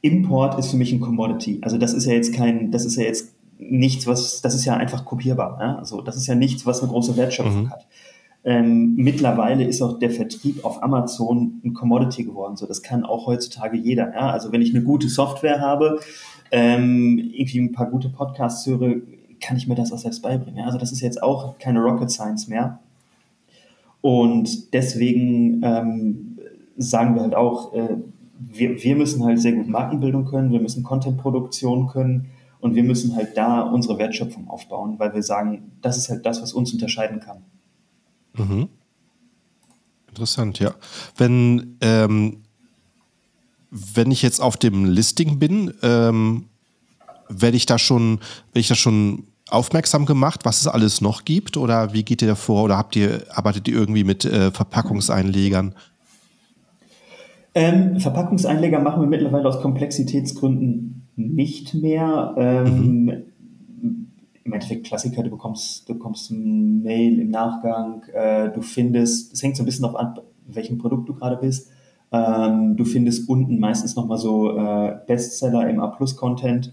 Import 0.00 0.58
ist 0.58 0.70
für 0.70 0.76
mich 0.76 0.92
ein 0.92 1.00
Commodity. 1.00 1.58
Also 1.62 1.76
das 1.76 1.92
ist 1.92 2.06
ja 2.06 2.12
jetzt 2.12 2.32
kein, 2.32 2.70
das 2.70 2.84
ist 2.84 2.96
ja 2.96 3.02
jetzt 3.02 3.34
nichts, 3.58 4.06
was, 4.06 4.40
das 4.40 4.54
ist 4.54 4.64
ja 4.64 4.76
einfach 4.76 5.04
kopierbar. 5.04 5.58
Ja? 5.60 5.76
Also 5.76 6.02
das 6.02 6.16
ist 6.16 6.28
ja 6.28 6.34
nichts, 6.34 6.64
was 6.66 6.80
eine 6.80 6.90
große 6.90 7.16
Wertschöpfung 7.16 7.64
mhm. 7.64 7.70
hat. 7.70 7.86
Ähm, 8.44 8.94
mittlerweile 8.94 9.64
ist 9.64 9.82
auch 9.82 9.98
der 9.98 10.10
Vertrieb 10.10 10.64
auf 10.64 10.82
Amazon 10.82 11.60
ein 11.64 11.74
Commodity 11.74 12.22
geworden. 12.22 12.56
So, 12.56 12.66
das 12.66 12.82
kann 12.82 13.04
auch 13.04 13.26
heutzutage 13.26 13.76
jeder. 13.76 14.14
Ja? 14.14 14.30
Also 14.30 14.52
wenn 14.52 14.62
ich 14.62 14.74
eine 14.74 14.84
gute 14.84 15.08
Software 15.08 15.60
habe, 15.60 15.98
ähm, 16.50 17.18
irgendwie 17.18 17.60
ein 17.60 17.72
paar 17.72 17.90
gute 17.90 18.08
Podcasts 18.08 18.66
höre, 18.66 18.96
kann 19.40 19.56
ich 19.56 19.68
mir 19.68 19.74
das 19.74 19.92
auch 19.92 19.98
selbst 19.98 20.22
beibringen. 20.22 20.64
Also 20.64 20.78
das 20.78 20.92
ist 20.92 21.00
jetzt 21.00 21.22
auch 21.22 21.58
keine 21.58 21.80
Rocket 21.80 22.10
Science 22.10 22.48
mehr. 22.48 22.80
Und 24.00 24.72
deswegen 24.72 25.60
ähm, 25.62 26.38
sagen 26.76 27.14
wir 27.14 27.22
halt 27.22 27.34
auch, 27.34 27.74
äh, 27.74 27.96
wir, 28.38 28.82
wir 28.82 28.96
müssen 28.96 29.24
halt 29.24 29.40
sehr 29.40 29.52
gut 29.52 29.68
Markenbildung 29.68 30.24
können, 30.24 30.52
wir 30.52 30.60
müssen 30.60 30.84
Contentproduktion 30.84 31.88
können 31.88 32.30
und 32.60 32.74
wir 32.74 32.84
müssen 32.84 33.16
halt 33.16 33.36
da 33.36 33.62
unsere 33.62 33.98
Wertschöpfung 33.98 34.48
aufbauen, 34.48 34.98
weil 34.98 35.12
wir 35.14 35.22
sagen, 35.22 35.72
das 35.82 35.96
ist 35.96 36.08
halt 36.08 36.24
das, 36.24 36.40
was 36.42 36.52
uns 36.52 36.72
unterscheiden 36.72 37.20
kann. 37.20 37.38
Mhm. 38.34 38.68
Interessant, 40.08 40.58
ja. 40.58 40.74
Wenn 41.16 41.76
ähm, 41.80 42.42
wenn 43.70 44.10
ich 44.10 44.22
jetzt 44.22 44.40
auf 44.40 44.56
dem 44.56 44.84
Listing 44.84 45.38
bin, 45.38 45.74
ähm, 45.82 46.44
werde 47.28 47.56
ich 47.56 47.66
da 47.66 47.78
schon, 47.78 48.20
werde 48.52 48.60
ich 48.60 48.68
da 48.68 48.74
schon 48.74 49.24
aufmerksam 49.50 50.06
gemacht, 50.06 50.44
was 50.44 50.60
es 50.60 50.66
alles 50.66 51.00
noch 51.00 51.24
gibt? 51.24 51.56
Oder 51.56 51.92
wie 51.92 52.02
geht 52.02 52.22
ihr 52.22 52.28
da 52.28 52.34
vor? 52.34 52.64
Oder 52.64 52.76
habt 52.76 52.96
ihr, 52.96 53.24
arbeitet 53.30 53.68
ihr 53.68 53.74
irgendwie 53.74 54.04
mit 54.04 54.24
äh, 54.24 54.50
Verpackungseinlegern? 54.50 55.74
Ähm, 57.54 57.98
Verpackungseinleger 57.98 58.80
machen 58.80 59.00
wir 59.00 59.08
mittlerweile 59.08 59.48
aus 59.48 59.60
Komplexitätsgründen 59.60 61.08
nicht 61.16 61.74
mehr. 61.74 62.34
Ähm, 62.36 63.04
mhm. 63.04 63.12
Im 64.44 64.52
Endeffekt 64.52 64.86
Klassiker, 64.86 65.22
du 65.22 65.30
bekommst, 65.30 65.88
du 65.88 65.94
bekommst 65.94 66.30
ein 66.30 66.82
Mail 66.82 67.18
im 67.18 67.30
Nachgang, 67.30 68.02
äh, 68.14 68.50
du 68.50 68.62
findest, 68.62 69.34
es 69.34 69.42
hängt 69.42 69.56
so 69.56 69.62
ein 69.62 69.66
bisschen 69.66 69.84
auf 69.84 69.96
an, 69.96 70.14
welchem 70.46 70.78
Produkt 70.78 71.08
du 71.08 71.14
gerade 71.14 71.36
bist. 71.36 71.70
Ähm, 72.10 72.76
du 72.76 72.84
findest 72.84 73.28
unten 73.28 73.58
meistens 73.58 73.96
nochmal 73.96 74.18
so 74.18 74.56
äh, 74.56 74.96
Bestseller 75.06 75.68
im 75.68 75.80
A-Plus-Content. 75.80 76.72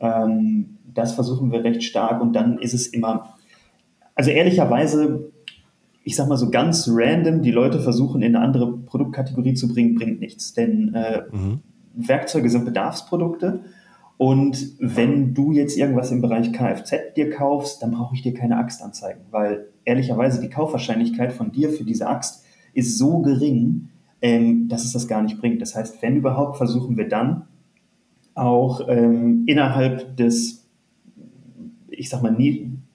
Ähm, 0.00 0.78
das 0.92 1.12
versuchen 1.14 1.52
wir 1.52 1.64
recht 1.64 1.82
stark 1.84 2.20
und 2.20 2.34
dann 2.34 2.58
ist 2.58 2.74
es 2.74 2.88
immer, 2.88 3.34
also 4.14 4.30
ehrlicherweise, 4.30 5.30
ich 6.04 6.16
sag 6.16 6.28
mal 6.28 6.36
so 6.36 6.50
ganz 6.50 6.88
random, 6.90 7.42
die 7.42 7.52
Leute 7.52 7.80
versuchen 7.80 8.22
in 8.22 8.34
eine 8.34 8.44
andere 8.44 8.76
Produktkategorie 8.78 9.54
zu 9.54 9.68
bringen, 9.68 9.94
bringt 9.94 10.20
nichts. 10.20 10.52
Denn 10.52 10.94
äh, 10.94 11.22
mhm. 11.30 11.60
Werkzeuge 11.94 12.50
sind 12.50 12.64
Bedarfsprodukte. 12.64 13.60
Und 14.18 14.76
wenn 14.78 15.34
du 15.34 15.52
jetzt 15.52 15.76
irgendwas 15.76 16.12
im 16.12 16.20
Bereich 16.20 16.52
Kfz 16.52 17.14
dir 17.16 17.30
kaufst, 17.30 17.82
dann 17.82 17.92
brauche 17.92 18.14
ich 18.14 18.22
dir 18.22 18.34
keine 18.34 18.56
Axt 18.56 18.82
anzeigen, 18.82 19.22
weil 19.30 19.68
ehrlicherweise 19.84 20.40
die 20.40 20.50
Kaufwahrscheinlichkeit 20.50 21.32
von 21.32 21.50
dir 21.50 21.70
für 21.70 21.84
diese 21.84 22.06
Axt 22.06 22.44
ist 22.74 22.98
so 22.98 23.18
gering, 23.20 23.88
ähm, 24.22 24.68
dass 24.68 24.84
es 24.84 24.92
das 24.92 25.08
gar 25.08 25.22
nicht 25.22 25.40
bringt. 25.40 25.60
Das 25.60 25.74
heißt, 25.74 26.00
wenn 26.00 26.16
überhaupt, 26.16 26.56
versuchen 26.56 26.96
wir 26.96 27.08
dann 27.08 27.46
auch 28.34 28.88
ähm, 28.88 29.44
innerhalb 29.46 30.16
des, 30.16 30.66
ich 31.90 32.08
sag 32.08 32.22
mal, 32.22 32.34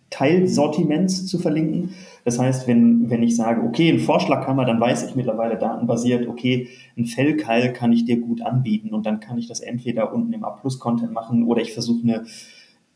Teilsortiments 0.10 1.28
zu 1.28 1.38
verlinken. 1.38 1.92
Das 2.24 2.40
heißt, 2.40 2.68
wenn, 2.68 3.10
wenn 3.10 3.24
ich 3.24 3.36
sage, 3.36 3.62
okay, 3.62 3.92
ein 3.92 4.00
Vorschlaghammer, 4.00 4.66
dann 4.66 4.80
weiß 4.80 5.08
ich 5.10 5.16
mittlerweile 5.16 5.58
datenbasiert, 5.58 6.28
okay, 6.28 6.70
ein 6.98 7.06
Fellkeil 7.06 7.74
kann 7.74 7.92
ich 7.92 8.06
dir 8.06 8.20
gut 8.20 8.42
anbieten 8.42 8.94
und 8.94 9.06
dann 9.06 9.20
kann 9.20 9.38
ich 9.38 9.48
das 9.48 9.60
entweder 9.60 10.14
unten 10.14 10.32
im 10.34 10.46
A-Plus-Content 10.46 11.12
machen 11.12 11.44
oder 11.44 11.62
ich 11.62 11.74
versuche 11.74 12.04
eine 12.04 12.26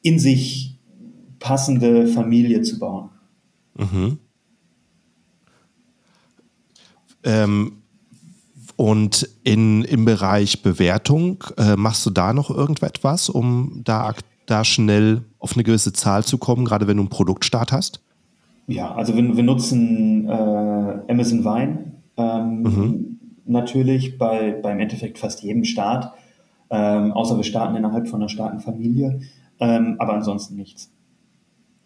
in 0.01 0.19
sich 0.19 0.79
passende 1.39 2.07
Familie 2.07 2.61
zu 2.61 2.79
bauen. 2.79 3.09
Mhm. 3.75 4.19
Ähm, 7.23 7.80
und 8.81 9.29
in, 9.43 9.83
im 9.83 10.05
Bereich 10.05 10.63
Bewertung, 10.63 11.43
äh, 11.55 11.75
machst 11.75 12.03
du 12.03 12.09
da 12.09 12.33
noch 12.33 12.49
irgendetwas, 12.49 13.29
um 13.29 13.81
da 13.83 14.15
da 14.47 14.65
schnell 14.65 15.21
auf 15.37 15.53
eine 15.53 15.63
gewisse 15.63 15.93
Zahl 15.93 16.23
zu 16.23 16.39
kommen, 16.39 16.65
gerade 16.65 16.87
wenn 16.87 16.97
du 16.97 17.03
einen 17.03 17.09
Produktstart 17.09 17.71
hast? 17.71 18.01
Ja, 18.65 18.91
also 18.95 19.15
wir, 19.15 19.37
wir 19.37 19.43
nutzen 19.43 20.27
äh, 20.27 20.31
Amazon 20.31 21.45
Vine 21.45 21.91
ähm, 22.17 22.61
mhm. 22.63 23.19
natürlich 23.45 24.17
bei, 24.17 24.59
beim 24.63 24.79
Endeffekt 24.79 25.19
fast 25.19 25.43
jedem 25.43 25.63
Start, 25.63 26.11
ähm, 26.71 27.11
außer 27.11 27.37
wir 27.37 27.43
starten 27.43 27.75
innerhalb 27.75 28.07
von 28.07 28.19
einer 28.19 28.29
starken 28.29 28.61
Familie, 28.61 29.21
ähm, 29.59 29.97
aber 29.99 30.15
ansonsten 30.15 30.55
nichts. 30.55 30.89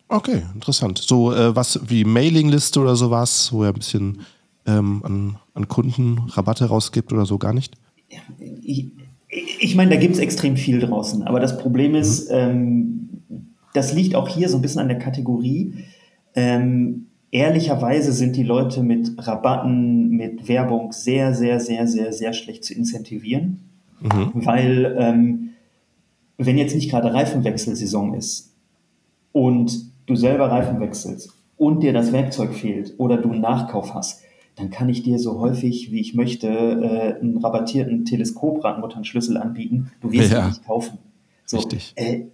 Okay, 0.08 0.44
interessant. 0.54 1.00
So 1.00 1.34
äh, 1.34 1.54
was 1.58 1.82
wie 1.90 2.06
Mailingliste 2.06 2.80
oder 2.80 2.96
sowas, 2.96 3.52
wo 3.52 3.64
er 3.64 3.72
ein 3.72 3.76
bisschen 3.76 4.22
ähm, 4.66 5.02
an, 5.04 5.38
an 5.54 5.68
Kunden 5.68 6.20
Rabatte 6.30 6.66
rausgibt 6.66 7.14
oder 7.14 7.26
so, 7.26 7.38
gar 7.38 7.54
nicht? 7.54 7.76
Ja, 8.10 8.20
ich, 8.64 8.92
ich 9.60 9.76
meine, 9.76 9.92
da 9.92 9.98
gibt 9.98 10.16
es 10.16 10.20
extrem 10.20 10.58
viel 10.58 10.80
draußen, 10.80 11.24
aber 11.24 11.40
das 11.40 11.58
Problem 11.58 11.96
ist, 11.96 12.30
mhm. 12.30 12.38
ähm, 12.38 13.10
das 13.74 13.94
liegt 13.94 14.16
auch 14.16 14.30
hier 14.30 14.50
so 14.50 14.58
ein 14.58 14.62
bisschen 14.62 14.82
an 14.82 14.88
der 14.88 15.00
Kategorie. 15.00 15.74
Ähm, 16.34 17.08
ehrlicherweise 17.32 18.14
sind 18.14 18.36
die 18.36 18.44
Leute 18.44 18.82
mit 18.82 19.12
Rabatten, 19.18 20.10
mit 20.10 20.48
Werbung 20.48 20.94
sehr, 20.94 21.34
sehr, 21.34 21.60
sehr, 21.60 21.88
sehr, 21.88 22.14
sehr 22.14 22.34
schlecht 22.34 22.64
zu 22.64 22.74
incentivieren, 22.74 23.60
mhm. 24.00 24.32
weil 24.36 24.96
ähm, 24.98 25.50
wenn 26.38 26.58
jetzt 26.58 26.76
nicht 26.76 26.90
gerade 26.90 27.14
Reifenwechselsaison 27.14 28.14
ist 28.14 28.54
und 29.32 29.92
du 30.06 30.16
selber 30.16 30.50
Reifen 30.50 30.80
wechselst 30.80 31.34
und 31.58 31.82
dir 31.82 31.94
das 31.94 32.14
Werkzeug 32.14 32.54
fehlt 32.54 32.94
oder 32.98 33.18
du 33.18 33.32
einen 33.32 33.42
Nachkauf 33.42 33.94
hast, 33.94 34.22
dann 34.56 34.70
kann 34.70 34.90
ich 34.90 35.04
dir 35.04 35.20
so 35.20 35.40
häufig, 35.40 35.92
wie 35.92 36.00
ich 36.00 36.14
möchte, 36.14 36.48
äh, 36.48 37.20
einen 37.20 37.38
rabattierten 37.38 38.06
Teleskop-Radmutternschlüssel 38.06 39.38
anbieten. 39.38 39.92
Du 40.02 40.12
wirst 40.12 40.32
ja. 40.32 40.44
ihn 40.44 40.50
nicht 40.50 40.66
kaufen. 40.66 40.98
So, 41.46 41.58
Richtig. 41.58 41.94
Äh, 41.96 42.26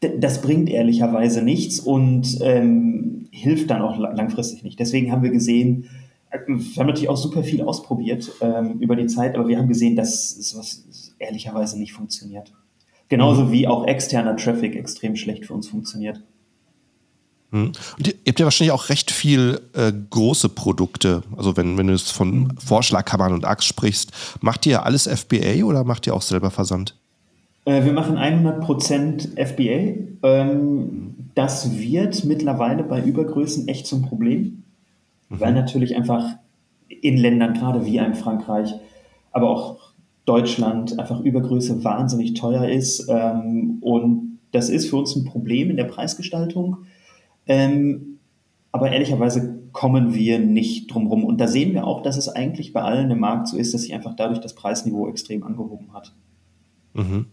das 0.00 0.40
bringt 0.40 0.70
ehrlicherweise 0.70 1.42
nichts 1.42 1.78
und 1.78 2.38
ähm, 2.40 3.28
hilft 3.30 3.70
dann 3.70 3.82
auch 3.82 3.98
langfristig 3.98 4.64
nicht. 4.64 4.78
Deswegen 4.80 5.12
haben 5.12 5.22
wir 5.22 5.30
gesehen, 5.30 5.90
äh, 6.30 6.38
wir 6.46 6.76
haben 6.76 6.86
natürlich 6.86 7.10
auch 7.10 7.18
super 7.18 7.42
viel 7.42 7.62
ausprobiert 7.62 8.32
ähm, 8.40 8.78
über 8.80 8.96
die 8.96 9.06
Zeit, 9.06 9.36
aber 9.36 9.46
wir 9.46 9.58
haben 9.58 9.68
gesehen, 9.68 9.96
dass 9.96 10.30
sowas 10.30 11.14
ehrlicherweise 11.18 11.78
nicht 11.78 11.92
funktioniert. 11.92 12.52
Genauso 13.08 13.44
mhm. 13.44 13.52
wie 13.52 13.68
auch 13.68 13.86
externer 13.86 14.36
Traffic 14.36 14.74
extrem 14.74 15.16
schlecht 15.16 15.44
für 15.44 15.54
uns 15.54 15.68
funktioniert. 15.68 16.22
Hm. 17.52 17.72
Und 17.98 18.06
ihr 18.06 18.14
habt 18.28 18.38
ja 18.38 18.46
wahrscheinlich 18.46 18.72
auch 18.72 18.88
recht 18.88 19.10
viel 19.10 19.60
äh, 19.74 19.92
große 20.10 20.50
Produkte. 20.50 21.22
Also 21.36 21.56
wenn, 21.56 21.76
wenn 21.76 21.88
du 21.88 21.94
es 21.94 22.10
von 22.10 22.52
Vorschlagkammern 22.58 23.32
und 23.32 23.44
Axt 23.44 23.66
sprichst, 23.66 24.12
macht 24.40 24.66
ihr 24.66 24.84
alles 24.84 25.08
FBA 25.08 25.64
oder 25.64 25.84
macht 25.84 26.06
ihr 26.06 26.14
auch 26.14 26.22
selber 26.22 26.50
Versand? 26.50 26.94
Äh, 27.64 27.84
wir 27.84 27.92
machen 27.92 28.16
100% 28.16 29.36
FBA. 29.36 30.26
Ähm, 30.26 31.14
das 31.34 31.78
wird 31.78 32.24
mittlerweile 32.24 32.84
bei 32.84 33.02
Übergrößen 33.02 33.66
echt 33.68 33.86
zum 33.86 34.02
Problem, 34.02 34.62
mhm. 35.28 35.40
weil 35.40 35.52
natürlich 35.52 35.96
einfach 35.96 36.26
in 36.88 37.16
Ländern, 37.16 37.54
gerade 37.54 37.84
wie 37.84 37.98
einem 38.00 38.14
Frankreich, 38.14 38.74
aber 39.32 39.50
auch 39.50 39.90
Deutschland, 40.24 40.98
einfach 40.98 41.20
Übergröße 41.20 41.82
wahnsinnig 41.82 42.34
teuer 42.34 42.68
ist. 42.68 43.08
Ähm, 43.08 43.78
und 43.80 44.38
das 44.52 44.68
ist 44.68 44.88
für 44.90 44.96
uns 44.96 45.16
ein 45.16 45.24
Problem 45.24 45.70
in 45.70 45.76
der 45.76 45.84
Preisgestaltung 45.84 46.78
ähm, 47.50 48.20
aber 48.70 48.92
ehrlicherweise 48.92 49.64
kommen 49.72 50.14
wir 50.14 50.38
nicht 50.38 50.94
drum 50.94 51.08
rum. 51.08 51.24
Und 51.24 51.38
da 51.38 51.48
sehen 51.48 51.74
wir 51.74 51.84
auch, 51.84 52.00
dass 52.00 52.16
es 52.16 52.28
eigentlich 52.28 52.72
bei 52.72 52.80
allen 52.80 53.10
im 53.10 53.18
Markt 53.18 53.48
so 53.48 53.56
ist, 53.56 53.74
dass 53.74 53.82
sich 53.82 53.92
einfach 53.92 54.14
dadurch 54.14 54.38
das 54.38 54.54
Preisniveau 54.54 55.08
extrem 55.08 55.42
angehoben 55.42 55.92
hat. 55.92 56.14
Mhm. 56.94 57.26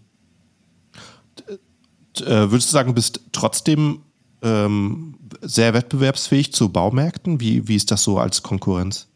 Äh, 1.47 2.25
würdest 2.25 2.69
du 2.69 2.73
sagen, 2.73 2.95
bist 2.95 3.21
trotzdem 3.31 3.99
ähm, 4.41 5.19
sehr 5.41 5.75
wettbewerbsfähig 5.75 6.51
zu 6.51 6.69
Baumärkten? 6.69 7.39
Wie, 7.39 7.67
wie 7.67 7.75
ist 7.75 7.91
das 7.91 8.01
so 8.01 8.17
als 8.17 8.41
Konkurrenz? 8.41 9.07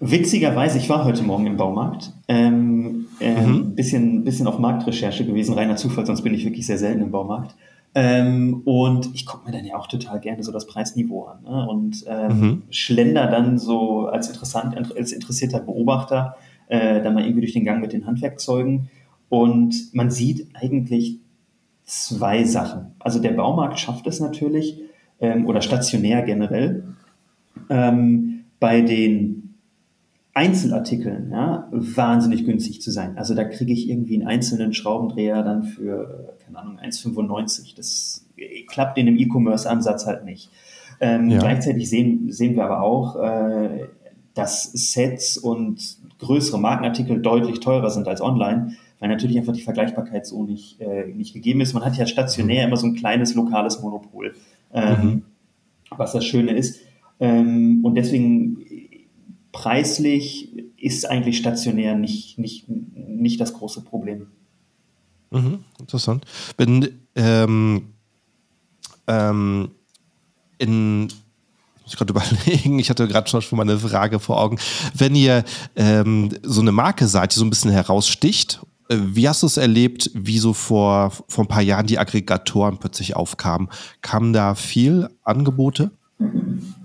Witzigerweise, 0.00 0.78
ich 0.78 0.88
war 0.88 1.04
heute 1.04 1.24
Morgen 1.24 1.44
im 1.44 1.58
Baumarkt. 1.58 2.14
Ähm, 2.28 3.08
äh, 3.20 3.46
mhm. 3.46 3.74
bisschen, 3.74 4.24
bisschen 4.24 4.46
auf 4.46 4.58
Marktrecherche 4.58 5.26
gewesen, 5.26 5.52
reiner 5.52 5.76
Zufall, 5.76 6.06
sonst 6.06 6.22
bin 6.22 6.32
ich 6.32 6.46
wirklich 6.46 6.64
sehr 6.64 6.78
selten 6.78 7.02
im 7.02 7.10
Baumarkt. 7.10 7.54
Ähm, 8.00 8.62
und 8.64 9.12
ich 9.12 9.26
gucke 9.26 9.44
mir 9.44 9.50
dann 9.50 9.64
ja 9.64 9.74
auch 9.74 9.88
total 9.88 10.20
gerne 10.20 10.44
so 10.44 10.52
das 10.52 10.68
Preisniveau 10.68 11.24
an 11.24 11.42
ne? 11.42 11.68
und 11.68 12.04
ähm, 12.06 12.40
mhm. 12.40 12.62
schlender 12.70 13.26
dann 13.26 13.58
so 13.58 14.06
als, 14.06 14.28
interessant, 14.28 14.76
als 14.76 15.10
interessierter 15.10 15.58
Beobachter 15.58 16.36
äh, 16.68 17.02
dann 17.02 17.14
mal 17.14 17.24
irgendwie 17.24 17.40
durch 17.40 17.54
den 17.54 17.64
Gang 17.64 17.80
mit 17.80 17.92
den 17.92 18.06
Handwerkzeugen. 18.06 18.88
Und 19.28 19.92
man 19.94 20.12
sieht 20.12 20.46
eigentlich 20.54 21.18
zwei 21.82 22.44
Sachen. 22.44 22.92
Also 23.00 23.18
der 23.18 23.32
Baumarkt 23.32 23.80
schafft 23.80 24.06
es 24.06 24.20
natürlich, 24.20 24.80
ähm, 25.18 25.46
oder 25.46 25.60
stationär 25.60 26.22
generell, 26.22 26.94
ähm, 27.68 28.44
bei 28.60 28.80
den 28.80 29.47
Einzelartikeln 30.34 31.30
ja, 31.32 31.68
wahnsinnig 31.72 32.44
günstig 32.44 32.80
zu 32.80 32.90
sein. 32.90 33.18
Also 33.18 33.34
da 33.34 33.44
kriege 33.44 33.72
ich 33.72 33.88
irgendwie 33.88 34.14
einen 34.14 34.28
einzelnen 34.28 34.72
Schraubendreher 34.72 35.42
dann 35.42 35.64
für, 35.64 36.36
keine 36.44 36.58
Ahnung, 36.58 36.78
1,95. 36.78 37.74
Das 37.76 38.24
klappt 38.68 38.98
in 38.98 39.06
dem 39.06 39.18
E-Commerce-Ansatz 39.18 40.06
halt 40.06 40.24
nicht. 40.24 40.50
Ähm, 41.00 41.30
ja. 41.30 41.38
Gleichzeitig 41.38 41.88
sehen, 41.88 42.30
sehen 42.30 42.56
wir 42.56 42.64
aber 42.64 42.82
auch, 42.82 43.16
äh, 43.16 43.86
dass 44.34 44.64
Sets 44.64 45.38
und 45.38 45.98
größere 46.18 46.58
Markenartikel 46.58 47.20
deutlich 47.20 47.60
teurer 47.60 47.90
sind 47.90 48.08
als 48.08 48.20
online, 48.20 48.76
weil 48.98 49.08
natürlich 49.08 49.38
einfach 49.38 49.52
die 49.52 49.62
Vergleichbarkeit 49.62 50.26
so 50.26 50.44
nicht, 50.44 50.80
äh, 50.80 51.06
nicht 51.06 51.34
gegeben 51.34 51.60
ist. 51.60 51.74
Man 51.74 51.84
hat 51.84 51.96
ja 51.96 52.06
stationär 52.06 52.64
immer 52.64 52.76
so 52.76 52.86
ein 52.86 52.94
kleines 52.94 53.34
lokales 53.34 53.80
Monopol, 53.80 54.34
ähm, 54.72 55.02
mhm. 55.02 55.22
was 55.96 56.12
das 56.12 56.24
Schöne 56.24 56.52
ist. 56.52 56.80
Ähm, 57.20 57.80
und 57.84 57.94
deswegen 57.96 58.58
preislich 59.52 60.52
ist 60.76 61.08
eigentlich 61.08 61.38
stationär 61.38 61.94
nicht, 61.94 62.38
nicht, 62.38 62.68
nicht 62.68 63.40
das 63.40 63.52
große 63.52 63.82
Problem. 63.82 64.28
Mhm, 65.30 65.64
interessant. 65.78 66.24
Wenn 66.56 66.88
ähm, 67.14 67.88
ähm, 69.06 69.70
in 70.58 71.08
ich 71.86 71.96
gerade 71.96 72.12
überlegen, 72.44 72.78
ich 72.78 72.90
hatte 72.90 73.08
gerade 73.08 73.28
schon 73.28 73.56
mal 73.56 73.62
eine 73.62 73.78
Frage 73.78 74.20
vor 74.20 74.40
Augen. 74.40 74.58
Wenn 74.94 75.14
ihr 75.14 75.44
ähm, 75.74 76.30
so 76.42 76.60
eine 76.60 76.72
Marke 76.72 77.08
seid, 77.08 77.34
die 77.34 77.38
so 77.38 77.44
ein 77.44 77.50
bisschen 77.50 77.70
heraussticht, 77.70 78.60
äh, 78.88 78.96
wie 79.00 79.28
hast 79.28 79.42
du 79.42 79.46
es 79.46 79.56
erlebt, 79.56 80.10
wie 80.14 80.38
so 80.38 80.52
vor, 80.52 81.12
vor 81.28 81.44
ein 81.44 81.48
paar 81.48 81.62
Jahren 81.62 81.86
die 81.86 81.98
Aggregatoren 81.98 82.78
plötzlich 82.78 83.16
aufkamen? 83.16 83.68
Kamen 84.02 84.32
da 84.32 84.54
viel 84.54 85.08
Angebote? 85.24 85.90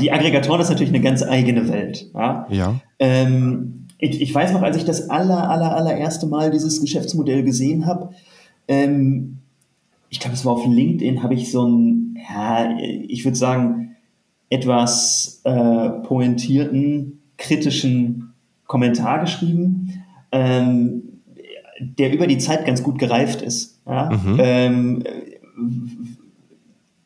Die 0.00 0.12
Aggregatoren 0.12 0.60
ist 0.60 0.70
natürlich 0.70 0.92
eine 0.92 1.02
ganz 1.02 1.22
eigene 1.22 1.68
Welt. 1.68 2.10
Ja. 2.14 2.46
ja. 2.50 2.80
Ähm, 2.98 3.86
ich, 3.98 4.20
ich, 4.20 4.34
weiß 4.34 4.52
noch, 4.52 4.62
als 4.62 4.76
ich 4.76 4.84
das 4.84 5.08
aller, 5.10 5.48
aller, 5.48 5.74
allererste 5.74 6.26
Mal 6.26 6.50
dieses 6.50 6.80
Geschäftsmodell 6.80 7.42
gesehen 7.42 7.86
habe, 7.86 8.10
ähm, 8.68 9.38
ich 10.10 10.20
glaube, 10.20 10.34
es 10.34 10.44
war 10.44 10.52
auf 10.52 10.66
LinkedIn, 10.66 11.22
habe 11.22 11.34
ich 11.34 11.50
so 11.50 11.64
einen, 11.64 12.18
ja, 12.28 12.76
ich 12.78 13.24
würde 13.24 13.36
sagen, 13.36 13.96
etwas 14.48 15.40
äh, 15.44 15.90
pointierten, 16.04 17.20
kritischen 17.36 18.32
Kommentar 18.66 19.20
geschrieben, 19.20 20.04
ähm, 20.30 21.02
der 21.80 22.12
über 22.12 22.26
die 22.26 22.38
Zeit 22.38 22.64
ganz 22.64 22.82
gut 22.82 22.98
gereift 22.98 23.42
ist. 23.42 23.80
Ja? 23.86 24.10
Mhm. 24.10 24.36
Ähm, 24.38 25.04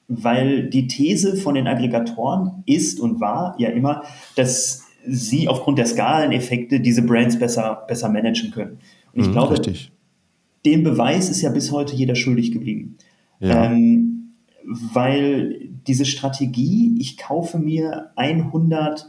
weil 0.09 0.69
die 0.71 0.89
These 0.89 1.37
von 1.37 1.55
den 1.55 1.69
Aggregatoren 1.69 2.63
ist 2.67 2.99
und 2.99 3.21
war 3.21 3.55
ja 3.59 3.69
immer, 3.69 4.03
dass 4.37 4.87
sie 5.07 5.49
aufgrund 5.49 5.79
der 5.79 5.87
Skaleneffekte 5.87 6.81
diese 6.81 7.03
Brands 7.03 7.39
besser, 7.39 7.85
besser 7.87 8.09
managen 8.09 8.51
können. 8.51 8.79
Und 9.13 9.21
ich 9.21 9.29
mhm, 9.29 9.33
glaube, 9.33 9.59
richtig. 9.59 9.93
den 10.65 10.83
Beweis 10.83 11.29
ist 11.29 11.43
ja 11.43 11.51
bis 11.51 11.71
heute 11.71 11.95
jeder 11.95 12.15
schuldig 12.15 12.53
geblieben. 12.53 12.97
Ja. 13.41 13.67
Ähm, 13.67 14.35
weil 14.65 15.71
diese 15.87 16.05
Strategie, 16.05 16.97
ich 16.99 17.17
kaufe 17.17 17.59
mir 17.59 18.11
100 18.17 19.07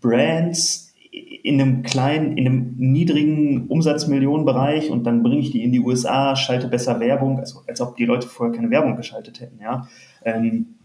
Brands 0.00 0.92
in 1.10 1.60
einem 1.60 1.82
kleinen, 1.82 2.36
in 2.36 2.46
einem 2.46 2.74
niedrigen 2.76 3.68
Umsatzmillionenbereich 3.68 4.90
und 4.90 5.04
dann 5.04 5.22
bringe 5.22 5.40
ich 5.40 5.50
die 5.50 5.62
in 5.62 5.72
die 5.72 5.80
USA, 5.80 6.34
schalte 6.34 6.68
besser 6.68 6.98
Werbung, 6.98 7.38
also 7.38 7.60
als 7.68 7.80
ob 7.80 7.96
die 7.96 8.04
Leute 8.04 8.26
vorher 8.26 8.54
keine 8.54 8.70
Werbung 8.70 8.96
geschaltet 8.96 9.40
hätten, 9.40 9.60
ja. 9.60 9.88
Ähm, 10.24 10.76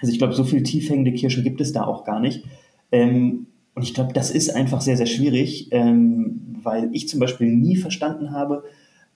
also 0.00 0.12
ich 0.12 0.18
glaube, 0.18 0.34
so 0.34 0.44
viel 0.44 0.62
tiefhängende 0.62 1.12
Kirschen 1.12 1.44
gibt 1.44 1.60
es 1.60 1.72
da 1.72 1.84
auch 1.84 2.04
gar 2.04 2.20
nicht. 2.20 2.44
Ähm, 2.92 3.46
und 3.74 3.82
ich 3.82 3.94
glaube, 3.94 4.12
das 4.12 4.30
ist 4.30 4.54
einfach 4.54 4.80
sehr, 4.80 4.96
sehr 4.96 5.06
schwierig, 5.06 5.68
ähm, 5.72 6.56
weil 6.62 6.90
ich 6.92 7.08
zum 7.08 7.20
Beispiel 7.20 7.48
nie 7.48 7.76
verstanden 7.76 8.32
habe, 8.32 8.64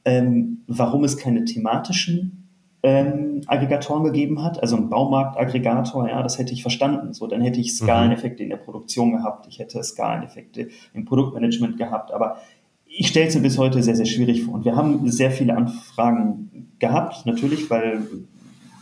ähm, 0.04 0.62
warum 0.66 1.04
es 1.04 1.16
keine 1.16 1.44
thematischen 1.44 2.48
ähm, 2.82 3.42
Aggregatoren 3.46 4.04
gegeben 4.04 4.42
hat. 4.42 4.60
Also 4.62 4.76
ein 4.76 4.88
Baumarktaggregator, 4.88 6.08
ja, 6.08 6.22
das 6.22 6.38
hätte 6.38 6.52
ich 6.52 6.62
verstanden. 6.62 7.12
So, 7.12 7.26
dann 7.26 7.40
hätte 7.40 7.60
ich 7.60 7.74
Skaleneffekte 7.74 8.42
mhm. 8.42 8.44
in 8.44 8.50
der 8.50 8.64
Produktion 8.64 9.12
gehabt, 9.12 9.46
ich 9.48 9.58
hätte 9.58 9.82
Skaleneffekte 9.82 10.68
im 10.94 11.04
Produktmanagement 11.04 11.76
gehabt. 11.76 12.12
Aber 12.12 12.38
ich 12.86 13.08
stelle 13.08 13.28
es 13.28 13.34
mir 13.34 13.42
bis 13.42 13.58
heute 13.58 13.82
sehr, 13.82 13.96
sehr 13.96 14.06
schwierig 14.06 14.44
vor. 14.44 14.54
Und 14.54 14.64
wir 14.64 14.76
haben 14.76 15.08
sehr 15.10 15.30
viele 15.30 15.56
Anfragen 15.56 16.72
gehabt, 16.78 17.26
natürlich, 17.26 17.68
weil, 17.70 18.02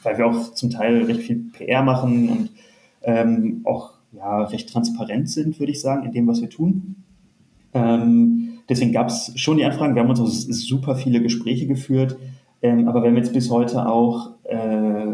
weil 0.06 0.16
wir 0.18 0.26
auch 0.26 0.54
zum 0.54 0.70
Teil 0.70 1.02
recht 1.04 1.20
viel 1.20 1.50
PR 1.52 1.82
machen 1.82 2.28
und 2.28 2.50
ähm, 3.02 3.60
auch 3.64 3.94
ja, 4.12 4.44
recht 4.44 4.72
transparent 4.72 5.28
sind, 5.28 5.58
würde 5.58 5.72
ich 5.72 5.80
sagen, 5.80 6.06
in 6.06 6.12
dem, 6.12 6.26
was 6.26 6.40
wir 6.40 6.48
tun. 6.48 6.96
Ähm, 7.74 8.60
deswegen 8.68 8.92
gab 8.92 9.08
es 9.08 9.32
schon 9.36 9.58
die 9.58 9.64
Anfragen. 9.64 9.94
Wir 9.94 10.02
haben 10.02 10.10
uns 10.10 10.20
auch 10.20 10.28
super 10.28 10.96
viele 10.96 11.20
Gespräche 11.20 11.66
geführt. 11.66 12.16
Ähm, 12.62 12.88
aber 12.88 13.02
wir 13.02 13.10
haben 13.10 13.16
jetzt 13.16 13.34
bis 13.34 13.50
heute 13.50 13.86
auch 13.86 14.30
äh, 14.44 15.06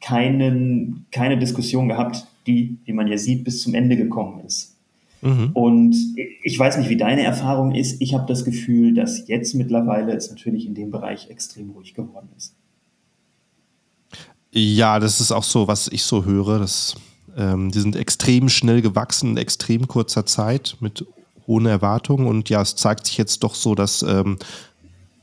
keinen, 0.00 1.06
keine 1.10 1.38
Diskussion 1.38 1.88
gehabt, 1.88 2.26
die, 2.46 2.76
wie 2.84 2.92
man 2.92 3.08
ja 3.08 3.18
sieht, 3.18 3.42
bis 3.42 3.62
zum 3.62 3.74
Ende 3.74 3.96
gekommen 3.96 4.44
ist. 4.44 4.76
Mhm. 5.22 5.50
Und 5.54 5.96
ich 6.42 6.58
weiß 6.58 6.76
nicht, 6.76 6.90
wie 6.90 6.96
deine 6.96 7.22
Erfahrung 7.22 7.74
ist. 7.74 8.00
Ich 8.02 8.14
habe 8.14 8.26
das 8.28 8.44
Gefühl, 8.44 8.94
dass 8.94 9.26
jetzt 9.26 9.54
mittlerweile 9.54 10.12
es 10.12 10.30
natürlich 10.30 10.66
in 10.66 10.74
dem 10.74 10.90
Bereich 10.90 11.30
extrem 11.30 11.70
ruhig 11.70 11.94
geworden 11.94 12.28
ist. 12.36 12.54
Ja, 14.56 15.00
das 15.00 15.20
ist 15.20 15.32
auch 15.32 15.42
so, 15.42 15.66
was 15.66 15.88
ich 15.88 16.04
so 16.04 16.24
höre. 16.24 16.60
Dass, 16.60 16.94
ähm, 17.36 17.72
die 17.72 17.80
sind 17.80 17.96
extrem 17.96 18.48
schnell 18.48 18.82
gewachsen 18.82 19.30
in 19.30 19.36
extrem 19.36 19.88
kurzer 19.88 20.26
Zeit 20.26 20.76
mit 20.78 21.04
hohen 21.48 21.66
Erwartungen. 21.66 22.28
Und 22.28 22.48
ja, 22.50 22.62
es 22.62 22.76
zeigt 22.76 23.06
sich 23.06 23.18
jetzt 23.18 23.42
doch 23.42 23.56
so, 23.56 23.74
dass 23.74 24.02
ähm, 24.02 24.38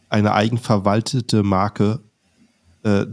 eine 0.10 0.34
eigenverwaltete 0.34 1.44
Marke 1.44 2.02
äh, 2.84 3.06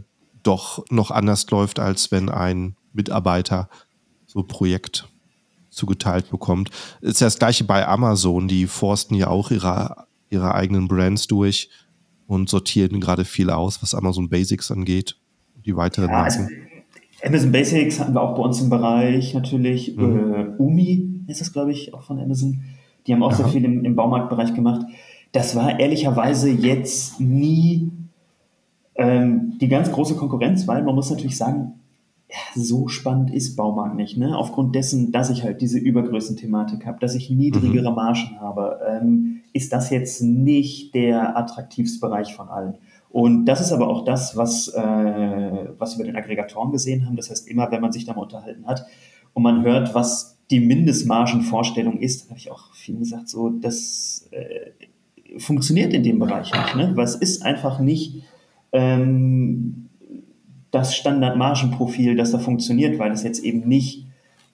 doch 0.43 0.85
noch 0.91 1.13
anders 1.13 1.49
läuft, 1.51 1.79
als 1.79 2.11
wenn 2.11 2.29
ein 2.29 2.75
Mitarbeiter 2.93 3.69
so 4.27 4.43
Projekt 4.43 5.07
zugeteilt 5.71 6.31
bekommt. 6.31 6.71
Ist 7.01 7.21
ja 7.21 7.29
das 7.29 7.39
gleiche 7.39 7.63
bei 7.63 7.87
Amazon, 7.87 8.49
die 8.49 8.67
forsten 8.67 9.15
ja 9.15 9.29
auch 9.29 9.53
ihre, 9.53 10.07
ihre 10.31 10.53
eigenen 10.55 10.89
Brands 10.89 11.29
durch 11.29 11.71
und 12.27 12.49
sortieren 12.49 13.01
gerade 13.01 13.25
viel 13.25 13.51
aus, 13.51 13.81
was 13.83 13.95
Amazon 13.95 14.29
Basics 14.29 14.73
angeht. 14.73 15.15
Die 15.69 15.77
weiteren 15.77 16.09
ja, 16.09 16.23
also 16.23 16.41
Amazon 17.23 17.53
Basics 17.53 18.01
hatten 18.01 18.15
wir 18.15 18.23
auch 18.23 18.35
bei 18.35 18.43
uns 18.43 18.59
im 18.63 18.71
Bereich 18.71 19.35
natürlich. 19.35 19.95
Mhm. 19.95 20.35
Äh, 20.35 20.47
Umi 20.57 21.25
ist 21.27 21.43
das, 21.43 21.53
glaube 21.53 21.73
ich, 21.73 21.93
auch 21.93 22.03
von 22.03 22.19
Amazon. 22.19 22.63
Die 23.07 23.13
haben 23.13 23.23
auch 23.23 23.33
Aha. 23.33 23.37
sehr 23.37 23.49
viel 23.49 23.67
im, 23.67 23.85
im 23.85 23.95
Baumarktbereich 23.95 24.55
gemacht. 24.55 24.87
Das 25.33 25.55
war 25.55 25.79
ehrlicherweise 25.79 26.49
jetzt 26.49 27.21
nie 27.21 27.91
ähm, 28.95 29.59
die 29.61 29.69
ganz 29.69 29.93
große 29.93 30.15
Konkurrenz, 30.15 30.67
weil 30.67 30.83
man 30.83 30.95
muss 30.95 31.11
natürlich 31.11 31.37
sagen, 31.37 31.75
so 32.55 32.89
spannend 32.89 33.31
ist 33.31 33.55
Baumarkt 33.55 33.95
nicht. 33.95 34.17
Ne? 34.17 34.39
Aufgrund 34.39 34.75
dessen, 34.75 35.13
dass 35.13 35.29
ich 35.29 35.45
halt 35.45 35.61
diese 35.61 35.79
Übergrößenthematik 35.79 36.87
habe, 36.87 36.99
dass 36.99 37.15
ich 37.15 37.29
niedrigere 37.29 37.91
mhm. 37.91 37.97
Margen 37.97 38.41
habe, 38.41 38.81
ähm, 38.89 39.41
ist 39.53 39.75
das 39.75 39.91
jetzt 39.91 40.23
nicht 40.23 40.95
der 40.95 41.37
attraktivste 41.37 42.01
Bereich 42.01 42.35
von 42.35 42.49
allen. 42.49 42.79
Und 43.11 43.47
das 43.47 43.61
ist 43.61 43.73
aber 43.73 43.88
auch 43.88 44.05
das, 44.05 44.37
was, 44.37 44.68
äh, 44.68 44.81
was 45.79 45.97
wir 45.97 46.05
bei 46.05 46.11
den 46.11 46.16
Aggregatoren 46.16 46.73
gesehen 46.73 47.07
haben. 47.07 47.16
Das 47.16 47.31
heißt, 47.31 47.49
immer 47.49 47.71
wenn 47.71 47.81
man 47.81 47.92
sich 47.92 48.05
da 48.05 48.12
mal 48.12 48.23
unterhalten 48.23 48.66
hat 48.66 48.87
und 49.33 49.42
man 49.42 49.62
hört, 49.64 49.94
was 49.94 50.38
die 50.51 50.61
Mindestmargenvorstellung 50.61 51.99
ist, 51.99 52.29
habe 52.29 52.38
ich 52.38 52.51
auch 52.51 52.75
viel 52.75 52.99
gesagt, 52.99 53.29
so, 53.29 53.51
das 53.51 54.29
äh, 54.31 55.38
funktioniert 55.38 55.92
in 55.92 56.03
dem 56.03 56.18
Bereich 56.18 56.53
nicht. 56.53 56.77
Ne? 56.77 56.94
Es 57.03 57.14
ist 57.14 57.42
einfach 57.42 57.81
nicht 57.81 58.23
ähm, 58.73 59.88
das 60.71 60.94
Standardmargenprofil, 60.94 62.16
das 62.16 62.33
da 62.33 62.38
funktioniert, 62.38 62.99
weil 62.99 63.12
es 63.12 63.23
jetzt 63.23 63.42
eben 63.42 63.66
nicht 63.66 64.07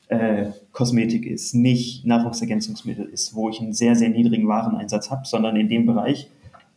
äh, 0.09 0.47
Kosmetik 0.73 1.27
ist, 1.27 1.55
nicht 1.55 2.05
Nahrungsergänzungsmittel 2.07 3.07
ist, 3.07 3.35
wo 3.35 3.49
ich 3.49 3.61
einen 3.61 3.73
sehr, 3.73 3.97
sehr 3.97 4.11
niedrigen 4.11 4.47
Wareneinsatz 4.49 5.11
habe, 5.11 5.23
sondern 5.27 5.57
in 5.57 5.69
dem 5.69 5.87
Bereich 5.87 6.29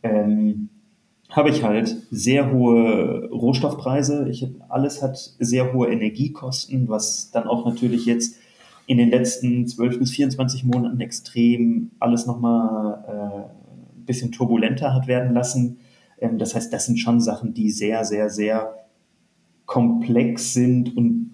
ähm, 0.02 0.70
habe 1.30 1.50
ich 1.50 1.62
halt 1.62 1.96
sehr 2.10 2.50
hohe 2.52 3.28
Rohstoffpreise. 3.30 4.28
Ich, 4.30 4.46
alles 4.68 5.02
hat 5.02 5.16
sehr 5.38 5.72
hohe 5.72 5.88
Energiekosten, 5.88 6.88
was 6.88 7.30
dann 7.30 7.46
auch 7.46 7.66
natürlich 7.66 8.06
jetzt 8.06 8.36
in 8.86 8.96
den 8.96 9.10
letzten 9.10 9.66
12 9.66 9.98
bis 9.98 10.10
24 10.12 10.64
Monaten 10.64 11.00
extrem 11.00 11.90
alles 11.98 12.26
nochmal 12.26 13.04
äh, 13.06 13.98
ein 13.98 14.04
bisschen 14.06 14.32
turbulenter 14.32 14.94
hat 14.94 15.06
werden 15.06 15.34
lassen. 15.34 15.78
Ähm, 16.18 16.38
das 16.38 16.54
heißt, 16.54 16.72
das 16.72 16.86
sind 16.86 16.98
schon 16.98 17.20
Sachen, 17.20 17.52
die 17.52 17.70
sehr, 17.70 18.04
sehr, 18.04 18.30
sehr 18.30 18.74
komplex 19.66 20.54
sind 20.54 20.96
und 20.96 21.30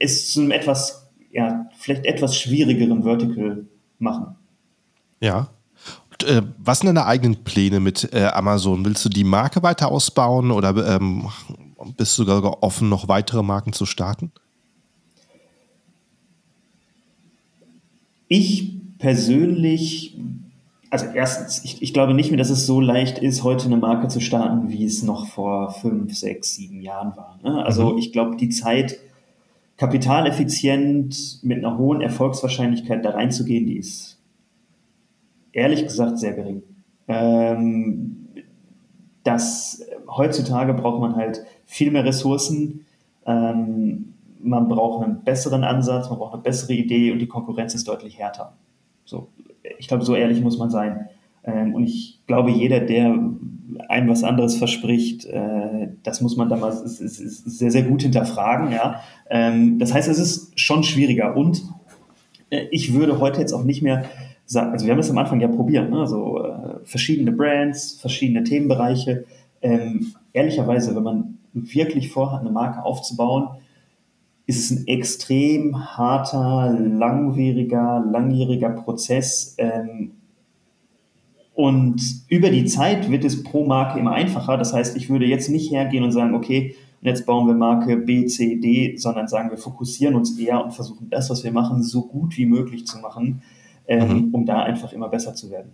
es 0.00 0.32
zu 0.32 0.40
einem 0.40 0.52
etwas, 0.52 1.10
ja, 1.30 1.68
vielleicht 1.76 2.06
etwas 2.06 2.36
schwierigeren 2.36 3.02
Vertical 3.02 3.66
machen. 3.98 4.36
Ja. 5.20 5.50
Äh, 6.24 6.42
was 6.58 6.80
sind 6.80 6.86
deine 6.86 7.06
eigenen 7.06 7.44
Pläne 7.44 7.80
mit 7.80 8.12
äh, 8.12 8.26
Amazon? 8.26 8.84
Willst 8.84 9.04
du 9.04 9.08
die 9.08 9.24
Marke 9.24 9.62
weiter 9.62 9.90
ausbauen 9.90 10.50
oder 10.50 10.96
ähm, 10.96 11.28
bist 11.96 12.18
du 12.18 12.24
sogar 12.24 12.62
offen, 12.62 12.88
noch 12.88 13.08
weitere 13.08 13.42
Marken 13.42 13.72
zu 13.72 13.86
starten? 13.86 14.32
Ich 18.28 18.72
persönlich 18.98 20.16
also 20.90 21.06
erstens, 21.14 21.64
ich, 21.64 21.82
ich, 21.82 21.92
glaube 21.92 22.14
nicht 22.14 22.30
mehr, 22.30 22.38
dass 22.38 22.48
es 22.48 22.64
so 22.64 22.80
leicht 22.80 23.18
ist, 23.18 23.42
heute 23.42 23.66
eine 23.66 23.76
Marke 23.76 24.08
zu 24.08 24.20
starten, 24.20 24.70
wie 24.70 24.84
es 24.84 25.02
noch 25.02 25.26
vor 25.26 25.72
fünf, 25.72 26.16
sechs, 26.16 26.54
sieben 26.54 26.80
Jahren 26.80 27.16
war. 27.16 27.38
Ne? 27.42 27.64
Also 27.64 27.92
mhm. 27.92 27.98
ich 27.98 28.12
glaube, 28.12 28.36
die 28.36 28.48
Zeit, 28.48 28.98
kapitaleffizient 29.76 31.40
mit 31.42 31.58
einer 31.58 31.76
hohen 31.76 32.00
Erfolgswahrscheinlichkeit 32.00 33.04
da 33.04 33.10
reinzugehen, 33.10 33.66
die 33.66 33.76
ist 33.76 34.15
ehrlich 35.56 35.82
gesagt 35.84 36.18
sehr 36.18 36.34
gering. 36.34 36.62
Ähm, 37.08 38.28
das, 39.24 39.82
heutzutage 40.06 40.74
braucht 40.74 41.00
man 41.00 41.16
halt 41.16 41.42
viel 41.64 41.90
mehr 41.90 42.04
Ressourcen. 42.04 42.84
Ähm, 43.26 44.12
man 44.40 44.68
braucht 44.68 45.04
einen 45.04 45.24
besseren 45.24 45.64
Ansatz, 45.64 46.10
man 46.10 46.18
braucht 46.18 46.34
eine 46.34 46.42
bessere 46.42 46.74
Idee 46.74 47.10
und 47.10 47.18
die 47.18 47.26
Konkurrenz 47.26 47.74
ist 47.74 47.88
deutlich 47.88 48.18
härter. 48.18 48.52
So, 49.04 49.28
ich 49.78 49.88
glaube, 49.88 50.04
so 50.04 50.14
ehrlich 50.14 50.40
muss 50.42 50.58
man 50.58 50.70
sein. 50.70 51.08
Ähm, 51.42 51.74
und 51.74 51.84
ich 51.84 52.20
glaube, 52.26 52.50
jeder, 52.50 52.80
der 52.80 53.18
einem 53.88 54.08
was 54.08 54.24
anderes 54.24 54.56
verspricht, 54.56 55.24
äh, 55.24 55.88
das 56.02 56.20
muss 56.20 56.36
man 56.36 56.48
damals 56.48 56.98
sehr, 56.98 57.70
sehr 57.70 57.82
gut 57.82 58.02
hinterfragen. 58.02 58.72
Ja? 58.72 59.00
Ähm, 59.30 59.78
das 59.78 59.94
heißt, 59.94 60.08
es 60.08 60.18
ist 60.18 60.60
schon 60.60 60.84
schwieriger. 60.84 61.36
Und 61.36 61.62
äh, 62.50 62.66
ich 62.70 62.94
würde 62.94 63.20
heute 63.20 63.40
jetzt 63.40 63.52
auch 63.52 63.64
nicht 63.64 63.82
mehr 63.82 64.04
also 64.54 64.86
wir 64.86 64.92
haben 64.92 65.00
es 65.00 65.10
am 65.10 65.18
Anfang 65.18 65.40
ja 65.40 65.48
probiert, 65.48 65.90
ne? 65.90 66.06
so 66.06 66.42
äh, 66.42 66.84
verschiedene 66.84 67.32
Brands, 67.32 67.98
verschiedene 68.00 68.44
Themenbereiche. 68.44 69.24
Ähm, 69.60 70.14
ehrlicherweise, 70.32 70.94
wenn 70.94 71.02
man 71.02 71.38
wirklich 71.52 72.12
vorhat, 72.12 72.42
eine 72.42 72.50
Marke 72.50 72.84
aufzubauen, 72.84 73.48
ist 74.46 74.70
es 74.70 74.78
ein 74.78 74.86
extrem 74.86 75.96
harter, 75.96 76.72
langwieriger, 76.78 78.04
langjähriger 78.08 78.70
Prozess. 78.70 79.56
Ähm, 79.58 80.12
und 81.54 82.00
über 82.28 82.50
die 82.50 82.66
Zeit 82.66 83.10
wird 83.10 83.24
es 83.24 83.42
pro 83.42 83.64
Marke 83.64 83.98
immer 83.98 84.12
einfacher. 84.12 84.56
Das 84.56 84.72
heißt, 84.72 84.96
ich 84.96 85.10
würde 85.10 85.26
jetzt 85.26 85.48
nicht 85.48 85.72
hergehen 85.72 86.04
und 86.04 86.12
sagen, 86.12 86.34
okay, 86.34 86.76
jetzt 87.00 87.26
bauen 87.26 87.46
wir 87.46 87.54
Marke 87.54 87.96
B, 87.96 88.26
C, 88.26 88.56
D, 88.56 88.96
sondern 88.96 89.26
sagen, 89.26 89.50
wir 89.50 89.58
fokussieren 89.58 90.14
uns 90.14 90.38
eher 90.38 90.62
und 90.62 90.72
versuchen 90.74 91.08
das, 91.10 91.30
was 91.30 91.42
wir 91.42 91.52
machen, 91.52 91.82
so 91.82 92.02
gut 92.02 92.36
wie 92.36 92.46
möglich 92.46 92.86
zu 92.86 92.98
machen, 92.98 93.42
ähm, 93.88 94.08
mhm. 94.08 94.34
um 94.34 94.46
da 94.46 94.62
einfach 94.62 94.92
immer 94.92 95.08
besser 95.08 95.34
zu 95.34 95.50
werden. 95.50 95.72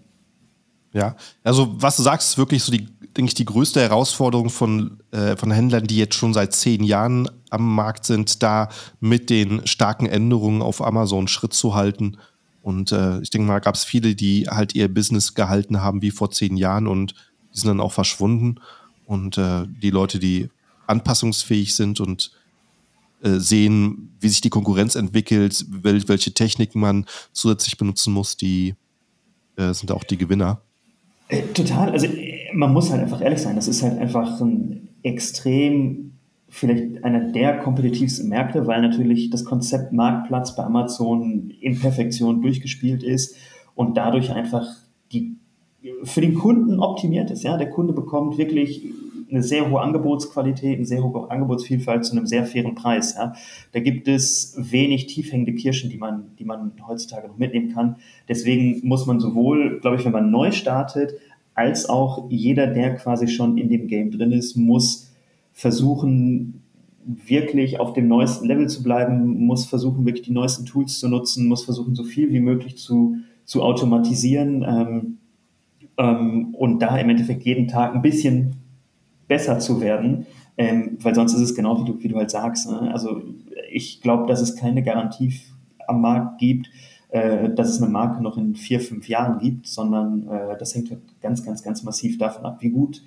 Ja, 0.92 1.16
also 1.42 1.74
was 1.76 1.96
du 1.96 2.02
sagst, 2.02 2.30
ist 2.30 2.38
wirklich 2.38 2.62
so 2.62 2.70
die, 2.70 2.86
denke 3.16 3.30
ich, 3.30 3.34
die 3.34 3.46
größte 3.46 3.80
Herausforderung 3.80 4.50
von, 4.50 4.98
äh, 5.10 5.36
von 5.36 5.50
Händlern, 5.50 5.86
die 5.86 5.96
jetzt 5.96 6.14
schon 6.14 6.34
seit 6.34 6.52
zehn 6.52 6.84
Jahren 6.84 7.30
am 7.50 7.74
Markt 7.74 8.04
sind, 8.04 8.42
da 8.42 8.68
mit 9.00 9.30
den 9.30 9.66
starken 9.66 10.06
Änderungen 10.06 10.60
auf 10.60 10.82
Amazon 10.82 11.28
Schritt 11.28 11.54
zu 11.54 11.74
halten. 11.74 12.18
Und 12.62 12.92
äh, 12.92 13.20
ich 13.20 13.30
denke 13.30 13.48
mal, 13.48 13.60
gab 13.60 13.74
es 13.74 13.84
viele, 13.84 14.14
die 14.14 14.48
halt 14.48 14.74
ihr 14.74 14.92
Business 14.92 15.34
gehalten 15.34 15.80
haben 15.80 16.02
wie 16.02 16.10
vor 16.10 16.30
zehn 16.30 16.56
Jahren 16.56 16.86
und 16.86 17.14
die 17.54 17.58
sind 17.58 17.68
dann 17.68 17.80
auch 17.80 17.92
verschwunden. 17.92 18.56
Und 19.06 19.38
äh, 19.38 19.64
die 19.66 19.90
Leute, 19.90 20.18
die 20.18 20.50
anpassungsfähig 20.86 21.74
sind 21.74 22.00
und 22.00 22.32
sehen, 23.22 24.14
wie 24.20 24.28
sich 24.28 24.40
die 24.40 24.50
Konkurrenz 24.50 24.94
entwickelt, 24.94 25.64
wel 25.68 26.06
welche 26.08 26.34
Techniken 26.34 26.80
man 26.80 27.06
zusätzlich 27.32 27.76
benutzen 27.76 28.12
muss, 28.12 28.36
die 28.36 28.74
äh, 29.56 29.72
sind 29.72 29.92
auch 29.92 30.04
die 30.04 30.18
Gewinner. 30.18 30.60
Äh, 31.28 31.42
total. 31.54 31.90
Also 31.90 32.08
man 32.52 32.72
muss 32.72 32.90
halt 32.90 33.02
einfach 33.02 33.20
ehrlich 33.20 33.40
sein. 33.40 33.56
Das 33.56 33.68
ist 33.68 33.82
halt 33.82 33.98
einfach 33.98 34.40
ein 34.40 34.88
extrem, 35.02 36.12
vielleicht 36.48 37.04
einer 37.04 37.32
der 37.32 37.58
kompetitivsten 37.58 38.28
Märkte, 38.28 38.66
weil 38.66 38.82
natürlich 38.82 39.30
das 39.30 39.44
Konzept 39.44 39.92
Marktplatz 39.92 40.54
bei 40.54 40.64
Amazon 40.64 41.50
in 41.60 41.78
Perfektion 41.78 42.42
durchgespielt 42.42 43.02
ist 43.02 43.36
und 43.74 43.96
dadurch 43.96 44.30
einfach 44.30 44.66
die 45.12 45.36
für 46.04 46.20
den 46.20 46.34
Kunden 46.34 46.78
optimiert 46.80 47.30
ist. 47.30 47.42
Ja, 47.42 47.56
der 47.56 47.70
Kunde 47.70 47.92
bekommt 47.92 48.38
wirklich 48.38 48.84
eine 49.32 49.42
sehr 49.42 49.68
hohe 49.70 49.80
Angebotsqualität, 49.80 50.76
eine 50.76 50.86
sehr 50.86 51.02
hohe 51.02 51.30
Angebotsvielfalt 51.30 52.04
zu 52.04 52.12
einem 52.12 52.26
sehr 52.26 52.44
fairen 52.44 52.74
Preis. 52.74 53.14
Ja. 53.16 53.34
Da 53.72 53.80
gibt 53.80 54.06
es 54.06 54.54
wenig 54.58 55.06
tiefhängende 55.06 55.54
Kirschen, 55.54 55.90
die 55.90 55.98
man, 55.98 56.36
die 56.38 56.44
man 56.44 56.72
heutzutage 56.86 57.28
noch 57.28 57.38
mitnehmen 57.38 57.72
kann. 57.72 57.96
Deswegen 58.28 58.86
muss 58.86 59.06
man 59.06 59.20
sowohl, 59.20 59.80
glaube 59.80 59.96
ich, 59.96 60.04
wenn 60.04 60.12
man 60.12 60.30
neu 60.30 60.52
startet, 60.52 61.14
als 61.54 61.88
auch 61.88 62.30
jeder, 62.30 62.66
der 62.66 62.94
quasi 62.94 63.28
schon 63.28 63.58
in 63.58 63.68
dem 63.68 63.86
Game 63.86 64.10
drin 64.10 64.32
ist, 64.32 64.56
muss 64.56 65.12
versuchen, 65.52 66.62
wirklich 67.04 67.80
auf 67.80 67.92
dem 67.94 68.08
neuesten 68.08 68.46
Level 68.46 68.68
zu 68.68 68.82
bleiben, 68.82 69.46
muss 69.46 69.66
versuchen, 69.66 70.06
wirklich 70.06 70.24
die 70.24 70.32
neuesten 70.32 70.66
Tools 70.66 71.00
zu 71.00 71.08
nutzen, 71.08 71.48
muss 71.48 71.64
versuchen, 71.64 71.94
so 71.94 72.04
viel 72.04 72.32
wie 72.32 72.40
möglich 72.40 72.76
zu, 72.78 73.16
zu 73.44 73.62
automatisieren 73.62 74.64
ähm, 74.66 75.18
ähm, 75.98 76.54
und 76.54 76.80
da 76.80 76.96
im 76.96 77.10
Endeffekt 77.10 77.42
jeden 77.42 77.68
Tag 77.68 77.94
ein 77.94 78.02
bisschen 78.02 78.61
besser 79.32 79.58
zu 79.58 79.80
werden, 79.80 80.26
ähm, 80.58 80.98
weil 81.00 81.14
sonst 81.14 81.32
ist 81.32 81.40
es 81.40 81.54
genau 81.54 81.80
wie 81.80 81.90
du, 81.90 82.02
wie 82.02 82.08
du 82.08 82.16
halt 82.16 82.30
sagst. 82.30 82.70
Ne? 82.70 82.92
Also 82.92 83.22
ich 83.70 84.02
glaube, 84.02 84.26
dass 84.26 84.42
es 84.42 84.56
keine 84.56 84.82
Garantie 84.82 85.32
am 85.88 86.02
Markt 86.02 86.38
gibt, 86.38 86.68
äh, 87.08 87.48
dass 87.48 87.70
es 87.70 87.80
eine 87.80 87.90
Marke 87.90 88.22
noch 88.22 88.36
in 88.36 88.54
vier, 88.54 88.78
fünf 88.78 89.08
Jahren 89.08 89.38
gibt, 89.38 89.66
sondern 89.66 90.28
äh, 90.28 90.58
das 90.58 90.74
hängt 90.74 90.90
halt 90.90 91.00
ganz, 91.22 91.42
ganz, 91.42 91.62
ganz 91.62 91.82
massiv 91.82 92.18
davon 92.18 92.44
ab, 92.44 92.58
wie 92.60 92.68
gut 92.68 93.02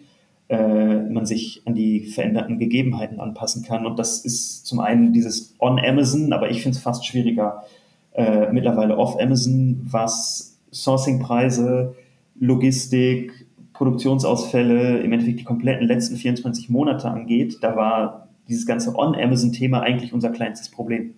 äh, 0.49 0.97
man 0.97 1.27
sich 1.27 1.61
an 1.65 1.75
die 1.75 2.07
veränderten 2.07 2.57
Gegebenheiten 2.57 3.19
anpassen 3.19 3.63
kann. 3.63 3.85
Und 3.85 3.99
das 3.99 4.25
ist 4.25 4.65
zum 4.65 4.79
einen 4.79 5.13
dieses 5.13 5.53
on 5.59 5.79
Amazon, 5.79 6.33
aber 6.33 6.49
ich 6.49 6.63
finde 6.63 6.75
es 6.75 6.83
fast 6.83 7.05
schwieriger 7.05 7.65
äh, 8.13 8.51
mittlerweile 8.51 8.97
off 8.97 9.15
Amazon, 9.19 9.79
was 9.83 10.57
Sourcingpreise, 10.71 11.93
Logistik, 12.39 13.44
Produktionsausfälle, 13.75 14.99
im 14.99 15.11
Endeffekt 15.11 15.39
die 15.39 15.43
kompletten 15.43 15.87
letzten 15.87 16.15
24 16.15 16.69
Monate 16.69 17.09
angeht. 17.09 17.57
Da 17.61 17.75
war 17.75 18.27
dieses 18.47 18.65
ganze 18.65 18.95
On-Amazon-Thema 18.95 19.81
eigentlich 19.81 20.13
unser 20.13 20.29
kleinstes 20.29 20.69
Problem. 20.69 21.13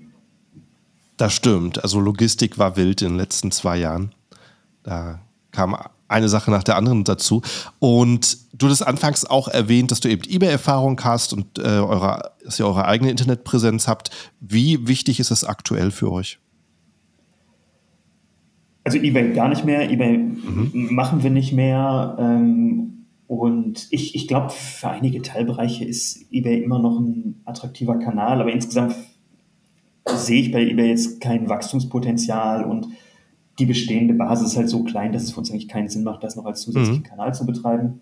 Das 1.17 1.34
stimmt. 1.34 1.84
Also 1.84 2.00
Logistik 2.00 2.58
war 2.58 2.76
wild 2.78 3.02
in 3.02 3.10
den 3.10 3.17
letzten 3.17 3.52
zwei 3.52 3.78
Jahren. 3.78 4.12
Da 4.84 5.20
kam 5.52 5.76
eine 6.08 6.30
Sache 6.30 6.52
nach 6.52 6.63
der 6.63 6.78
anderen 6.78 7.04
dazu. 7.04 7.41
Und 7.80 8.38
du 8.54 8.70
hast 8.70 8.82
anfangs 8.82 9.26
auch 9.26 9.48
erwähnt, 9.48 9.91
dass 9.91 10.00
du 10.00 10.10
eben 10.10 10.24
eBay-Erfahrung 10.28 11.00
hast 11.04 11.34
und 11.34 11.60
äh, 11.60 11.63
eure, 11.63 12.32
dass 12.43 12.60
ihr 12.60 12.65
eure 12.65 12.86
eigene 12.86 13.12
Internetpräsenz 13.12 13.88
habt. 13.88 14.12
Wie 14.39 14.88
wichtig 14.88 15.20
ist 15.20 15.32
es 15.32 15.43
aktuell 15.43 15.91
für 15.91 16.12
euch? 16.12 16.39
Also 18.88 19.00
eBay 19.00 19.34
gar 19.34 19.50
nicht 19.50 19.65
mehr, 19.65 19.91
eBay 19.91 20.17
mhm. 20.17 20.88
machen 20.91 21.21
wir 21.21 21.30
nicht 21.30 21.52
mehr. 21.52 22.15
Ähm, 22.17 23.08
und 23.28 23.86
ich, 23.91 24.15
ich 24.15 24.30
glaube, 24.30 24.50
für 24.50 24.88
einige 24.88 25.21
Teilbereiche 25.21 25.84
ist 25.84 26.26
eBay 26.32 26.63
immer 26.63 26.80
noch 26.80 26.97
ein 26.97 27.41
attraktiver 27.43 28.00
Kanal, 28.00 28.39
aber 28.39 28.50
insgesamt 28.50 28.95
sehe 30.06 30.39
ich 30.39 30.54
bei 30.54 30.62
eBay 30.65 30.88
jetzt 30.88 31.19
kein 31.19 31.50
Wachstumspotenzial 31.50 32.63
und 32.63 32.88
die 33.60 33.65
bestehende 33.65 34.13
Basis 34.13 34.52
ist 34.52 34.58
halt 34.58 34.69
so 34.69 34.86
klein, 34.86 35.12
dass 35.12 35.23
es 35.23 35.34
für 35.34 35.41
uns 35.41 35.52
eigentlich 35.52 35.67
keinen 35.67 35.89
Sinn 35.89 36.06
macht, 36.06 36.23
das 36.23 36.38
noch 36.38 36.45
als 36.45 36.62
zusätzlichen 36.62 37.02
mhm. 37.02 37.08
Kanal 37.08 37.34
zu 37.34 37.45
betreiben. 37.45 38.00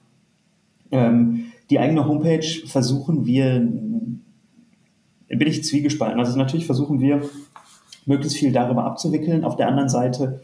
Ähm, 0.91 1.45
die 1.71 1.79
eigene 1.79 2.07
Homepage 2.07 2.45
versuchen 2.67 3.25
wir, 3.25 3.59
bin 3.59 5.47
ich 5.47 5.63
zwiegespalten. 5.63 6.19
Also 6.19 6.37
natürlich 6.37 6.67
versuchen 6.67 6.99
wir, 6.99 7.21
möglichst 8.05 8.37
viel 8.37 8.51
darüber 8.51 8.83
abzuwickeln. 8.83 9.43
Auf 9.43 9.55
der 9.55 9.67
anderen 9.67 9.89
Seite 9.89 10.41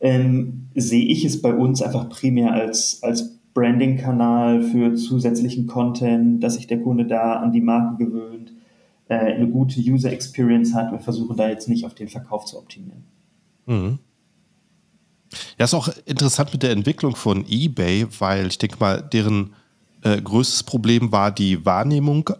ähm, 0.00 0.68
sehe 0.74 1.04
ich 1.04 1.24
es 1.24 1.40
bei 1.40 1.54
uns 1.54 1.82
einfach 1.82 2.08
primär 2.08 2.52
als, 2.52 3.02
als 3.02 3.38
Branding-Kanal 3.54 4.62
für 4.62 4.94
zusätzlichen 4.94 5.66
Content, 5.66 6.42
dass 6.42 6.54
sich 6.54 6.66
der 6.66 6.82
Kunde 6.82 7.06
da 7.06 7.36
an 7.36 7.52
die 7.52 7.62
Marke 7.62 8.04
gewöhnt, 8.04 8.52
äh, 9.08 9.14
eine 9.14 9.48
gute 9.48 9.80
User 9.80 10.12
Experience 10.12 10.74
hat. 10.74 10.92
Wir 10.92 10.98
versuchen 10.98 11.36
da 11.36 11.48
jetzt 11.48 11.68
nicht 11.68 11.86
auf 11.86 11.94
den 11.94 12.08
Verkauf 12.08 12.44
zu 12.44 12.58
optimieren. 12.58 13.04
Mhm. 13.66 13.98
Ja, 15.58 15.64
ist 15.64 15.74
auch 15.74 15.88
interessant 16.04 16.52
mit 16.52 16.62
der 16.62 16.70
Entwicklung 16.70 17.16
von 17.16 17.44
eBay, 17.48 18.06
weil 18.18 18.46
ich 18.48 18.58
denke 18.58 18.76
mal, 18.78 19.02
deren 19.02 19.54
äh, 20.02 20.20
größtes 20.20 20.62
Problem 20.62 21.10
war 21.10 21.30
die 21.30 21.64
Wahrnehmung, 21.64 22.30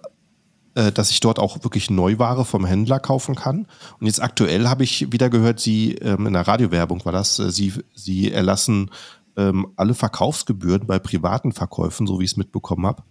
äh, 0.76 0.92
dass 0.92 1.10
ich 1.10 1.20
dort 1.20 1.38
auch 1.38 1.64
wirklich 1.64 1.88
Neuware 1.88 2.44
vom 2.44 2.66
Händler 2.66 3.00
kaufen 3.00 3.34
kann. 3.34 3.66
Und 3.98 4.06
jetzt 4.06 4.22
aktuell 4.22 4.68
habe 4.68 4.84
ich 4.84 5.10
wieder 5.10 5.30
gehört, 5.30 5.58
sie 5.58 5.94
ähm, 5.94 6.26
in 6.26 6.34
der 6.34 6.46
Radiowerbung 6.46 7.02
war 7.06 7.12
das, 7.12 7.38
äh, 7.38 7.50
sie, 7.50 7.72
sie 7.94 8.30
erlassen 8.30 8.90
ähm, 9.38 9.68
alle 9.76 9.94
Verkaufsgebühren 9.94 10.86
bei 10.86 10.98
privaten 10.98 11.52
Verkäufen, 11.52 12.06
so 12.06 12.20
wie 12.20 12.24
ich 12.24 12.32
es 12.32 12.36
mitbekommen 12.36 12.84
habe. 12.84 13.02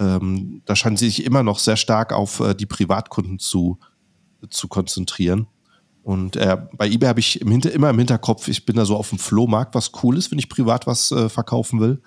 Ähm, 0.00 0.62
da 0.64 0.74
scheinen 0.74 0.96
sie 0.96 1.06
sich 1.06 1.24
immer 1.24 1.44
noch 1.44 1.60
sehr 1.60 1.76
stark 1.76 2.12
auf 2.12 2.40
äh, 2.40 2.52
die 2.52 2.66
Privatkunden 2.66 3.38
zu, 3.38 3.78
zu 4.50 4.66
konzentrieren. 4.66 5.46
Und 6.02 6.34
äh, 6.34 6.56
bei 6.72 6.88
eBay 6.88 7.08
habe 7.08 7.20
ich 7.20 7.40
im 7.40 7.50
Hinter 7.52 7.70
immer 7.70 7.90
im 7.90 7.98
Hinterkopf, 7.98 8.48
ich 8.48 8.66
bin 8.66 8.74
da 8.74 8.84
so 8.84 8.96
auf 8.96 9.10
dem 9.10 9.20
Flohmarkt, 9.20 9.76
was 9.76 9.92
cool 10.02 10.18
ist, 10.18 10.32
wenn 10.32 10.38
ich 10.40 10.48
privat 10.48 10.88
was 10.88 11.12
äh, 11.12 11.28
verkaufen 11.28 11.78
will. 11.78 12.02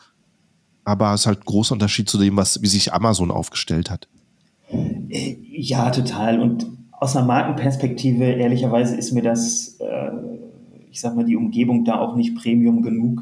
Aber 0.83 1.13
es 1.13 1.21
ist 1.21 1.27
halt 1.27 1.39
ein 1.39 1.45
großer 1.45 1.71
Unterschied 1.71 2.09
zu 2.09 2.17
dem, 2.17 2.35
was, 2.35 2.61
wie 2.61 2.67
sich 2.67 2.93
Amazon 2.93 3.31
aufgestellt 3.31 3.89
hat. 3.89 4.09
Äh, 5.15 5.38
ja, 5.49 5.89
total. 5.91 6.39
Und 6.39 6.67
aus 6.91 7.15
einer 7.15 7.25
Markenperspektive, 7.25 8.25
ehrlicherweise, 8.25 8.95
ist 8.95 9.12
mir 9.12 9.21
das, 9.21 9.78
äh, 9.80 10.12
ich 10.91 10.99
sag 10.99 11.15
mal, 11.15 11.25
die 11.25 11.36
Umgebung 11.36 11.86
da 11.86 11.99
auch 11.99 12.15
nicht 12.15 12.36
Premium 12.36 12.82
genug, 12.82 13.19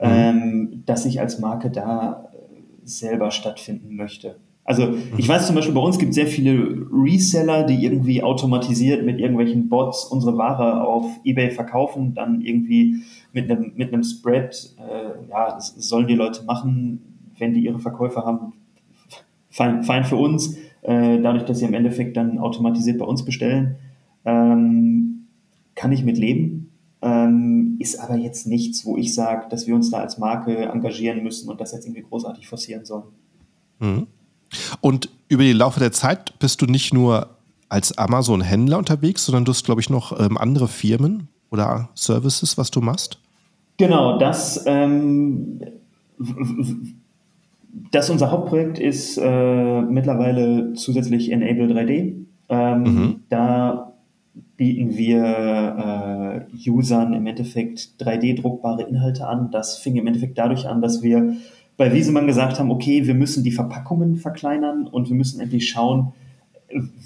mhm. 0.00 0.06
ähm, 0.06 0.82
dass 0.86 1.04
ich 1.06 1.20
als 1.20 1.38
Marke 1.38 1.70
da 1.70 2.28
äh, 2.32 2.36
selber 2.84 3.30
stattfinden 3.30 3.96
möchte. 3.96 4.36
Also 4.66 4.94
ich 5.18 5.28
weiß 5.28 5.46
zum 5.46 5.56
Beispiel, 5.56 5.74
bei 5.74 5.80
uns 5.82 5.98
gibt 5.98 6.10
es 6.10 6.14
sehr 6.14 6.26
viele 6.26 6.86
Reseller, 6.90 7.64
die 7.64 7.84
irgendwie 7.84 8.22
automatisiert 8.22 9.04
mit 9.04 9.20
irgendwelchen 9.20 9.68
Bots 9.68 10.06
unsere 10.06 10.38
Ware 10.38 10.86
auf 10.86 11.04
Ebay 11.22 11.50
verkaufen, 11.50 12.14
dann 12.14 12.40
irgendwie 12.40 13.02
mit 13.34 13.50
einem, 13.50 13.72
mit 13.76 13.92
einem 13.92 14.02
Spread, 14.02 14.74
äh, 14.78 15.28
ja, 15.28 15.52
das 15.52 15.74
sollen 15.76 16.06
die 16.06 16.14
Leute 16.14 16.44
machen, 16.44 17.02
wenn 17.36 17.52
die 17.52 17.60
ihre 17.60 17.78
Verkäufe 17.78 18.24
haben, 18.24 18.54
fein, 19.50 19.82
fein 19.82 20.04
für 20.04 20.16
uns, 20.16 20.56
äh, 20.84 21.20
dadurch, 21.20 21.44
dass 21.44 21.58
sie 21.58 21.64
im 21.64 21.74
Endeffekt 21.74 22.16
dann 22.16 22.38
automatisiert 22.38 22.98
bei 22.98 23.04
uns 23.04 23.24
bestellen, 23.24 23.76
ähm, 24.24 25.26
kann 25.74 25.92
ich 25.92 26.04
mit 26.04 26.18
leben. 26.18 26.70
Ähm, 27.02 27.76
ist 27.80 27.98
aber 27.98 28.16
jetzt 28.16 28.46
nichts, 28.46 28.86
wo 28.86 28.96
ich 28.96 29.14
sage, 29.14 29.46
dass 29.50 29.66
wir 29.66 29.74
uns 29.74 29.90
da 29.90 29.98
als 29.98 30.16
Marke 30.16 30.56
engagieren 30.56 31.22
müssen 31.22 31.50
und 31.50 31.60
das 31.60 31.72
jetzt 31.72 31.84
irgendwie 31.84 32.02
großartig 32.02 32.48
forcieren 32.48 32.84
sollen. 32.84 33.04
Mhm. 33.80 34.06
Und 34.80 35.10
über 35.28 35.42
den 35.42 35.56
Laufe 35.56 35.80
der 35.80 35.92
Zeit 35.92 36.38
bist 36.38 36.62
du 36.62 36.66
nicht 36.66 36.94
nur 36.94 37.30
als 37.68 37.96
Amazon-Händler 37.98 38.78
unterwegs, 38.78 39.26
sondern 39.26 39.44
du 39.44 39.50
hast, 39.50 39.64
glaube 39.64 39.80
ich, 39.80 39.90
noch 39.90 40.18
ähm, 40.18 40.38
andere 40.38 40.68
Firmen 40.68 41.28
oder 41.50 41.88
Services, 41.94 42.56
was 42.56 42.70
du 42.70 42.80
machst? 42.80 43.18
Genau, 43.76 44.18
das, 44.18 44.64
ähm, 44.66 45.60
das 47.90 48.10
unser 48.10 48.30
Hauptprojekt 48.30 48.78
ist 48.78 49.18
äh, 49.18 49.82
mittlerweile 49.82 50.74
zusätzlich 50.74 51.32
Enable 51.32 51.66
3D. 51.66 52.14
Ähm, 52.48 52.82
mhm. 52.82 53.20
Da 53.28 53.94
bieten 54.56 54.96
wir 54.96 56.46
äh, 56.64 56.70
Usern 56.70 57.14
im 57.14 57.26
Endeffekt 57.26 57.94
3D-druckbare 58.00 58.82
Inhalte 58.82 59.26
an. 59.26 59.50
Das 59.50 59.78
fing 59.78 59.96
im 59.96 60.06
Endeffekt 60.06 60.38
dadurch 60.38 60.68
an, 60.68 60.80
dass 60.80 61.02
wir 61.02 61.36
bei 61.76 61.92
Wiesemann 61.92 62.28
gesagt 62.28 62.60
haben, 62.60 62.70
okay, 62.70 63.06
wir 63.06 63.14
müssen 63.14 63.42
die 63.42 63.50
Verpackungen 63.50 64.16
verkleinern 64.16 64.86
und 64.86 65.08
wir 65.08 65.16
müssen 65.16 65.40
endlich 65.40 65.68
schauen, 65.68 66.12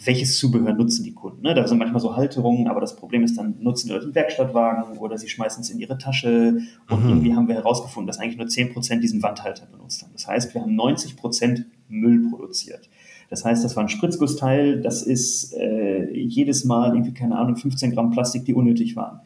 welches 0.05 0.39
Zubehör 0.39 0.73
nutzen 0.73 1.05
die 1.05 1.13
Kunden. 1.13 1.43
Ne? 1.43 1.55
Da 1.55 1.67
sind 1.67 1.79
manchmal 1.79 2.01
so 2.01 2.17
Halterungen, 2.17 2.69
aber 2.69 2.81
das 2.81 2.97
Problem 2.97 3.23
ist 3.23 3.37
dann, 3.37 3.57
nutzen 3.61 3.89
die 3.89 3.93
Leute 3.93 4.07
einen 4.07 4.15
Werkstattwagen 4.15 4.97
oder 4.99 5.19
sie 5.19 5.29
schmeißen 5.29 5.63
es 5.63 5.71
in 5.71 5.79
ihre 5.79 5.99
Tasche 5.99 6.61
und 6.89 7.05
mhm. 7.05 7.11
irgendwie 7.11 7.35
haben 7.35 7.49
wir 7.49 7.55
herausgefunden, 7.55 8.07
dass 8.07 8.19
eigentlich 8.19 8.39
nur 8.39 8.47
10% 8.47 9.01
diesen 9.01 9.23
Wandhalter 9.23 9.67
benutzt 9.67 10.03
haben. 10.03 10.13
Das 10.15 10.27
heißt, 10.27 10.55
wir 10.55 10.63
haben 10.63 10.79
90% 10.79 11.65
Müll 11.89 12.31
produziert. 12.31 12.89
Das 13.29 13.45
heißt, 13.45 13.63
das 13.63 13.77
war 13.77 13.85
ein 13.85 13.91
Spritzgussteil, 13.91 14.81
das 14.81 15.03
ist 15.03 15.53
äh, 15.53 16.11
jedes 16.15 16.65
Mal 16.65 16.95
irgendwie, 16.95 17.13
keine 17.13 17.37
Ahnung, 17.37 17.57
15 17.57 17.91
Gramm 17.91 18.11
Plastik, 18.11 18.47
die 18.47 18.55
unnötig 18.55 18.97
waren. 18.97 19.21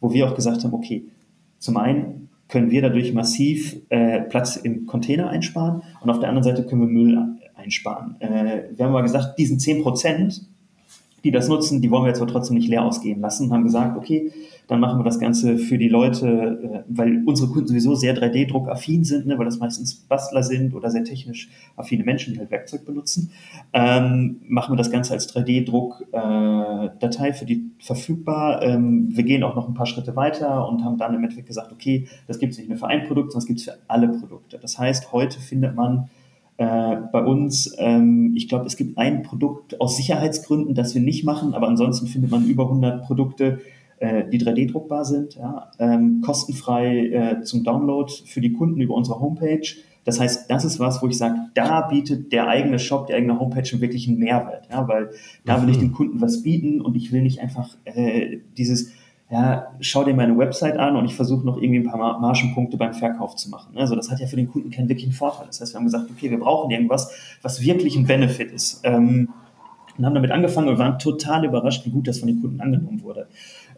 Wo 0.00 0.12
wir 0.12 0.28
auch 0.28 0.34
gesagt 0.34 0.62
haben, 0.62 0.74
okay, 0.74 1.06
zum 1.58 1.78
einen 1.78 2.28
können 2.48 2.70
wir 2.70 2.82
dadurch 2.82 3.14
massiv 3.14 3.76
äh, 3.88 4.20
Platz 4.20 4.56
im 4.56 4.86
Container 4.86 5.30
einsparen 5.30 5.82
und 6.02 6.10
auf 6.10 6.20
der 6.20 6.28
anderen 6.28 6.44
Seite 6.44 6.66
können 6.66 6.82
wir 6.82 6.88
Müll 6.88 7.16
einsparen. 7.56 8.16
Äh, 8.20 8.64
wir 8.76 8.84
haben 8.84 8.92
mal 8.92 9.02
gesagt, 9.02 9.38
diesen 9.38 9.58
10 9.58 9.82
Prozent, 9.82 10.42
die 11.24 11.30
das 11.30 11.48
nutzen, 11.48 11.82
die 11.82 11.90
wollen 11.90 12.04
wir 12.04 12.08
jetzt 12.08 12.20
aber 12.20 12.30
trotzdem 12.30 12.56
nicht 12.56 12.68
leer 12.68 12.84
ausgehen 12.84 13.20
lassen 13.20 13.46
und 13.46 13.52
haben 13.52 13.64
gesagt, 13.64 13.96
okay, 13.96 14.30
dann 14.68 14.80
machen 14.80 14.98
wir 14.98 15.04
das 15.04 15.20
Ganze 15.20 15.58
für 15.58 15.78
die 15.78 15.88
Leute, 15.88 16.26
äh, 16.62 16.82
weil 16.88 17.22
unsere 17.24 17.48
Kunden 17.50 17.68
sowieso 17.68 17.94
sehr 17.94 18.16
3D-Druck-affin 18.16 19.04
sind, 19.04 19.26
ne, 19.26 19.38
weil 19.38 19.44
das 19.44 19.58
meistens 19.58 19.94
Bastler 19.94 20.42
sind 20.42 20.74
oder 20.74 20.90
sehr 20.90 21.04
technisch 21.04 21.48
affine 21.76 22.02
Menschen, 22.04 22.34
die 22.34 22.40
halt 22.40 22.50
Werkzeug 22.50 22.84
benutzen, 22.84 23.30
ähm, 23.72 24.40
machen 24.48 24.72
wir 24.72 24.76
das 24.76 24.90
Ganze 24.90 25.12
als 25.12 25.32
3D-Druck-Datei 25.34 27.28
äh, 27.28 27.32
für 27.32 27.44
die 27.44 27.70
verfügbar. 27.78 28.62
Ähm, 28.62 29.16
wir 29.16 29.22
gehen 29.24 29.44
auch 29.44 29.54
noch 29.54 29.68
ein 29.68 29.74
paar 29.74 29.86
Schritte 29.86 30.16
weiter 30.16 30.68
und 30.68 30.84
haben 30.84 30.98
dann 30.98 31.14
im 31.14 31.22
Endeffekt 31.22 31.46
gesagt, 31.46 31.70
okay, 31.72 32.08
das 32.26 32.40
gibt 32.40 32.52
es 32.52 32.58
nicht 32.58 32.68
nur 32.68 32.78
für 32.78 32.88
ein 32.88 33.06
Produkt, 33.06 33.32
sondern 33.32 33.44
es 33.44 33.46
gibt 33.46 33.60
es 33.60 33.66
für 33.66 33.78
alle 33.86 34.08
Produkte. 34.08 34.58
Das 34.58 34.78
heißt, 34.78 35.12
heute 35.12 35.38
findet 35.38 35.76
man 35.76 36.08
Äh, 36.58 36.96
bei 37.12 37.22
uns, 37.22 37.74
ähm, 37.78 38.32
ich 38.34 38.48
glaube, 38.48 38.66
es 38.66 38.76
gibt 38.76 38.96
ein 38.96 39.22
Produkt 39.22 39.80
aus 39.80 39.96
Sicherheitsgründen, 39.96 40.74
das 40.74 40.94
wir 40.94 41.02
nicht 41.02 41.24
machen, 41.24 41.52
aber 41.52 41.68
ansonsten 41.68 42.06
findet 42.06 42.30
man 42.30 42.46
über 42.46 42.64
100 42.64 43.04
Produkte, 43.04 43.60
äh, 43.98 44.24
die 44.30 44.38
3D-druckbar 44.38 45.04
sind, 45.04 45.36
ja, 45.36 45.70
ähm, 45.78 46.22
kostenfrei 46.24 47.08
äh, 47.08 47.42
zum 47.42 47.64
Download 47.64 48.10
für 48.24 48.40
die 48.40 48.52
Kunden 48.52 48.80
über 48.80 48.94
unsere 48.94 49.20
Homepage. 49.20 49.66
Das 50.04 50.20
heißt, 50.20 50.50
das 50.50 50.64
ist 50.64 50.78
was, 50.78 51.02
wo 51.02 51.08
ich 51.08 51.18
sage, 51.18 51.34
da 51.54 51.82
bietet 51.82 52.32
der 52.32 52.46
eigene 52.46 52.78
Shop, 52.78 53.06
die 53.06 53.14
eigene 53.14 53.38
Homepage 53.40 53.64
schon 53.64 53.80
wirklich 53.80 54.06
einen 54.06 54.18
Mehrwert, 54.18 54.68
ja, 54.70 54.86
weil 54.86 55.10
da 55.44 55.60
will 55.60 55.68
ich 55.68 55.78
mhm. 55.78 55.80
dem 55.80 55.92
Kunden 55.92 56.20
was 56.20 56.42
bieten 56.42 56.80
und 56.80 56.96
ich 56.96 57.12
will 57.12 57.22
nicht 57.22 57.40
einfach 57.40 57.76
äh, 57.84 58.38
dieses 58.56 58.92
ja, 59.30 59.72
schau 59.80 60.04
dir 60.04 60.14
meine 60.14 60.38
Website 60.38 60.76
an 60.76 60.96
und 60.96 61.04
ich 61.04 61.14
versuche 61.14 61.44
noch 61.44 61.56
irgendwie 61.56 61.80
ein 61.80 61.90
paar 61.90 62.20
Margenpunkte 62.20 62.76
beim 62.76 62.94
Verkauf 62.94 63.34
zu 63.34 63.50
machen. 63.50 63.76
Also 63.76 63.96
das 63.96 64.10
hat 64.10 64.20
ja 64.20 64.26
für 64.28 64.36
den 64.36 64.48
Kunden 64.48 64.70
keinen 64.70 64.88
wirklichen 64.88 65.12
Vorteil. 65.12 65.46
Das 65.48 65.60
heißt, 65.60 65.74
wir 65.74 65.78
haben 65.78 65.86
gesagt, 65.86 66.08
okay, 66.10 66.30
wir 66.30 66.38
brauchen 66.38 66.70
irgendwas, 66.70 67.10
was 67.42 67.60
wirklich 67.60 67.96
ein 67.96 68.06
Benefit 68.06 68.52
ist. 68.52 68.80
Ähm, 68.84 69.30
und 69.98 70.04
haben 70.04 70.14
damit 70.14 70.30
angefangen 70.30 70.68
und 70.68 70.78
waren 70.78 70.98
total 70.98 71.44
überrascht, 71.44 71.86
wie 71.86 71.90
gut 71.90 72.06
das 72.06 72.18
von 72.18 72.28
den 72.28 72.40
Kunden 72.40 72.60
angenommen 72.60 73.02
wurde. 73.02 73.28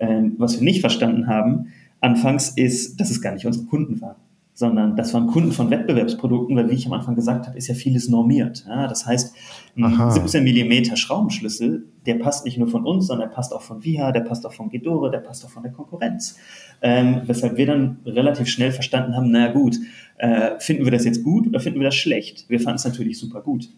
Ähm, 0.01 0.35
was 0.37 0.59
wir 0.59 0.65
nicht 0.65 0.81
verstanden 0.81 1.29
haben 1.29 1.73
anfangs 2.01 2.51
ist, 2.51 3.01
dass 3.01 3.11
es 3.11 3.23
gar 3.23 3.33
nicht 3.33 3.47
unsere 3.47 3.67
Kunden 3.67 4.01
waren 4.01 4.17
sondern 4.59 4.97
das 4.97 5.15
waren 5.15 5.29
Kunden 5.29 5.53
von 5.53 5.71
Wettbewerbsprodukten, 5.71 6.57
weil 6.57 6.69
wie 6.69 6.75
ich 6.75 6.85
am 6.85 6.93
Anfang 6.93 7.15
gesagt 7.15 7.47
habe, 7.47 7.57
ist 7.57 7.69
ja 7.69 7.77
vieles 7.77 8.09
normiert. 8.09 8.65
Ja, 8.67 8.89
das 8.89 9.07
heißt, 9.07 9.33
ein 9.77 9.85
Aha. 9.85 10.11
17 10.11 10.43
Millimeter 10.43 10.97
Schraubenschlüssel, 10.97 11.85
der 12.07 12.15
passt 12.15 12.45
nicht 12.45 12.59
nur 12.59 12.67
von 12.67 12.85
uns, 12.85 13.07
sondern 13.07 13.29
der 13.29 13.37
passt 13.37 13.55
auch 13.55 13.63
von 13.63 13.85
Viha, 13.85 14.11
der 14.11 14.23
passt 14.23 14.45
auch 14.45 14.53
von 14.53 14.69
Gedore, 14.69 15.13
der 15.13 15.21
passt 15.21 15.45
auch 15.45 15.51
von 15.51 15.63
der 15.63 15.71
Konkurrenz. 15.71 16.39
Ähm, 16.83 17.21
weshalb 17.27 17.57
wir 17.57 17.67
dann 17.67 17.99
relativ 18.05 18.49
schnell 18.49 18.73
verstanden 18.73 19.15
haben, 19.15 19.31
naja 19.31 19.53
gut, 19.53 19.77
äh, 20.17 20.59
finden 20.59 20.83
wir 20.83 20.91
das 20.91 21.05
jetzt 21.05 21.23
gut 21.23 21.47
oder 21.47 21.61
finden 21.61 21.79
wir 21.79 21.87
das 21.87 21.95
schlecht? 21.95 22.47
Wir 22.49 22.59
fanden 22.59 22.79
es 22.79 22.85
natürlich 22.85 23.17
super 23.21 23.43
gut, 23.43 23.69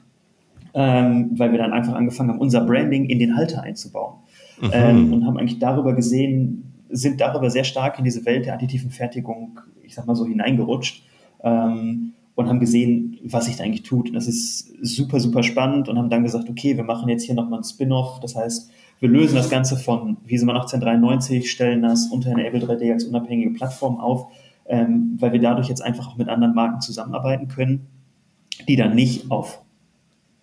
ähm, 0.72 1.32
weil 1.34 1.52
wir 1.52 1.58
dann 1.58 1.74
einfach 1.74 1.92
angefangen 1.92 2.30
haben, 2.30 2.40
unser 2.40 2.62
Branding 2.62 3.04
in 3.04 3.18
den 3.18 3.36
Halter 3.36 3.62
einzubauen. 3.62 4.14
Mhm. 4.62 4.70
Ähm, 4.72 5.12
und 5.12 5.26
haben 5.26 5.36
eigentlich 5.36 5.58
darüber 5.58 5.94
gesehen, 5.94 6.72
sind 6.88 7.20
darüber 7.20 7.50
sehr 7.50 7.64
stark 7.64 7.98
in 7.98 8.06
diese 8.06 8.24
Welt 8.24 8.46
der 8.46 8.54
additiven 8.54 8.90
Fertigung 8.90 9.60
ich 9.90 9.96
sag 9.96 10.06
mal 10.06 10.14
so, 10.14 10.24
hineingerutscht 10.24 11.02
ähm, 11.42 12.14
und 12.36 12.48
haben 12.48 12.60
gesehen, 12.60 13.18
was 13.24 13.46
sich 13.46 13.56
da 13.56 13.64
eigentlich 13.64 13.82
tut. 13.82 14.08
Und 14.08 14.14
das 14.14 14.26
ist 14.26 14.72
super, 14.80 15.20
super 15.20 15.42
spannend 15.42 15.88
und 15.88 15.98
haben 15.98 16.08
dann 16.08 16.22
gesagt, 16.22 16.48
okay, 16.48 16.76
wir 16.76 16.84
machen 16.84 17.08
jetzt 17.08 17.24
hier 17.24 17.34
nochmal 17.34 17.60
ein 17.60 17.64
Spin-off. 17.64 18.20
Das 18.20 18.36
heißt, 18.36 18.70
wir 19.00 19.08
lösen 19.08 19.34
das 19.34 19.50
Ganze 19.50 19.76
von 19.76 20.16
Wiesemann 20.24 20.56
1893, 20.56 21.50
stellen 21.50 21.82
das 21.82 22.08
unter 22.12 22.30
Enable 22.30 22.60
3D 22.60 22.92
als 22.92 23.04
unabhängige 23.04 23.50
Plattform 23.50 23.98
auf, 23.98 24.26
ähm, 24.66 25.16
weil 25.18 25.32
wir 25.32 25.40
dadurch 25.40 25.68
jetzt 25.68 25.82
einfach 25.82 26.08
auch 26.08 26.16
mit 26.16 26.28
anderen 26.28 26.54
Marken 26.54 26.80
zusammenarbeiten 26.80 27.48
können, 27.48 27.88
die 28.68 28.76
dann 28.76 28.94
nicht 28.94 29.30
auf 29.30 29.60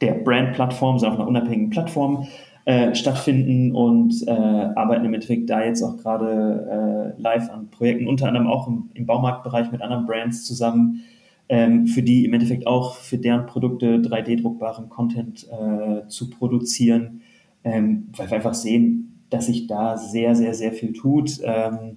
der 0.02 0.14
Brand-Plattform, 0.14 1.00
sondern 1.00 1.22
auf 1.22 1.28
einer 1.28 1.30
unabhängigen 1.30 1.70
Plattform 1.70 2.28
äh, 2.68 2.96
stattfinden 2.96 3.74
und 3.74 4.28
äh, 4.28 4.30
arbeiten 4.30 5.06
im 5.06 5.14
Endeffekt 5.14 5.50
da 5.50 5.64
jetzt 5.64 5.82
auch 5.82 5.96
gerade 5.96 7.14
äh, 7.18 7.22
live 7.22 7.50
an 7.50 7.70
Projekten, 7.70 8.08
unter 8.08 8.28
anderem 8.28 8.48
auch 8.48 8.68
im, 8.68 8.90
im 8.94 9.06
Baumarktbereich 9.06 9.72
mit 9.72 9.82
anderen 9.82 10.06
Brands 10.06 10.44
zusammen, 10.44 11.02
ähm, 11.48 11.88
für 11.88 12.02
die 12.02 12.26
im 12.26 12.34
Endeffekt 12.34 12.68
auch 12.68 12.96
für 12.96 13.18
deren 13.18 13.46
Produkte 13.46 14.00
3D-druckbaren 14.00 14.90
Content 14.90 15.48
äh, 15.50 16.10
zu 16.10 16.30
produzieren, 16.30 17.22
ähm, 17.64 18.10
weil 18.18 18.30
wir 18.30 18.36
einfach 18.36 18.54
sehen, 18.54 19.24
dass 19.30 19.46
sich 19.46 19.68
da 19.68 19.98
sehr, 19.98 20.36
sehr, 20.36 20.54
sehr 20.54 20.74
viel 20.74 20.92
tut 20.92 21.40
ähm, 21.44 21.96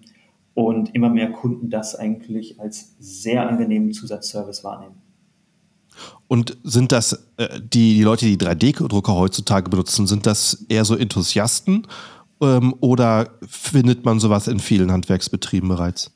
und 0.55 0.95
immer 0.95 1.09
mehr 1.09 1.33
Kunden 1.33 1.69
das 1.69 1.97
eigentlich 1.97 2.61
als 2.61 2.95
sehr 3.01 3.49
angenehmen 3.49 3.91
Zusatzservice 3.91 4.63
wahrnehmen. 4.63 5.10
Und 6.29 6.57
sind 6.63 6.93
das 6.93 7.27
äh, 7.37 7.61
die, 7.61 7.95
die 7.95 8.03
Leute, 8.03 8.27
die 8.27 8.37
3D-Drucker 8.37 9.15
heutzutage 9.15 9.69
benutzen, 9.69 10.07
sind 10.07 10.27
das 10.27 10.65
eher 10.69 10.85
so 10.85 10.95
Enthusiasten 10.95 11.87
ähm, 12.41 12.75
oder 12.81 13.31
findet 13.47 14.05
man 14.05 14.21
sowas 14.21 14.49
in 14.49 14.61
vielen 14.61 14.93
Handwerksbetrieben 14.93 15.69
bereits? 15.69 16.13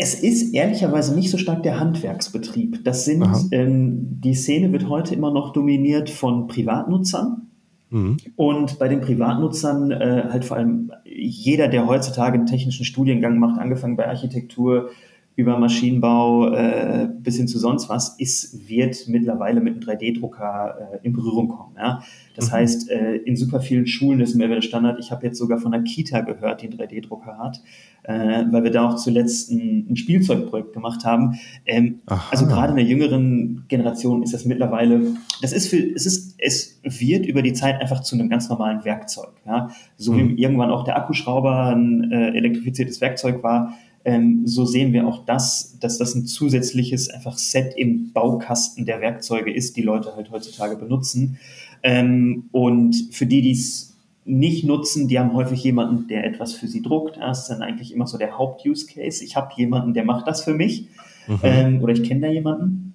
Es 0.00 0.14
ist 0.14 0.54
ehrlicherweise 0.54 1.14
nicht 1.14 1.28
so 1.28 1.38
stark 1.38 1.64
der 1.64 1.80
Handwerksbetrieb. 1.80 2.84
Das 2.84 3.04
sind, 3.04 3.26
ähm, 3.50 4.20
die 4.20 4.34
Szene 4.34 4.70
wird 4.72 4.88
heute 4.88 5.12
immer 5.14 5.32
noch 5.32 5.52
dominiert 5.52 6.08
von 6.08 6.46
Privatnutzern. 6.46 7.48
Mhm. 7.90 8.18
Und 8.36 8.78
bei 8.78 8.86
den 8.86 9.00
Privatnutzern 9.00 9.90
äh, 9.90 10.28
halt 10.30 10.44
vor 10.44 10.56
allem 10.56 10.92
jeder, 11.04 11.68
der 11.68 11.86
heutzutage 11.86 12.34
einen 12.34 12.46
technischen 12.46 12.84
Studiengang 12.84 13.38
macht, 13.38 13.58
angefangen 13.58 13.96
bei 13.96 14.06
Architektur, 14.06 14.90
über 15.38 15.56
Maschinenbau 15.56 16.52
äh, 16.52 17.08
bis 17.20 17.36
hin 17.36 17.46
zu 17.46 17.60
sonst 17.60 17.88
was, 17.88 18.16
ist, 18.18 18.68
wird 18.68 19.06
mittlerweile 19.06 19.60
mit 19.60 19.74
einem 19.74 19.82
3D-Drucker 19.84 20.98
äh, 21.00 21.06
in 21.06 21.12
Berührung 21.12 21.46
kommen. 21.46 21.76
Ja? 21.76 22.02
Das 22.34 22.48
mhm. 22.48 22.54
heißt, 22.54 22.90
äh, 22.90 23.14
in 23.18 23.36
super 23.36 23.60
vielen 23.60 23.86
Schulen 23.86 24.18
ist 24.18 24.34
Mehrwert 24.34 24.64
Standard. 24.64 24.98
Ich 24.98 25.12
habe 25.12 25.24
jetzt 25.24 25.38
sogar 25.38 25.58
von 25.58 25.72
einer 25.72 25.84
Kita 25.84 26.22
gehört, 26.22 26.62
die 26.62 26.66
einen 26.66 26.76
3D-Drucker 26.76 27.38
hat, 27.38 27.62
äh, 28.02 28.46
weil 28.50 28.64
wir 28.64 28.72
da 28.72 28.88
auch 28.88 28.96
zuletzt 28.96 29.52
ein, 29.52 29.86
ein 29.88 29.94
Spielzeugprojekt 29.94 30.72
gemacht 30.72 31.04
haben. 31.04 31.38
Ähm, 31.66 32.00
also 32.32 32.46
gerade 32.46 32.70
in 32.70 32.76
der 32.76 32.86
jüngeren 32.86 33.64
Generation 33.68 34.24
ist 34.24 34.34
das 34.34 34.44
mittlerweile, 34.44 35.02
das 35.40 35.52
ist 35.52 35.68
für, 35.68 35.76
es 35.76 36.04
ist, 36.04 36.34
es 36.38 36.80
wird 36.82 37.26
über 37.26 37.42
die 37.42 37.52
Zeit 37.52 37.80
einfach 37.80 38.00
zu 38.00 38.16
einem 38.16 38.28
ganz 38.28 38.48
normalen 38.48 38.84
Werkzeug. 38.84 39.34
Ja? 39.46 39.70
So 39.96 40.14
mhm. 40.14 40.30
wie 40.30 40.42
irgendwann 40.42 40.72
auch 40.72 40.82
der 40.82 40.96
Akkuschrauber 40.96 41.66
ein 41.66 42.10
äh, 42.10 42.30
elektrifiziertes 42.36 43.00
Werkzeug 43.00 43.44
war, 43.44 43.74
ähm, 44.04 44.46
so 44.46 44.64
sehen 44.64 44.92
wir 44.92 45.06
auch 45.06 45.24
das, 45.24 45.76
dass 45.80 45.98
das 45.98 46.14
ein 46.14 46.26
zusätzliches 46.26 47.10
einfach 47.10 47.38
Set 47.38 47.74
im 47.76 48.12
Baukasten 48.12 48.86
der 48.86 49.00
Werkzeuge 49.00 49.52
ist, 49.52 49.76
die 49.76 49.82
Leute 49.82 50.14
halt 50.16 50.30
heutzutage 50.30 50.76
benutzen. 50.76 51.38
Ähm, 51.82 52.48
und 52.52 53.08
für 53.12 53.26
die, 53.26 53.42
die 53.42 53.52
es 53.52 53.96
nicht 54.24 54.64
nutzen, 54.64 55.08
die 55.08 55.18
haben 55.18 55.32
häufig 55.32 55.62
jemanden, 55.64 56.06
der 56.06 56.24
etwas 56.24 56.52
für 56.52 56.68
sie 56.68 56.82
druckt. 56.82 57.16
Das 57.16 57.40
ist 57.40 57.48
dann 57.48 57.62
eigentlich 57.62 57.92
immer 57.92 58.06
so 58.06 58.18
der 58.18 58.38
Haupt-Use-Case. 58.38 59.24
Ich 59.24 59.36
habe 59.36 59.52
jemanden, 59.56 59.94
der 59.94 60.04
macht 60.04 60.26
das 60.26 60.42
für 60.42 60.54
mich 60.54 60.88
mhm. 61.26 61.38
ähm, 61.42 61.82
oder 61.82 61.92
ich 61.92 62.02
kenne 62.02 62.20
da 62.20 62.28
jemanden. 62.28 62.94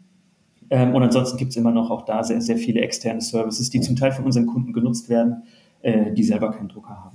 Ähm, 0.69 0.95
und 0.95 1.03
ansonsten 1.03 1.37
gibt 1.37 1.51
es 1.51 1.57
immer 1.57 1.71
noch 1.71 1.89
auch 1.89 2.05
da 2.05 2.23
sehr, 2.23 2.41
sehr 2.41 2.57
viele 2.57 2.81
externe 2.81 3.21
Services, 3.21 3.69
die 3.69 3.81
zum 3.81 3.95
Teil 3.95 4.11
von 4.11 4.25
unseren 4.25 4.45
Kunden 4.45 4.73
genutzt 4.73 5.09
werden, 5.09 5.43
äh, 5.81 6.11
die 6.11 6.23
selber 6.23 6.51
keinen 6.51 6.69
Drucker 6.69 7.03
haben. 7.03 7.12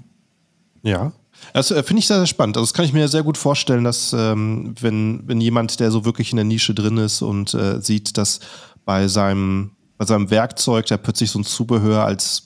Ja, 0.89 1.13
das 1.53 1.71
äh, 1.71 1.83
finde 1.83 2.01
ich 2.01 2.07
sehr, 2.07 2.19
sehr 2.19 2.27
spannend. 2.27 2.57
Also 2.57 2.67
das 2.67 2.75
kann 2.75 2.85
ich 2.85 2.93
mir 2.93 3.09
sehr 3.09 3.23
gut 3.23 3.39
vorstellen, 3.39 3.85
dass 3.85 4.13
ähm, 4.13 4.75
wenn, 4.81 5.23
wenn 5.27 5.41
jemand, 5.41 5.81
der 5.81 5.91
so 5.91 6.05
wirklich 6.05 6.31
in 6.31 6.37
der 6.37 6.45
Nische 6.45 6.75
drin 6.75 6.99
ist 6.99 7.23
und 7.23 7.55
äh, 7.55 7.81
sieht, 7.81 8.17
dass 8.19 8.41
bei 8.85 9.09
seinem, 9.09 9.73
bei 9.97 10.05
seinem 10.05 10.31
Werkzeug 10.31 10.87
da 10.87 10.97
plötzlich 10.97 11.31
so 11.31 11.39
ein 11.39 11.45
Zubehör 11.45 12.05
als 12.05 12.45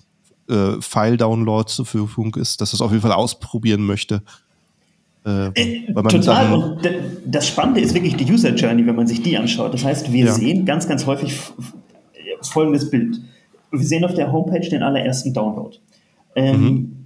äh, 0.48 0.80
File-Download 0.80 1.68
zur 1.68 1.86
Verfügung 1.86 2.34
ist, 2.36 2.60
dass 2.60 2.72
er 2.72 2.74
es 2.74 2.80
auf 2.80 2.90
jeden 2.90 3.02
Fall 3.02 3.12
ausprobieren 3.12 3.84
möchte. 3.84 4.22
Äh 5.24 5.86
Total. 5.92 6.52
Und 6.52 6.80
das 7.24 7.46
Spannende 7.46 7.80
ist 7.80 7.94
wirklich 7.94 8.16
die 8.16 8.30
User 8.30 8.54
Journey, 8.54 8.84
wenn 8.86 8.96
man 8.96 9.06
sich 9.06 9.22
die 9.22 9.36
anschaut. 9.36 9.72
Das 9.72 9.84
heißt, 9.84 10.12
wir 10.12 10.26
ja. 10.26 10.32
sehen 10.32 10.64
ganz, 10.64 10.88
ganz 10.88 11.06
häufig 11.06 11.38
folgendes 12.42 12.90
Bild. 12.90 13.20
Wir 13.70 13.86
sehen 13.86 14.04
auf 14.04 14.14
der 14.14 14.32
Homepage 14.32 14.68
den 14.68 14.82
allerersten 14.82 15.32
Download. 15.32 15.76
Ähm, 16.34 16.60
mhm 16.60 17.01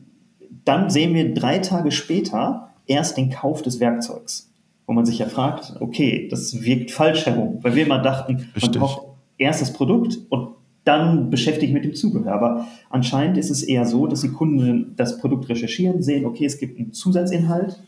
dann 0.66 0.90
sehen 0.90 1.14
wir 1.14 1.32
drei 1.32 1.60
Tage 1.60 1.90
später 1.90 2.70
erst 2.86 3.16
den 3.16 3.30
Kauf 3.30 3.62
des 3.62 3.80
Werkzeugs, 3.80 4.50
wo 4.86 4.92
man 4.92 5.06
sich 5.06 5.18
ja 5.18 5.26
fragt, 5.26 5.74
okay, 5.80 6.28
das 6.28 6.62
wirkt 6.62 6.90
falsch 6.90 7.24
herum, 7.24 7.60
weil 7.62 7.74
wir 7.74 7.86
immer 7.86 8.02
dachten, 8.02 8.48
Richtig. 8.54 8.74
man 8.74 8.80
kauft 8.80 9.06
erst 9.38 9.62
das 9.62 9.72
Produkt 9.72 10.18
und 10.28 10.48
dann 10.84 11.30
beschäftigt 11.30 11.72
mit 11.72 11.84
dem 11.84 11.94
Zubehör. 11.94 12.32
Aber 12.32 12.66
anscheinend 12.90 13.38
ist 13.38 13.50
es 13.50 13.62
eher 13.62 13.86
so, 13.86 14.06
dass 14.06 14.20
die 14.20 14.28
Kunden 14.28 14.94
das 14.96 15.18
Produkt 15.18 15.48
recherchieren, 15.48 16.02
sehen, 16.02 16.24
okay, 16.24 16.44
es 16.44 16.58
gibt 16.58 16.78
einen 16.78 16.92
Zusatzinhalt, 16.92 17.80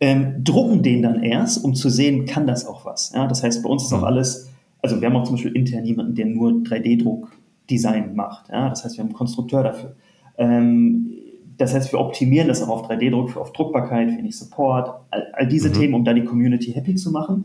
ähm, 0.00 0.44
drucken 0.44 0.82
den 0.82 1.02
dann 1.02 1.22
erst, 1.22 1.64
um 1.64 1.74
zu 1.74 1.88
sehen, 1.88 2.24
kann 2.24 2.46
das 2.46 2.66
auch 2.66 2.84
was. 2.84 3.12
Ja, 3.14 3.26
das 3.26 3.42
heißt, 3.42 3.62
bei 3.64 3.68
uns 3.68 3.84
ist 3.84 3.92
auch 3.92 3.98
mhm. 3.98 4.04
alles, 4.04 4.48
also 4.80 5.00
wir 5.00 5.08
haben 5.08 5.16
auch 5.16 5.24
zum 5.24 5.34
Beispiel 5.34 5.56
intern 5.56 5.84
jemanden, 5.84 6.14
der 6.14 6.26
nur 6.26 6.50
3D-Druck-Design 6.50 8.14
macht. 8.14 8.48
Ja, 8.48 8.68
das 8.68 8.84
heißt, 8.84 8.96
wir 8.96 9.02
haben 9.02 9.08
einen 9.08 9.16
Konstrukteur 9.16 9.64
dafür. 9.64 9.96
Ähm, 10.36 11.14
das 11.58 11.74
heißt, 11.74 11.92
wir 11.92 12.00
optimieren 12.00 12.48
das 12.48 12.62
auch 12.62 12.68
auf 12.68 12.88
3D-Druck, 12.88 13.36
auf 13.36 13.52
Druckbarkeit, 13.52 14.16
wenig 14.16 14.38
Support, 14.38 14.90
all, 15.10 15.26
all 15.32 15.46
diese 15.46 15.68
mhm. 15.68 15.72
Themen, 15.74 15.94
um 15.94 16.04
da 16.04 16.14
die 16.14 16.24
Community 16.24 16.72
happy 16.72 16.94
zu 16.94 17.10
machen. 17.10 17.44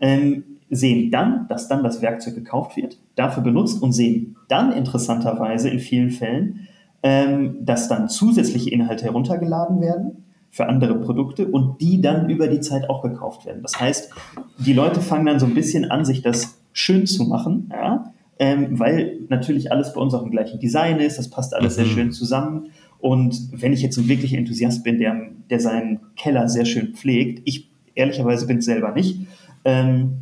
Ähm, 0.00 0.44
sehen 0.70 1.10
dann, 1.10 1.46
dass 1.48 1.68
dann 1.68 1.82
das 1.82 2.00
Werkzeug 2.00 2.36
gekauft 2.36 2.76
wird, 2.76 2.98
dafür 3.16 3.42
benutzt 3.42 3.82
und 3.82 3.92
sehen 3.92 4.36
dann 4.48 4.72
interessanterweise 4.72 5.68
in 5.68 5.78
vielen 5.78 6.10
Fällen, 6.10 6.68
ähm, 7.02 7.56
dass 7.60 7.88
dann 7.88 8.08
zusätzliche 8.08 8.70
Inhalte 8.70 9.04
heruntergeladen 9.04 9.80
werden 9.80 10.24
für 10.50 10.66
andere 10.66 10.94
Produkte 11.00 11.46
und 11.46 11.80
die 11.80 12.00
dann 12.00 12.30
über 12.30 12.48
die 12.48 12.60
Zeit 12.60 12.88
auch 12.88 13.02
gekauft 13.02 13.46
werden. 13.46 13.62
Das 13.62 13.78
heißt, 13.78 14.12
die 14.58 14.72
Leute 14.72 15.00
fangen 15.00 15.26
dann 15.26 15.38
so 15.38 15.46
ein 15.46 15.54
bisschen 15.54 15.90
an, 15.90 16.04
sich 16.04 16.22
das 16.22 16.60
schön 16.72 17.06
zu 17.06 17.24
machen, 17.24 17.70
ja, 17.72 18.12
ähm, 18.38 18.78
weil 18.78 19.18
natürlich 19.28 19.70
alles 19.70 19.92
bei 19.92 20.00
uns 20.00 20.14
auch 20.14 20.22
im 20.22 20.30
gleichen 20.30 20.60
Design 20.60 20.98
ist, 20.98 21.18
das 21.18 21.28
passt 21.28 21.54
alles 21.54 21.76
mhm. 21.76 21.82
sehr 21.82 21.92
schön 21.92 22.12
zusammen 22.12 22.70
und 23.00 23.48
wenn 23.52 23.72
ich 23.72 23.82
jetzt 23.82 23.96
so 23.96 24.08
wirklich 24.08 24.34
Enthusiast 24.34 24.84
bin, 24.84 24.98
der, 24.98 25.30
der 25.48 25.60
seinen 25.60 26.00
Keller 26.16 26.48
sehr 26.48 26.64
schön 26.64 26.94
pflegt, 26.94 27.42
ich 27.44 27.70
ehrlicherweise 27.94 28.46
bin 28.46 28.58
es 28.58 28.66
selber 28.66 28.92
nicht, 28.92 29.20
ähm, 29.64 30.16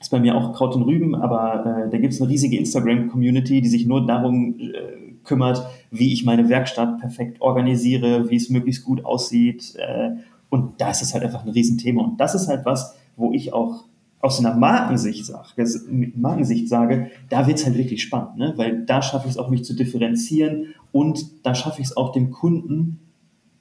es 0.00 0.08
bei 0.08 0.20
mir 0.20 0.34
auch 0.34 0.52
Kraut 0.52 0.74
und 0.74 0.82
Rüben, 0.82 1.14
aber 1.14 1.86
äh, 1.86 1.90
da 1.90 1.98
gibt 1.98 2.12
es 2.12 2.20
eine 2.20 2.30
riesige 2.30 2.58
Instagram-Community, 2.58 3.60
die 3.60 3.68
sich 3.68 3.86
nur 3.86 4.06
darum 4.06 4.56
äh, 4.58 5.14
kümmert, 5.24 5.64
wie 5.90 6.12
ich 6.12 6.24
meine 6.24 6.48
Werkstatt 6.48 6.98
perfekt 6.98 7.40
organisiere, 7.40 8.28
wie 8.28 8.36
es 8.36 8.50
möglichst 8.50 8.84
gut 8.84 9.04
aussieht. 9.04 9.74
Äh, 9.76 10.10
und 10.50 10.80
da 10.80 10.90
ist 10.90 11.02
es 11.02 11.14
halt 11.14 11.24
einfach 11.24 11.44
ein 11.44 11.50
Riesenthema. 11.50 12.02
Und 12.02 12.20
das 12.20 12.34
ist 12.34 12.48
halt 12.48 12.64
was, 12.64 12.96
wo 13.16 13.32
ich 13.32 13.52
auch 13.52 13.84
aus 14.22 14.38
einer 14.38 14.56
Markensicht 14.56 15.26
sage, 15.26 15.66
Markensicht 16.14 16.68
sage 16.68 17.10
da 17.28 17.46
wird 17.46 17.58
es 17.58 17.66
halt 17.66 17.76
wirklich 17.76 18.02
spannend, 18.02 18.38
ne? 18.38 18.54
weil 18.56 18.86
da 18.86 19.02
schaffe 19.02 19.26
ich 19.26 19.32
es 19.32 19.38
auch, 19.38 19.50
mich 19.50 19.64
zu 19.64 19.74
differenzieren 19.74 20.68
und 20.92 21.44
da 21.44 21.54
schaffe 21.54 21.82
ich 21.82 21.88
es 21.88 21.96
auch 21.96 22.12
dem 22.12 22.30
Kunden 22.30 23.00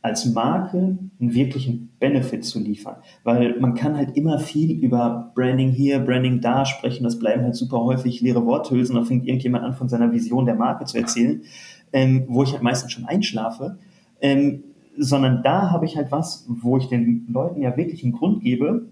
als 0.04 0.26
Marke 0.26 0.98
einen 1.20 1.34
wirklichen 1.34 1.90
Benefit 2.00 2.44
zu 2.44 2.60
liefern. 2.60 2.96
Weil 3.24 3.60
man 3.60 3.76
kann 3.76 3.98
halt 3.98 4.18
immer 4.18 4.40
viel 4.40 4.72
über 4.72 5.32
Branding 5.36 5.70
hier, 5.70 6.00
Branding 6.00 6.42
da 6.42 6.66
sprechen. 6.66 7.04
Das 7.04 7.20
bleiben 7.20 7.44
halt 7.44 7.56
super 7.56 7.82
häufig 7.82 8.20
leere 8.22 8.44
Worthülsen. 8.46 8.96
Da 8.96 9.04
fängt 9.04 9.28
irgendjemand 9.28 9.64
an, 9.64 9.74
von 9.74 9.90
seiner 9.90 10.12
Vision 10.12 10.46
der 10.46 10.56
Marke 10.56 10.86
zu 10.86 10.98
erzählen, 10.98 11.44
ähm, 11.94 12.26
wo 12.28 12.42
ich 12.42 12.54
halt 12.54 12.64
meistens 12.64 12.92
schon 12.92 13.06
einschlafe. 13.06 13.78
Ähm, 14.22 14.64
sondern 14.98 15.44
da 15.44 15.70
habe 15.70 15.86
ich 15.86 15.96
halt 15.96 16.12
was, 16.12 16.46
wo 16.48 16.78
ich 16.78 16.88
den 16.88 17.28
Leuten 17.32 17.62
ja 17.62 17.78
wirklich 17.78 18.04
einen 18.04 18.14
Grund 18.14 18.42
gebe, 18.42 18.88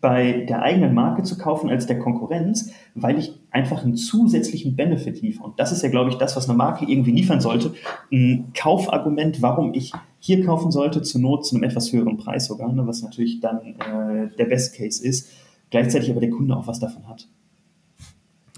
bei 0.00 0.44
der 0.48 0.62
eigenen 0.62 0.94
Marke 0.94 1.24
zu 1.24 1.36
kaufen 1.36 1.70
als 1.70 1.86
der 1.86 1.98
Konkurrenz, 1.98 2.70
weil 2.94 3.18
ich 3.18 3.32
einfach 3.50 3.82
einen 3.82 3.96
zusätzlichen 3.96 4.76
Benefit 4.76 5.22
liefere. 5.22 5.46
Und 5.46 5.58
das 5.58 5.72
ist 5.72 5.82
ja, 5.82 5.88
glaube 5.88 6.10
ich, 6.10 6.16
das, 6.16 6.36
was 6.36 6.48
eine 6.48 6.56
Marke 6.56 6.84
irgendwie 6.84 7.10
liefern 7.10 7.40
sollte. 7.40 7.74
Ein 8.12 8.52
Kaufargument, 8.56 9.42
warum 9.42 9.74
ich 9.74 9.92
hier 10.20 10.44
kaufen 10.44 10.70
sollte, 10.70 11.02
zur 11.02 11.20
Not 11.20 11.46
zu 11.46 11.56
einem 11.56 11.64
etwas 11.64 11.92
höheren 11.92 12.16
Preis 12.16 12.46
sogar, 12.46 12.72
ne, 12.72 12.86
was 12.86 13.02
natürlich 13.02 13.40
dann 13.40 13.58
äh, 13.58 14.36
der 14.36 14.44
Best 14.44 14.76
Case 14.76 15.04
ist. 15.04 15.30
Gleichzeitig 15.70 16.10
aber 16.10 16.20
der 16.20 16.30
Kunde 16.30 16.56
auch 16.56 16.66
was 16.66 16.78
davon 16.78 17.08
hat. 17.08 17.28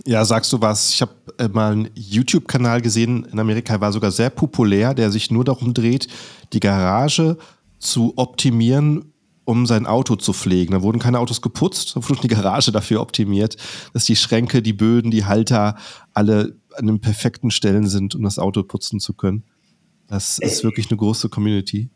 Ja, 0.07 0.25
sagst 0.25 0.53
du 0.53 0.61
was? 0.61 0.91
Ich 0.91 1.03
habe 1.03 1.13
äh, 1.39 1.49
mal 1.49 1.73
einen 1.73 1.89
YouTube-Kanal 1.95 2.81
gesehen 2.81 3.27
in 3.31 3.39
Amerika, 3.39 3.81
war 3.81 3.93
sogar 3.93 4.11
sehr 4.11 4.31
populär, 4.31 4.95
der 4.95 5.11
sich 5.11 5.31
nur 5.31 5.45
darum 5.45 5.75
dreht, 5.75 6.09
die 6.53 6.61
Garage 6.61 7.37
zu 7.79 8.13
optimieren 8.17 9.10
um 9.51 9.67
sein 9.67 9.85
Auto 9.85 10.15
zu 10.15 10.33
pflegen. 10.33 10.73
Da 10.73 10.83
wurden 10.83 11.01
keine 11.01 11.19
Autos 11.19 11.43
geputzt, 11.43 11.97
da 11.97 12.09
wurde 12.09 12.21
die 12.23 12.29
Garage 12.29 12.71
dafür 12.71 13.01
optimiert, 13.01 13.57
dass 13.93 14.05
die 14.05 14.15
Schränke, 14.15 14.63
die 14.63 14.73
Böden, 14.73 15.11
die 15.11 15.25
Halter 15.25 15.75
alle 16.15 16.55
an 16.77 16.87
den 16.87 17.01
perfekten 17.01 17.51
Stellen 17.51 17.89
sind, 17.89 18.15
um 18.15 18.23
das 18.23 18.39
Auto 18.39 18.63
putzen 18.63 19.01
zu 19.01 19.13
können. 19.13 19.43
Das 20.07 20.39
ist 20.39 20.63
wirklich 20.63 20.89
eine 20.89 20.99
große 20.99 21.29
Community. 21.29 21.91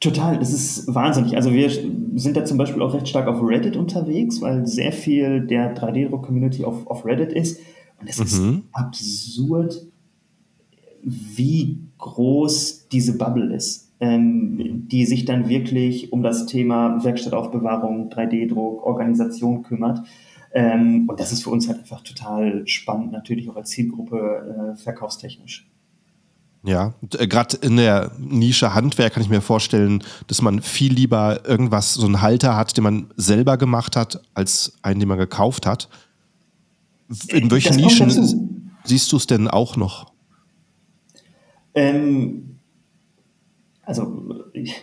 Total, 0.00 0.38
das 0.38 0.52
ist 0.52 0.94
wahnsinnig. 0.94 1.34
Also 1.34 1.50
wir 1.50 1.70
sind 2.14 2.36
da 2.36 2.44
zum 2.44 2.58
Beispiel 2.58 2.82
auch 2.82 2.92
recht 2.92 3.08
stark 3.08 3.26
auf 3.26 3.42
Reddit 3.42 3.76
unterwegs, 3.76 4.42
weil 4.42 4.66
sehr 4.66 4.92
viel 4.92 5.46
der 5.46 5.74
3D-Druck-Community 5.74 6.64
auf, 6.64 6.86
auf 6.86 7.06
Reddit 7.06 7.32
ist. 7.32 7.58
Und 8.00 8.08
es 8.08 8.18
mhm. 8.18 8.24
ist 8.24 8.62
absurd, 8.72 9.86
wie 11.02 11.78
groß 11.96 12.88
diese 12.92 13.16
Bubble 13.16 13.54
ist 13.54 13.87
ähm, 14.00 14.86
die 14.88 15.06
sich 15.06 15.24
dann 15.24 15.48
wirklich 15.48 16.12
um 16.12 16.22
das 16.22 16.46
Thema 16.46 17.02
Werkstattaufbewahrung, 17.02 18.10
3D-Druck, 18.10 18.84
Organisation 18.84 19.62
kümmert. 19.62 20.00
Ähm, 20.52 21.08
und 21.08 21.20
das 21.20 21.32
ist 21.32 21.42
für 21.42 21.50
uns 21.50 21.68
halt 21.68 21.80
einfach 21.80 22.02
total 22.02 22.66
spannend, 22.66 23.12
natürlich 23.12 23.50
auch 23.50 23.56
als 23.56 23.70
Zielgruppe 23.70 24.74
äh, 24.74 24.76
verkaufstechnisch. 24.76 25.68
Ja, 26.62 26.94
äh, 27.18 27.26
gerade 27.26 27.56
in 27.58 27.76
der 27.76 28.12
Nische 28.18 28.74
Handwerk 28.74 29.14
kann 29.14 29.22
ich 29.22 29.28
mir 29.28 29.40
vorstellen, 29.40 30.02
dass 30.26 30.42
man 30.42 30.62
viel 30.62 30.92
lieber 30.92 31.40
irgendwas, 31.46 31.94
so 31.94 32.06
einen 32.06 32.20
Halter 32.20 32.56
hat, 32.56 32.76
den 32.76 32.84
man 32.84 33.06
selber 33.16 33.56
gemacht 33.56 33.96
hat, 33.96 34.20
als 34.34 34.78
einen, 34.82 35.00
den 35.00 35.08
man 35.08 35.18
gekauft 35.18 35.66
hat. 35.66 35.88
In 37.28 37.50
welchen 37.50 37.76
Nischen 37.76 38.72
siehst 38.84 39.12
du 39.12 39.16
es 39.16 39.26
denn 39.26 39.48
auch 39.48 39.76
noch? 39.76 40.12
Ähm, 41.74 42.57
also 43.88 44.22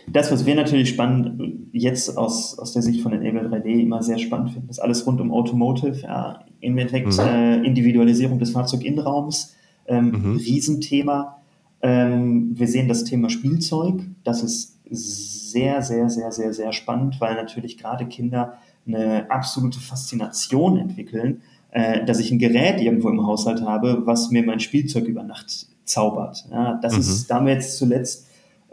das, 0.07 0.31
was 0.31 0.47
wir 0.47 0.55
natürlich 0.55 0.89
spannend 0.89 1.69
jetzt 1.73 2.17
aus, 2.17 2.57
aus 2.57 2.73
der 2.73 2.81
Sicht 2.81 3.01
von 3.01 3.13
Enable 3.13 3.47
3D 3.47 3.81
immer 3.81 4.01
sehr 4.01 4.17
spannend 4.17 4.49
finden, 4.49 4.67
ist 4.67 4.79
alles 4.79 5.05
rund 5.05 5.21
um 5.21 5.31
Automotive, 5.31 6.01
ja, 6.01 6.43
im 6.59 6.75
Endeffekt 6.75 7.13
mhm. 7.13 7.19
äh, 7.19 7.57
Individualisierung 7.57 8.39
des 8.39 8.49
Fahrzeuginnenraums, 8.49 9.53
ähm, 9.85 10.07
mhm. 10.07 10.37
Riesenthema. 10.37 11.37
Ähm, 11.83 12.57
wir 12.57 12.67
sehen 12.67 12.87
das 12.87 13.03
Thema 13.03 13.29
Spielzeug, 13.29 14.01
das 14.23 14.41
ist 14.41 14.79
sehr, 14.89 15.83
sehr, 15.83 16.09
sehr, 16.09 16.31
sehr, 16.31 16.51
sehr 16.51 16.73
spannend, 16.73 17.21
weil 17.21 17.35
natürlich 17.35 17.77
gerade 17.77 18.07
Kinder 18.07 18.57
eine 18.87 19.29
absolute 19.29 19.79
Faszination 19.79 20.79
entwickeln, 20.79 21.43
äh, 21.69 22.03
dass 22.05 22.19
ich 22.19 22.31
ein 22.31 22.39
Gerät 22.39 22.81
irgendwo 22.81 23.09
im 23.09 23.23
Haushalt 23.23 23.61
habe, 23.61 24.01
was 24.05 24.31
mir 24.31 24.41
mein 24.41 24.59
Spielzeug 24.59 25.05
über 25.05 25.21
Nacht 25.21 25.67
zaubert. 25.83 26.47
Ja, 26.49 26.79
das 26.81 26.93
mhm. 26.93 26.99
ist, 27.01 27.29
da 27.29 27.35
haben 27.35 27.45
wir 27.45 27.53
jetzt 27.53 27.77
zuletzt 27.77 28.25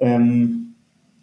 ähm, 0.03 0.75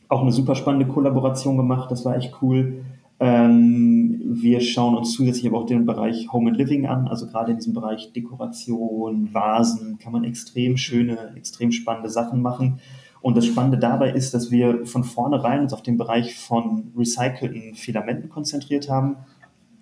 auch 0.08 0.22
eine 0.22 0.32
super 0.32 0.56
spannende 0.56 0.88
Kollaboration 0.88 1.58
gemacht, 1.58 1.92
das 1.92 2.06
war 2.06 2.16
echt 2.16 2.34
cool. 2.42 2.82
Ähm, 3.20 4.22
wir 4.24 4.62
schauen 4.62 4.96
uns 4.96 5.12
zusätzlich 5.12 5.46
aber 5.48 5.60
auch 5.60 5.66
den 5.66 5.86
Bereich 5.86 6.32
Home 6.32 6.50
and 6.50 6.58
Living 6.58 6.88
an, 6.88 7.08
also 7.10 7.28
gerade 7.28 7.52
in 7.52 7.58
diesem 7.58 7.74
Bereich 7.74 8.14
Dekoration, 8.14 9.34
Vasen, 9.34 10.00
kann 10.00 10.14
man 10.14 10.24
extrem 10.24 10.78
schöne, 10.78 11.34
extrem 11.36 11.72
spannende 11.74 12.10
Sachen 12.10 12.42
machen. 12.42 12.80
Und 13.22 13.36
das 13.36 13.46
Spannende 13.46 13.78
dabei 13.78 14.14
ist, 14.14 14.34
dass 14.34 14.50
wir 14.50 14.86
von 14.86 15.04
vornherein 15.04 15.60
uns 15.60 15.74
auf 15.74 15.84
den 15.84 15.98
Bereich 15.98 16.38
von 16.38 16.94
recycelten 16.98 17.76
Filamenten 17.76 18.30
konzentriert 18.30 18.90
haben. 18.90 19.18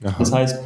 Aha. 0.03 0.15
Das 0.17 0.33
heißt, 0.33 0.59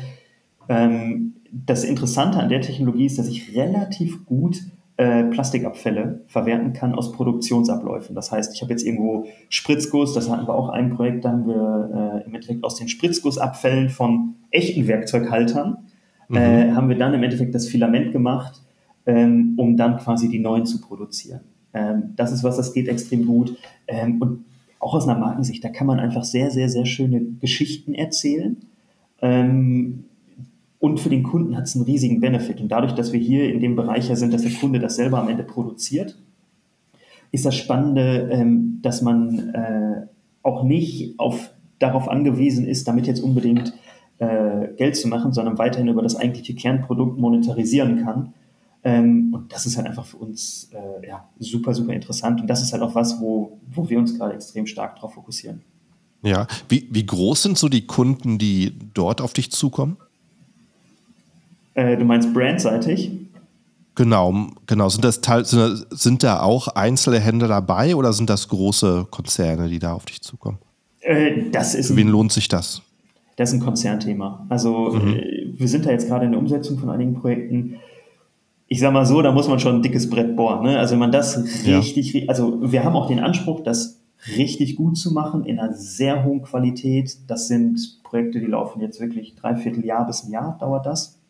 ähm, 0.69 1.33
das 1.51 1.83
Interessante 1.83 2.39
an 2.39 2.47
der 2.47 2.61
Technologie 2.61 3.05
ist, 3.05 3.19
dass 3.19 3.27
ich 3.27 3.53
relativ 3.53 4.25
gut 4.25 4.61
äh, 4.97 5.23
Plastikabfälle 5.25 6.21
verwerten 6.27 6.73
kann 6.73 6.93
aus 6.93 7.11
Produktionsabläufen. 7.11 8.15
Das 8.15 8.31
heißt, 8.31 8.53
ich 8.53 8.61
habe 8.61 8.71
jetzt 8.71 8.83
irgendwo 8.83 9.25
Spritzguss, 9.49 10.13
das 10.13 10.29
hatten 10.29 10.47
wir 10.47 10.53
auch 10.53 10.69
ein 10.69 10.95
Projekt, 10.95 11.25
da 11.25 11.31
haben 11.31 11.47
wir 11.47 12.21
äh, 12.23 12.27
im 12.27 12.35
Endeffekt 12.35 12.63
aus 12.63 12.75
den 12.75 12.87
Spritzgussabfällen 12.87 13.89
von 13.89 14.35
echten 14.51 14.87
Werkzeughaltern, 14.87 15.77
mhm. 16.27 16.35
äh, 16.35 16.71
haben 16.73 16.89
wir 16.89 16.97
dann 16.97 17.13
im 17.13 17.23
Endeffekt 17.23 17.55
das 17.55 17.67
Filament 17.67 18.11
gemacht, 18.11 18.61
ähm, 19.05 19.53
um 19.57 19.77
dann 19.77 19.97
quasi 19.97 20.29
die 20.29 20.39
neuen 20.39 20.65
zu 20.65 20.81
produzieren. 20.81 21.41
Ähm, 21.73 22.13
das 22.15 22.31
ist 22.31 22.43
was, 22.43 22.57
das 22.57 22.73
geht 22.73 22.87
extrem 22.87 23.25
gut. 23.25 23.57
Ähm, 23.87 24.21
und 24.21 24.45
auch 24.79 24.93
aus 24.93 25.07
einer 25.07 25.19
Markensicht, 25.19 25.63
da 25.63 25.69
kann 25.69 25.87
man 25.87 25.99
einfach 25.99 26.23
sehr, 26.23 26.51
sehr, 26.51 26.69
sehr 26.69 26.85
schöne 26.85 27.21
Geschichten 27.39 27.93
erzählen. 27.93 28.57
Ähm, 29.21 30.05
und 30.81 30.99
für 30.99 31.09
den 31.09 31.21
Kunden 31.21 31.55
hat 31.55 31.65
es 31.65 31.75
einen 31.75 31.85
riesigen 31.85 32.19
Benefit. 32.19 32.59
Und 32.59 32.69
dadurch, 32.69 32.93
dass 32.93 33.13
wir 33.13 33.19
hier 33.19 33.53
in 33.53 33.59
dem 33.59 33.75
Bereich 33.75 34.09
ja 34.09 34.15
sind, 34.15 34.33
dass 34.33 34.41
der 34.41 34.51
Kunde 34.51 34.79
das 34.79 34.95
selber 34.95 35.19
am 35.19 35.29
Ende 35.29 35.43
produziert, 35.43 36.17
ist 37.31 37.45
das 37.45 37.55
Spannende, 37.55 38.29
ähm, 38.31 38.79
dass 38.81 39.03
man 39.03 39.53
äh, 39.53 40.07
auch 40.41 40.63
nicht 40.63 41.19
auf, 41.19 41.51
darauf 41.77 42.09
angewiesen 42.09 42.65
ist, 42.65 42.87
damit 42.87 43.05
jetzt 43.05 43.21
unbedingt 43.21 43.73
äh, 44.17 44.69
Geld 44.75 44.97
zu 44.97 45.07
machen, 45.07 45.33
sondern 45.33 45.59
weiterhin 45.59 45.87
über 45.87 46.01
das 46.01 46.15
eigentliche 46.15 46.55
Kernprodukt 46.55 47.19
monetarisieren 47.19 48.03
kann. 48.03 48.33
Ähm, 48.83 49.35
und 49.35 49.53
das 49.53 49.67
ist 49.67 49.77
halt 49.77 49.85
einfach 49.85 50.05
für 50.05 50.17
uns 50.17 50.71
äh, 50.73 51.07
ja, 51.07 51.29
super, 51.37 51.75
super 51.75 51.93
interessant. 51.93 52.41
Und 52.41 52.47
das 52.47 52.63
ist 52.63 52.73
halt 52.73 52.81
auch 52.81 52.95
was, 52.95 53.21
wo, 53.21 53.59
wo 53.71 53.87
wir 53.87 53.99
uns 53.99 54.17
gerade 54.17 54.33
extrem 54.33 54.65
stark 54.65 54.95
darauf 54.95 55.13
fokussieren. 55.13 55.61
Ja, 56.23 56.47
wie, 56.69 56.87
wie 56.89 57.05
groß 57.05 57.43
sind 57.43 57.59
so 57.59 57.69
die 57.69 57.85
Kunden, 57.85 58.39
die 58.39 58.73
dort 58.95 59.21
auf 59.21 59.33
dich 59.33 59.51
zukommen? 59.51 59.97
Äh, 61.73 61.97
du 61.97 62.05
meinst 62.05 62.33
brandseitig? 62.33 63.11
Genau, 63.95 64.47
genau. 64.67 64.89
Sind, 64.89 65.03
das, 65.03 65.19
sind, 65.49 65.87
sind 65.89 66.23
da 66.23 66.41
auch 66.41 66.69
einzelne 66.69 67.19
Händler 67.19 67.47
dabei 67.47 67.95
oder 67.95 68.13
sind 68.13 68.29
das 68.29 68.47
große 68.47 69.07
Konzerne, 69.11 69.67
die 69.67 69.79
da 69.79 69.93
auf 69.93 70.05
dich 70.05 70.21
zukommen? 70.21 70.57
Äh, 71.01 71.49
das 71.51 71.75
ist 71.75 71.87
Für 71.87 71.97
wen 71.97 72.07
lohnt 72.07 72.31
sich 72.31 72.47
das? 72.47 72.81
Das 73.35 73.49
ist 73.49 73.59
ein 73.59 73.65
Konzernthema. 73.65 74.45
Also 74.49 74.91
mhm. 74.91 75.15
äh, 75.15 75.53
wir 75.57 75.67
sind 75.67 75.85
da 75.85 75.91
jetzt 75.91 76.07
gerade 76.07 76.25
in 76.25 76.31
der 76.31 76.39
Umsetzung 76.39 76.77
von 76.77 76.89
einigen 76.89 77.15
Projekten. 77.15 77.75
Ich 78.67 78.79
sag 78.79 78.93
mal 78.93 79.05
so, 79.05 79.21
da 79.21 79.31
muss 79.31 79.49
man 79.49 79.59
schon 79.59 79.75
ein 79.75 79.81
dickes 79.81 80.09
Brett 80.09 80.35
bohren. 80.35 80.63
Ne? 80.63 80.79
Also 80.79 80.93
wenn 80.93 80.99
man 80.99 81.11
das 81.11 81.37
richtig, 81.65 82.13
ja. 82.13 82.23
also 82.29 82.71
wir 82.71 82.83
haben 82.83 82.95
auch 82.95 83.07
den 83.07 83.19
Anspruch, 83.19 83.61
das 83.61 83.99
richtig 84.37 84.75
gut 84.75 84.97
zu 84.97 85.13
machen 85.13 85.45
in 85.45 85.59
einer 85.59 85.73
sehr 85.73 86.23
hohen 86.23 86.43
Qualität. 86.43 87.17
Das 87.27 87.47
sind 87.47 87.99
Projekte, 88.03 88.39
die 88.39 88.45
laufen 88.45 88.81
jetzt 88.81 89.01
wirklich 89.01 89.35
dreiviertel 89.35 89.83
Jahr 89.83 90.05
bis 90.07 90.23
ein 90.23 90.31
Jahr 90.31 90.57
dauert 90.59 90.85
das. 90.85 91.20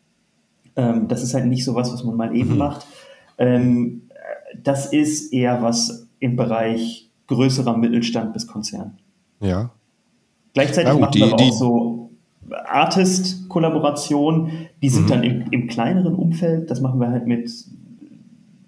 Ähm, 0.76 1.08
das 1.08 1.22
ist 1.22 1.34
halt 1.34 1.46
nicht 1.46 1.64
so 1.64 1.74
was, 1.74 1.92
was 1.92 2.04
man 2.04 2.16
mal 2.16 2.34
eben 2.34 2.52
mhm. 2.52 2.58
macht. 2.58 2.86
Ähm, 3.38 4.02
das 4.62 4.92
ist 4.92 5.32
eher 5.32 5.62
was 5.62 6.08
im 6.18 6.36
Bereich 6.36 7.10
größerer 7.26 7.76
Mittelstand 7.76 8.32
bis 8.32 8.46
Konzern. 8.46 8.98
Ja. 9.40 9.70
Gleichzeitig 10.54 10.92
gut, 10.92 11.00
machen 11.00 11.14
wir 11.14 11.34
auch 11.34 11.52
so 11.52 12.10
Artist-Kollaborationen, 12.50 14.68
die 14.82 14.88
sind 14.88 15.04
mhm. 15.04 15.08
dann 15.08 15.22
im, 15.22 15.44
im, 15.50 15.68
kleineren 15.68 16.14
Umfeld. 16.14 16.70
Das 16.70 16.80
machen 16.80 17.00
wir 17.00 17.10
halt 17.10 17.26
mit 17.26 17.50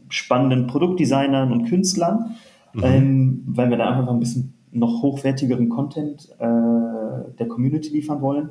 spannenden 0.08 0.66
Produktdesignern 0.66 1.52
und 1.52 1.66
Künstlern, 1.66 2.36
mhm. 2.72 2.84
ähm, 2.84 3.42
weil 3.46 3.70
wir 3.70 3.76
da 3.76 3.90
einfach 3.90 4.12
ein 4.12 4.20
bisschen 4.20 4.54
noch 4.72 5.02
hochwertigeren 5.02 5.68
Content 5.68 6.28
äh, 6.38 7.32
der 7.38 7.48
Community 7.48 7.90
liefern 7.90 8.20
wollen. 8.20 8.50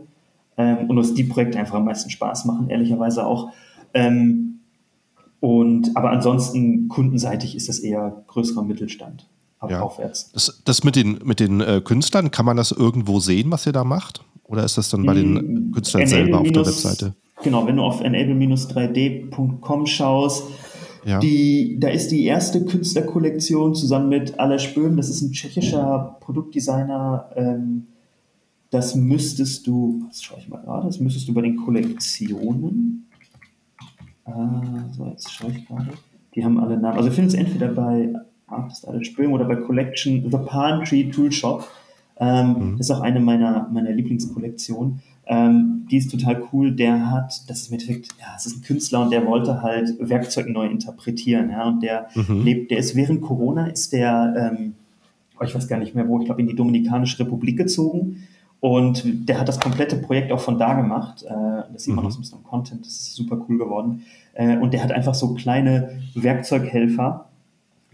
Ähm, 0.58 0.90
und 0.90 0.96
dass 0.96 1.14
die 1.14 1.24
Projekte 1.24 1.60
einfach 1.60 1.76
am 1.76 1.86
meisten 1.86 2.10
Spaß 2.10 2.46
machen, 2.46 2.70
ehrlicherweise 2.70 3.26
auch. 3.26 3.52
Ähm, 3.94 4.60
und, 5.40 5.96
aber 5.96 6.12
ansonsten 6.12 6.88
kundenseitig 6.88 7.56
ist 7.56 7.70
das 7.70 7.80
eher 7.80 8.24
größerer 8.28 8.64
Mittelstand. 8.64 9.28
Ja. 9.70 9.80
Aufwärts. 9.82 10.30
Das, 10.34 10.62
das 10.66 10.84
mit 10.84 10.98
den, 10.98 11.20
mit 11.24 11.40
den 11.40 11.62
äh, 11.62 11.82
Künstlern, 11.82 12.32
kann 12.32 12.46
man 12.46 12.58
das 12.58 12.74
irgendwo 12.74 13.22
sehen, 13.22 13.50
was 13.50 13.66
ihr 13.66 13.72
da 13.72 13.86
macht? 13.86 14.26
Oder 14.44 14.66
ist 14.66 14.78
das 14.78 14.90
dann 14.90 15.06
bei 15.06 15.14
den 15.14 15.38
hm, 15.38 15.72
Künstlern 15.72 16.06
selber 16.06 16.42
auf 16.42 16.52
der 16.52 16.66
Webseite? 16.66 17.16
Genau, 17.44 17.66
wenn 17.66 17.78
du 17.78 17.84
auf 17.84 18.02
enable-3d.com 18.02 19.86
schaust, 19.86 20.44
ja. 21.06 21.20
Die, 21.20 21.78
da 21.80 21.90
ist 21.90 22.10
die 22.10 22.26
erste 22.26 22.64
Künstlerkollektion 22.64 23.76
zusammen 23.76 24.10
mit 24.10 24.40
Aleš 24.40 24.74
Böhm, 24.74 24.96
das 24.96 25.10
ist 25.10 25.22
ein 25.22 25.32
tschechischer 25.32 26.18
Produktdesigner. 26.22 27.30
Ähm, 27.36 27.88
das 28.74 28.96
müsstest 28.96 29.68
du, 29.68 30.04
das 30.08 30.24
schaue 30.24 30.40
ich 30.40 30.50
mal 30.50 30.62
gerade, 30.62 30.88
das 30.88 31.00
müsstest 31.00 31.28
du 31.28 31.34
bei 31.34 31.42
den 31.42 31.58
Kollektionen. 31.58 33.06
Ah, 34.26 34.86
so, 34.92 35.08
jetzt 35.08 35.32
schaue 35.32 35.52
ich 35.52 35.68
gerade. 35.68 35.90
Die 36.34 36.44
haben 36.44 36.60
alle 36.60 36.78
Namen. 36.78 36.98
Also 36.98 37.12
findest 37.12 37.36
du 37.36 37.42
entweder 37.42 37.68
bei 37.68 38.14
Artist 38.48 38.88
Aleš 38.88 39.14
Böhm 39.16 39.32
oder 39.34 39.46
bei 39.46 39.58
Collection 39.58 40.24
The 40.32 40.38
Palm 40.38 40.84
Tree 40.86 41.04
Tool 41.12 41.32
Shop. 41.32 41.68
Ähm, 42.18 42.48
mhm. 42.48 42.78
Das 42.78 42.90
ist 42.90 42.96
auch 42.96 43.02
eine 43.02 43.20
meiner, 43.20 43.70
meiner 43.72 43.92
Lieblingskollektionen. 43.92 45.02
Ähm, 45.26 45.86
die 45.90 45.98
ist 45.98 46.10
total 46.10 46.44
cool. 46.52 46.72
Der 46.72 47.12
hat, 47.12 47.48
das 47.48 47.62
ist 47.62 47.68
im 47.68 47.74
Endeffekt, 47.74 48.08
ja, 48.20 48.34
es 48.36 48.48
ist 48.48 48.58
ein 48.58 48.62
Künstler 48.64 49.02
und 49.04 49.12
der 49.12 49.26
wollte 49.28 49.62
halt 49.62 49.94
Werkzeug 50.00 50.50
neu 50.50 50.66
interpretieren. 50.66 51.52
Ja, 51.52 51.68
und 51.68 51.84
der 51.84 52.08
mhm. 52.16 52.44
lebt, 52.44 52.72
der 52.72 52.80
ist 52.80 52.96
während 52.96 53.22
Corona, 53.22 53.68
ist 53.68 53.94
der, 53.94 54.52
ähm, 54.58 54.74
oh, 55.40 55.44
ich 55.44 55.54
weiß 55.54 55.68
gar 55.68 55.78
nicht 55.78 55.94
mehr 55.94 56.08
wo, 56.08 56.20
ich 56.20 56.26
glaube 56.26 56.42
in 56.42 56.48
die 56.48 56.56
Dominikanische 56.56 57.20
Republik 57.20 57.58
gezogen. 57.58 58.28
Und 58.64 59.28
der 59.28 59.42
hat 59.42 59.50
das 59.50 59.60
komplette 59.60 59.98
Projekt 59.98 60.32
auch 60.32 60.40
von 60.40 60.58
da 60.58 60.74
gemacht. 60.74 61.22
Äh, 61.24 61.64
das 61.74 61.84
sieht 61.84 61.94
man 61.94 62.06
mhm. 62.06 62.08
noch 62.08 62.12
so 62.12 62.20
ein 62.20 62.22
bisschen 62.22 62.38
im 62.38 62.44
Content, 62.46 62.86
das 62.86 62.94
ist 62.94 63.16
super 63.16 63.46
cool 63.50 63.58
geworden. 63.58 64.06
Äh, 64.36 64.56
und 64.56 64.72
der 64.74 64.82
hat 64.82 64.94
einfach 64.94 65.14
so 65.14 65.34
kleine 65.34 66.00
Werkzeughelfer, 66.16 67.28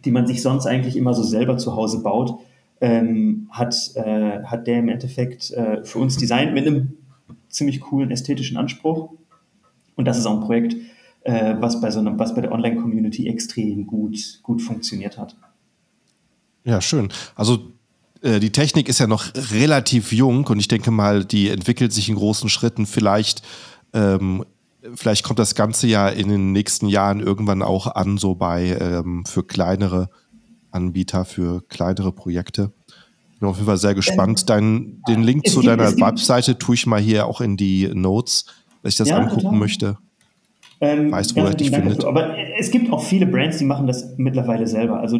die 0.06 0.12
man 0.12 0.28
sich 0.28 0.44
sonst 0.44 0.68
eigentlich 0.68 0.96
immer 0.96 1.16
so 1.16 1.24
selber 1.24 1.58
zu 1.58 1.76
Hause 1.76 2.04
baut. 2.04 2.40
Ähm, 2.82 3.48
hat, 3.50 3.74
äh, 3.96 4.44
hat 4.44 4.68
der 4.68 4.78
im 4.78 4.90
Endeffekt 4.90 5.46
für 5.46 5.98
uns 5.98 6.18
designt 6.18 6.54
mit 6.54 6.68
einem 6.68 6.98
ziemlich 7.50 7.82
coolen 7.82 8.12
ästhetischen 8.12 8.56
Anspruch. 8.56 9.10
Und 9.96 10.06
das 10.06 10.20
ist 10.20 10.28
auch 10.28 10.40
ein 10.40 10.46
Projekt, 10.46 10.76
was 11.26 11.82
bei 11.82 11.90
so 11.90 12.00
einem, 12.00 12.20
was 12.20 12.36
bei 12.36 12.42
der 12.42 12.52
Online-Community 12.52 13.28
extrem 13.28 13.88
gut, 13.88 14.40
gut 14.44 14.62
funktioniert 14.62 15.18
hat. 15.18 15.36
Ja, 16.64 16.80
schön. 16.80 17.10
Also 17.36 17.72
die 18.24 18.52
Technik 18.52 18.90
ist 18.90 19.00
ja 19.00 19.08
noch 19.08 19.28
relativ 19.52 20.12
jung 20.12 20.46
und 20.48 20.60
ich 20.60 20.68
denke 20.68 20.92
mal, 20.92 21.24
die 21.24 21.50
entwickelt 21.50 21.94
sich 21.94 22.10
in 22.10 22.16
großen 22.16 22.50
Schritten. 22.50 22.86
Vielleicht, 22.86 23.42
ähm, 23.94 24.44
vielleicht 24.96 25.24
kommt 25.24 25.40
das 25.40 25.56
Ganze 25.56 25.88
ja 25.88 26.10
in 26.10 26.28
den 26.28 26.52
nächsten 26.52 26.88
Jahren 26.88 27.22
irgendwann 27.22 27.62
auch 27.62 27.88
an, 27.88 28.18
so 28.18 28.36
bei 28.36 28.78
ähm, 28.80 29.26
für 29.26 29.44
kleinere 29.44 30.10
Anbieter, 30.72 31.24
für 31.26 31.62
kleinere 31.68 32.12
Projekte 32.12 32.72
bin 33.40 33.50
auf 33.50 33.56
jeden 33.56 33.68
Fall 33.68 33.78
sehr 33.78 33.96
gespannt. 33.96 34.50
Dein, 34.50 35.02
den 35.08 35.24
Link 35.24 35.48
zu 35.48 35.62
deiner 35.62 35.96
Webseite 35.98 36.58
tue 36.58 36.76
ich 36.76 36.86
mal 36.86 37.00
hier 37.00 37.26
auch 37.26 37.42
in 37.42 37.58
die 37.58 37.90
Notes, 37.94 38.46
wenn 38.82 38.90
ich 38.90 38.98
das 38.98 39.10
ja, 39.10 39.18
angucken 39.18 39.44
total. 39.44 39.60
möchte. 39.60 39.98
Ähm, 40.82 41.12
weißt 41.12 41.32
du, 41.32 41.36
wo 41.36 41.46
er 41.46 41.54
dich 41.54 41.72
findet. 41.72 42.06
Aber 42.06 42.36
es 42.58 42.72
gibt 42.72 42.92
auch 42.92 43.04
viele 43.04 43.26
Brands, 43.26 43.58
die 43.58 43.66
machen 43.66 43.88
das 43.88 44.14
mittlerweile 44.18 44.68
selber. 44.68 45.00
Also 45.00 45.20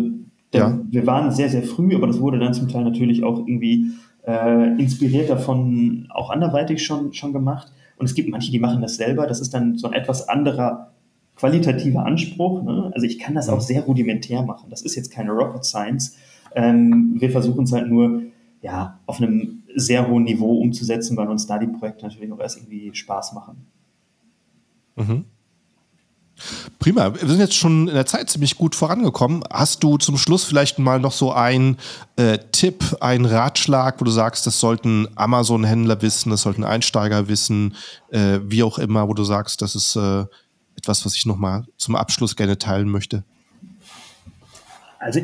ja. 0.54 0.80
wir 0.90 1.06
waren 1.06 1.32
sehr, 1.32 1.50
sehr 1.50 1.64
früh, 1.64 1.96
aber 1.96 2.08
das 2.08 2.20
wurde 2.20 2.40
dann 2.40 2.54
zum 2.54 2.68
Teil 2.68 2.84
natürlich 2.84 3.24
auch 3.24 3.40
irgendwie 3.40 3.92
äh, 4.26 4.80
inspiriert 4.80 5.30
davon 5.30 6.08
auch 6.10 6.30
anderweitig 6.30 6.84
schon, 6.84 7.14
schon 7.14 7.34
gemacht. 7.34 7.72
Und 7.98 8.06
es 8.06 8.16
gibt 8.16 8.30
manche, 8.30 8.52
die 8.52 8.60
machen 8.60 8.82
das 8.82 8.96
selber. 8.96 9.28
Das 9.28 9.42
ist 9.42 9.54
dann 9.54 9.78
so 9.78 9.88
ein 9.88 9.94
etwas 9.94 10.28
anderer 10.30 10.92
qualitativer 11.36 12.06
Anspruch. 12.06 12.64
Ne? 12.64 12.92
Also 12.94 13.06
ich 13.06 13.20
kann 13.20 13.36
das 13.36 13.50
auch 13.50 13.62
sehr 13.62 13.84
rudimentär 13.84 14.44
machen. 14.44 14.70
Das 14.70 14.82
ist 14.82 14.96
jetzt 14.96 15.12
keine 15.12 15.32
Rocket 15.32 15.66
Science. 15.66 16.18
Ähm, 16.56 17.16
wir 17.20 17.30
versuchen 17.30 17.66
es 17.66 17.72
halt 17.72 17.88
nur 17.88 18.24
ja, 18.62 19.00
auf 19.06 19.22
einem 19.22 19.64
sehr 19.76 20.08
hohen 20.08 20.24
Niveau 20.24 20.60
umzusetzen, 20.60 21.16
weil 21.16 21.28
uns 21.28 21.48
da 21.48 21.58
die 21.58 21.68
Projekte 21.68 22.06
natürlich 22.06 22.32
auch 22.32 22.40
erst 22.40 22.58
irgendwie 22.58 22.94
Spaß 22.94 23.34
machen. 23.34 23.66
Mhm. 24.96 25.26
Prima. 26.80 27.14
Wir 27.14 27.28
sind 27.28 27.40
jetzt 27.40 27.56
schon 27.56 27.88
in 27.88 27.94
der 27.94 28.06
Zeit 28.06 28.30
ziemlich 28.30 28.58
gut 28.58 28.76
vorangekommen. 28.76 29.44
Hast 29.50 29.84
du 29.84 29.98
zum 29.98 30.18
Schluss 30.18 30.44
vielleicht 30.44 30.80
mal 30.80 31.00
noch 31.00 31.12
so 31.12 31.32
einen 31.32 31.78
äh, 32.16 32.38
Tipp, 32.52 32.98
einen 33.02 33.26
Ratschlag, 33.26 34.00
wo 34.00 34.06
du 34.06 34.12
sagst, 34.12 34.48
das 34.48 34.60
sollten 34.60 35.08
Amazon-Händler 35.16 36.02
wissen, 36.02 36.30
das 36.30 36.42
sollten 36.44 36.64
Einsteiger 36.64 37.28
wissen, 37.28 37.76
äh, 38.12 38.40
wie 38.46 38.64
auch 38.64 38.80
immer, 38.80 39.08
wo 39.08 39.14
du 39.14 39.24
sagst, 39.24 39.62
das 39.62 39.76
ist 39.76 39.96
äh, 39.96 40.26
etwas, 40.78 41.06
was 41.06 41.16
ich 41.16 41.26
nochmal 41.26 41.66
zum 41.78 41.96
Abschluss 41.96 42.36
gerne 42.36 42.58
teilen 42.58 42.90
möchte? 42.90 43.24
Also 45.00 45.20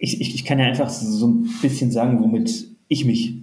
ich, 0.00 0.20
ich, 0.20 0.34
ich 0.34 0.44
kann 0.44 0.58
ja 0.58 0.66
einfach 0.66 0.90
so 0.90 1.26
ein 1.26 1.48
bisschen 1.60 1.90
sagen, 1.90 2.20
womit 2.20 2.66
ich 2.88 3.04
mich 3.04 3.34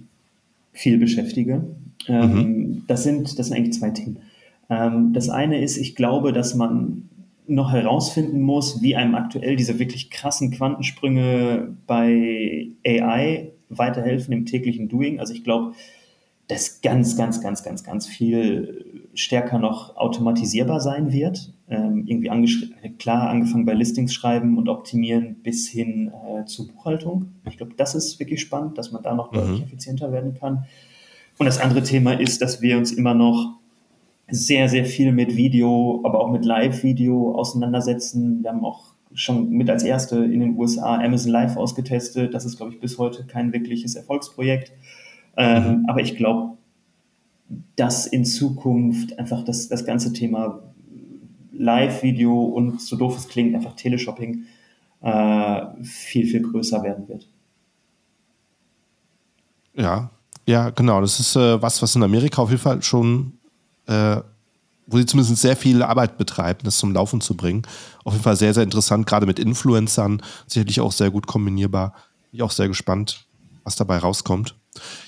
viel 0.72 0.98
beschäftige. 0.98 1.64
Ähm, 2.08 2.32
mhm. 2.32 2.82
das, 2.86 3.02
sind, 3.02 3.38
das 3.38 3.48
sind 3.48 3.56
eigentlich 3.56 3.78
zwei 3.78 3.90
Themen. 3.90 4.18
Ähm, 4.70 5.12
das 5.12 5.28
eine 5.28 5.62
ist, 5.62 5.76
ich 5.76 5.94
glaube, 5.94 6.32
dass 6.32 6.54
man 6.54 7.09
noch 7.50 7.72
herausfinden 7.72 8.40
muss, 8.40 8.80
wie 8.82 8.96
einem 8.96 9.14
aktuell 9.14 9.56
diese 9.56 9.78
wirklich 9.78 10.10
krassen 10.10 10.50
Quantensprünge 10.50 11.76
bei 11.86 12.68
AI 12.86 13.52
weiterhelfen 13.68 14.32
im 14.32 14.46
täglichen 14.46 14.88
Doing. 14.88 15.20
Also 15.20 15.34
ich 15.34 15.44
glaube, 15.44 15.72
dass 16.48 16.80
ganz, 16.80 17.16
ganz, 17.16 17.40
ganz, 17.40 17.62
ganz, 17.62 17.84
ganz 17.84 18.06
viel 18.06 19.08
stärker 19.14 19.58
noch 19.58 19.96
automatisierbar 19.96 20.80
sein 20.80 21.12
wird. 21.12 21.52
Ähm, 21.68 22.04
irgendwie 22.06 22.28
klar 22.98 23.30
angefangen 23.30 23.66
bei 23.66 23.74
Listings 23.74 24.12
schreiben 24.12 24.58
und 24.58 24.68
optimieren 24.68 25.36
bis 25.42 25.68
hin 25.68 26.10
äh, 26.10 26.44
zur 26.46 26.66
Buchhaltung. 26.66 27.26
Ich 27.48 27.56
glaube, 27.56 27.74
das 27.76 27.94
ist 27.94 28.18
wirklich 28.18 28.40
spannend, 28.40 28.78
dass 28.78 28.90
man 28.90 29.02
da 29.02 29.14
noch 29.14 29.30
mhm. 29.30 29.36
deutlich 29.36 29.62
effizienter 29.62 30.10
werden 30.10 30.34
kann. 30.34 30.64
Und 31.38 31.46
das 31.46 31.60
andere 31.60 31.82
Thema 31.82 32.12
ist, 32.12 32.42
dass 32.42 32.60
wir 32.60 32.76
uns 32.76 32.90
immer 32.90 33.14
noch 33.14 33.59
sehr, 34.30 34.68
sehr 34.68 34.84
viel 34.84 35.12
mit 35.12 35.36
Video, 35.36 36.00
aber 36.04 36.20
auch 36.20 36.30
mit 36.30 36.44
Live-Video 36.44 37.34
auseinandersetzen. 37.34 38.42
Wir 38.42 38.50
haben 38.50 38.64
auch 38.64 38.94
schon 39.12 39.50
mit 39.50 39.68
als 39.68 39.82
erste 39.82 40.16
in 40.16 40.40
den 40.40 40.56
USA 40.56 40.96
Amazon 40.96 41.32
Live 41.32 41.56
ausgetestet. 41.56 42.34
Das 42.34 42.44
ist, 42.44 42.56
glaube 42.56 42.72
ich, 42.72 42.80
bis 42.80 42.98
heute 42.98 43.24
kein 43.24 43.52
wirkliches 43.52 43.94
Erfolgsprojekt. 43.94 44.72
Ähm, 45.36 45.80
mhm. 45.80 45.86
Aber 45.88 46.00
ich 46.00 46.16
glaube, 46.16 46.56
dass 47.76 48.06
in 48.06 48.24
Zukunft 48.24 49.18
einfach 49.18 49.44
das, 49.44 49.68
das 49.68 49.84
ganze 49.84 50.12
Thema 50.12 50.62
Live-Video 51.52 52.42
und 52.42 52.80
so 52.80 52.96
doof 52.96 53.16
es 53.18 53.28
klingt, 53.28 53.54
einfach 53.54 53.74
Teleshopping 53.74 54.44
äh, 55.02 55.62
viel, 55.82 56.26
viel 56.26 56.42
größer 56.42 56.82
werden 56.82 57.08
wird. 57.08 57.28
Ja, 59.74 60.10
ja, 60.46 60.70
genau. 60.70 61.00
Das 61.00 61.20
ist 61.20 61.36
äh, 61.36 61.60
was, 61.60 61.80
was 61.82 61.96
in 61.96 62.02
Amerika 62.02 62.42
auf 62.42 62.50
jeden 62.50 62.62
Fall 62.62 62.82
schon, 62.82 63.34
äh, 63.90 64.22
wo 64.86 64.96
sie 64.96 65.06
zumindest 65.06 65.40
sehr 65.40 65.56
viel 65.56 65.82
Arbeit 65.82 66.18
betreiben, 66.18 66.60
das 66.64 66.78
zum 66.78 66.92
Laufen 66.92 67.20
zu 67.20 67.36
bringen. 67.36 67.62
Auf 68.04 68.14
jeden 68.14 68.24
Fall 68.24 68.36
sehr, 68.36 68.54
sehr 68.54 68.64
interessant, 68.64 69.06
gerade 69.06 69.26
mit 69.26 69.38
Influencern, 69.38 70.22
sicherlich 70.46 70.80
auch 70.80 70.92
sehr 70.92 71.10
gut 71.10 71.26
kombinierbar. 71.26 71.92
Bin 72.30 72.38
ich 72.38 72.42
auch 72.42 72.50
sehr 72.50 72.68
gespannt, 72.68 73.26
was 73.62 73.76
dabei 73.76 73.98
rauskommt. 73.98 74.56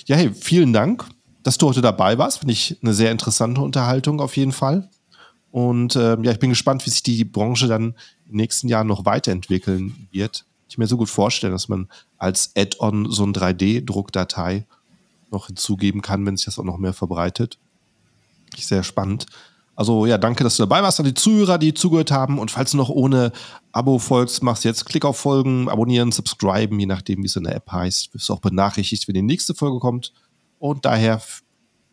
Ja, 0.07 0.17
hey, 0.17 0.33
vielen 0.35 0.73
Dank 0.73 1.07
dass 1.43 1.59
du 1.59 1.69
heute 1.69 1.83
dabei 1.83 2.19
warst. 2.19 2.39
Finde 2.39 2.53
ich 2.53 2.79
eine 2.83 2.95
sehr 2.95 3.11
interessante 3.11 3.61
Unterhaltung 3.61 4.21
auf 4.21 4.37
jeden 4.37 4.53
Fall. 4.53 4.89
Und 5.51 5.97
äh, 5.97 6.17
ja, 6.23 6.33
ich 6.33 6.39
bin 6.39 6.51
gespannt, 6.51 6.87
wie 6.87 6.91
sich 6.91 7.03
die 7.03 7.25
Branche 7.25 7.67
dann 7.67 7.95
in 8.25 8.33
den 8.33 8.37
nächsten 8.37 8.69
Jahren 8.69 8.87
noch 8.87 9.05
weiterentwickeln 9.05 10.09
wird. 10.11 10.47
Ich 10.69 10.79
mir 10.79 10.87
so 10.87 10.97
gut 10.97 11.11
vorstellen, 11.11 11.53
dass 11.53 11.69
man 11.69 11.89
als 12.17 12.53
Add-on 12.57 13.11
so 13.11 13.25
eine 13.25 13.33
3D-Druckdatei 13.33 14.65
noch 15.31 15.49
hinzugeben 15.49 16.01
kann, 16.01 16.25
wenn 16.25 16.37
sich 16.37 16.47
das 16.47 16.59
auch 16.59 16.65
noch 16.65 16.79
mehr 16.79 16.95
verbreitet. 16.95 17.59
Sehr 18.57 18.83
spannend. 18.83 19.27
Also 19.75 20.05
ja, 20.07 20.19
danke, 20.19 20.45
dass 20.45 20.57
du 20.57 20.65
dabei 20.65 20.83
warst, 20.83 21.01
an 21.01 21.07
die 21.07 21.15
Zuhörer, 21.15 21.59
die 21.59 21.75
zugehört 21.75 22.11
haben. 22.11 22.39
Und 22.39 22.51
falls 22.51 22.73
du 22.73 22.77
noch 22.77 22.91
ohne 22.91 23.33
Abo 23.73 23.99
folgst, 23.99 24.43
machst 24.43 24.65
jetzt 24.65 24.85
Klick 24.85 25.05
auf 25.05 25.19
Folgen, 25.19 25.69
abonnieren, 25.69 26.13
subscriben, 26.13 26.79
je 26.79 26.87
nachdem, 26.87 27.23
wie 27.23 27.27
es 27.27 27.37
in 27.37 27.45
der 27.45 27.57
App 27.57 27.73
heißt. 27.73 28.13
Wirst 28.15 28.29
du 28.29 28.35
auch 28.35 28.41
benachrichtigt, 28.41 29.09
wenn 29.09 29.15
die 29.15 29.23
nächste 29.23 29.55
Folge 29.55 29.79
kommt. 29.79 30.13
Und 30.59 30.85
daher 30.85 31.23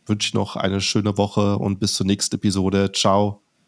wünsche 0.05 0.27
ich 0.27 0.33
noch 0.33 0.55
eine 0.55 0.81
schöne 0.81 1.17
Woche 1.17 1.57
und 1.57 1.79
bis 1.79 1.93
zur 1.93 2.05
nächsten 2.05 2.35
Episode. 2.35 2.91
Ciao. 2.91 3.48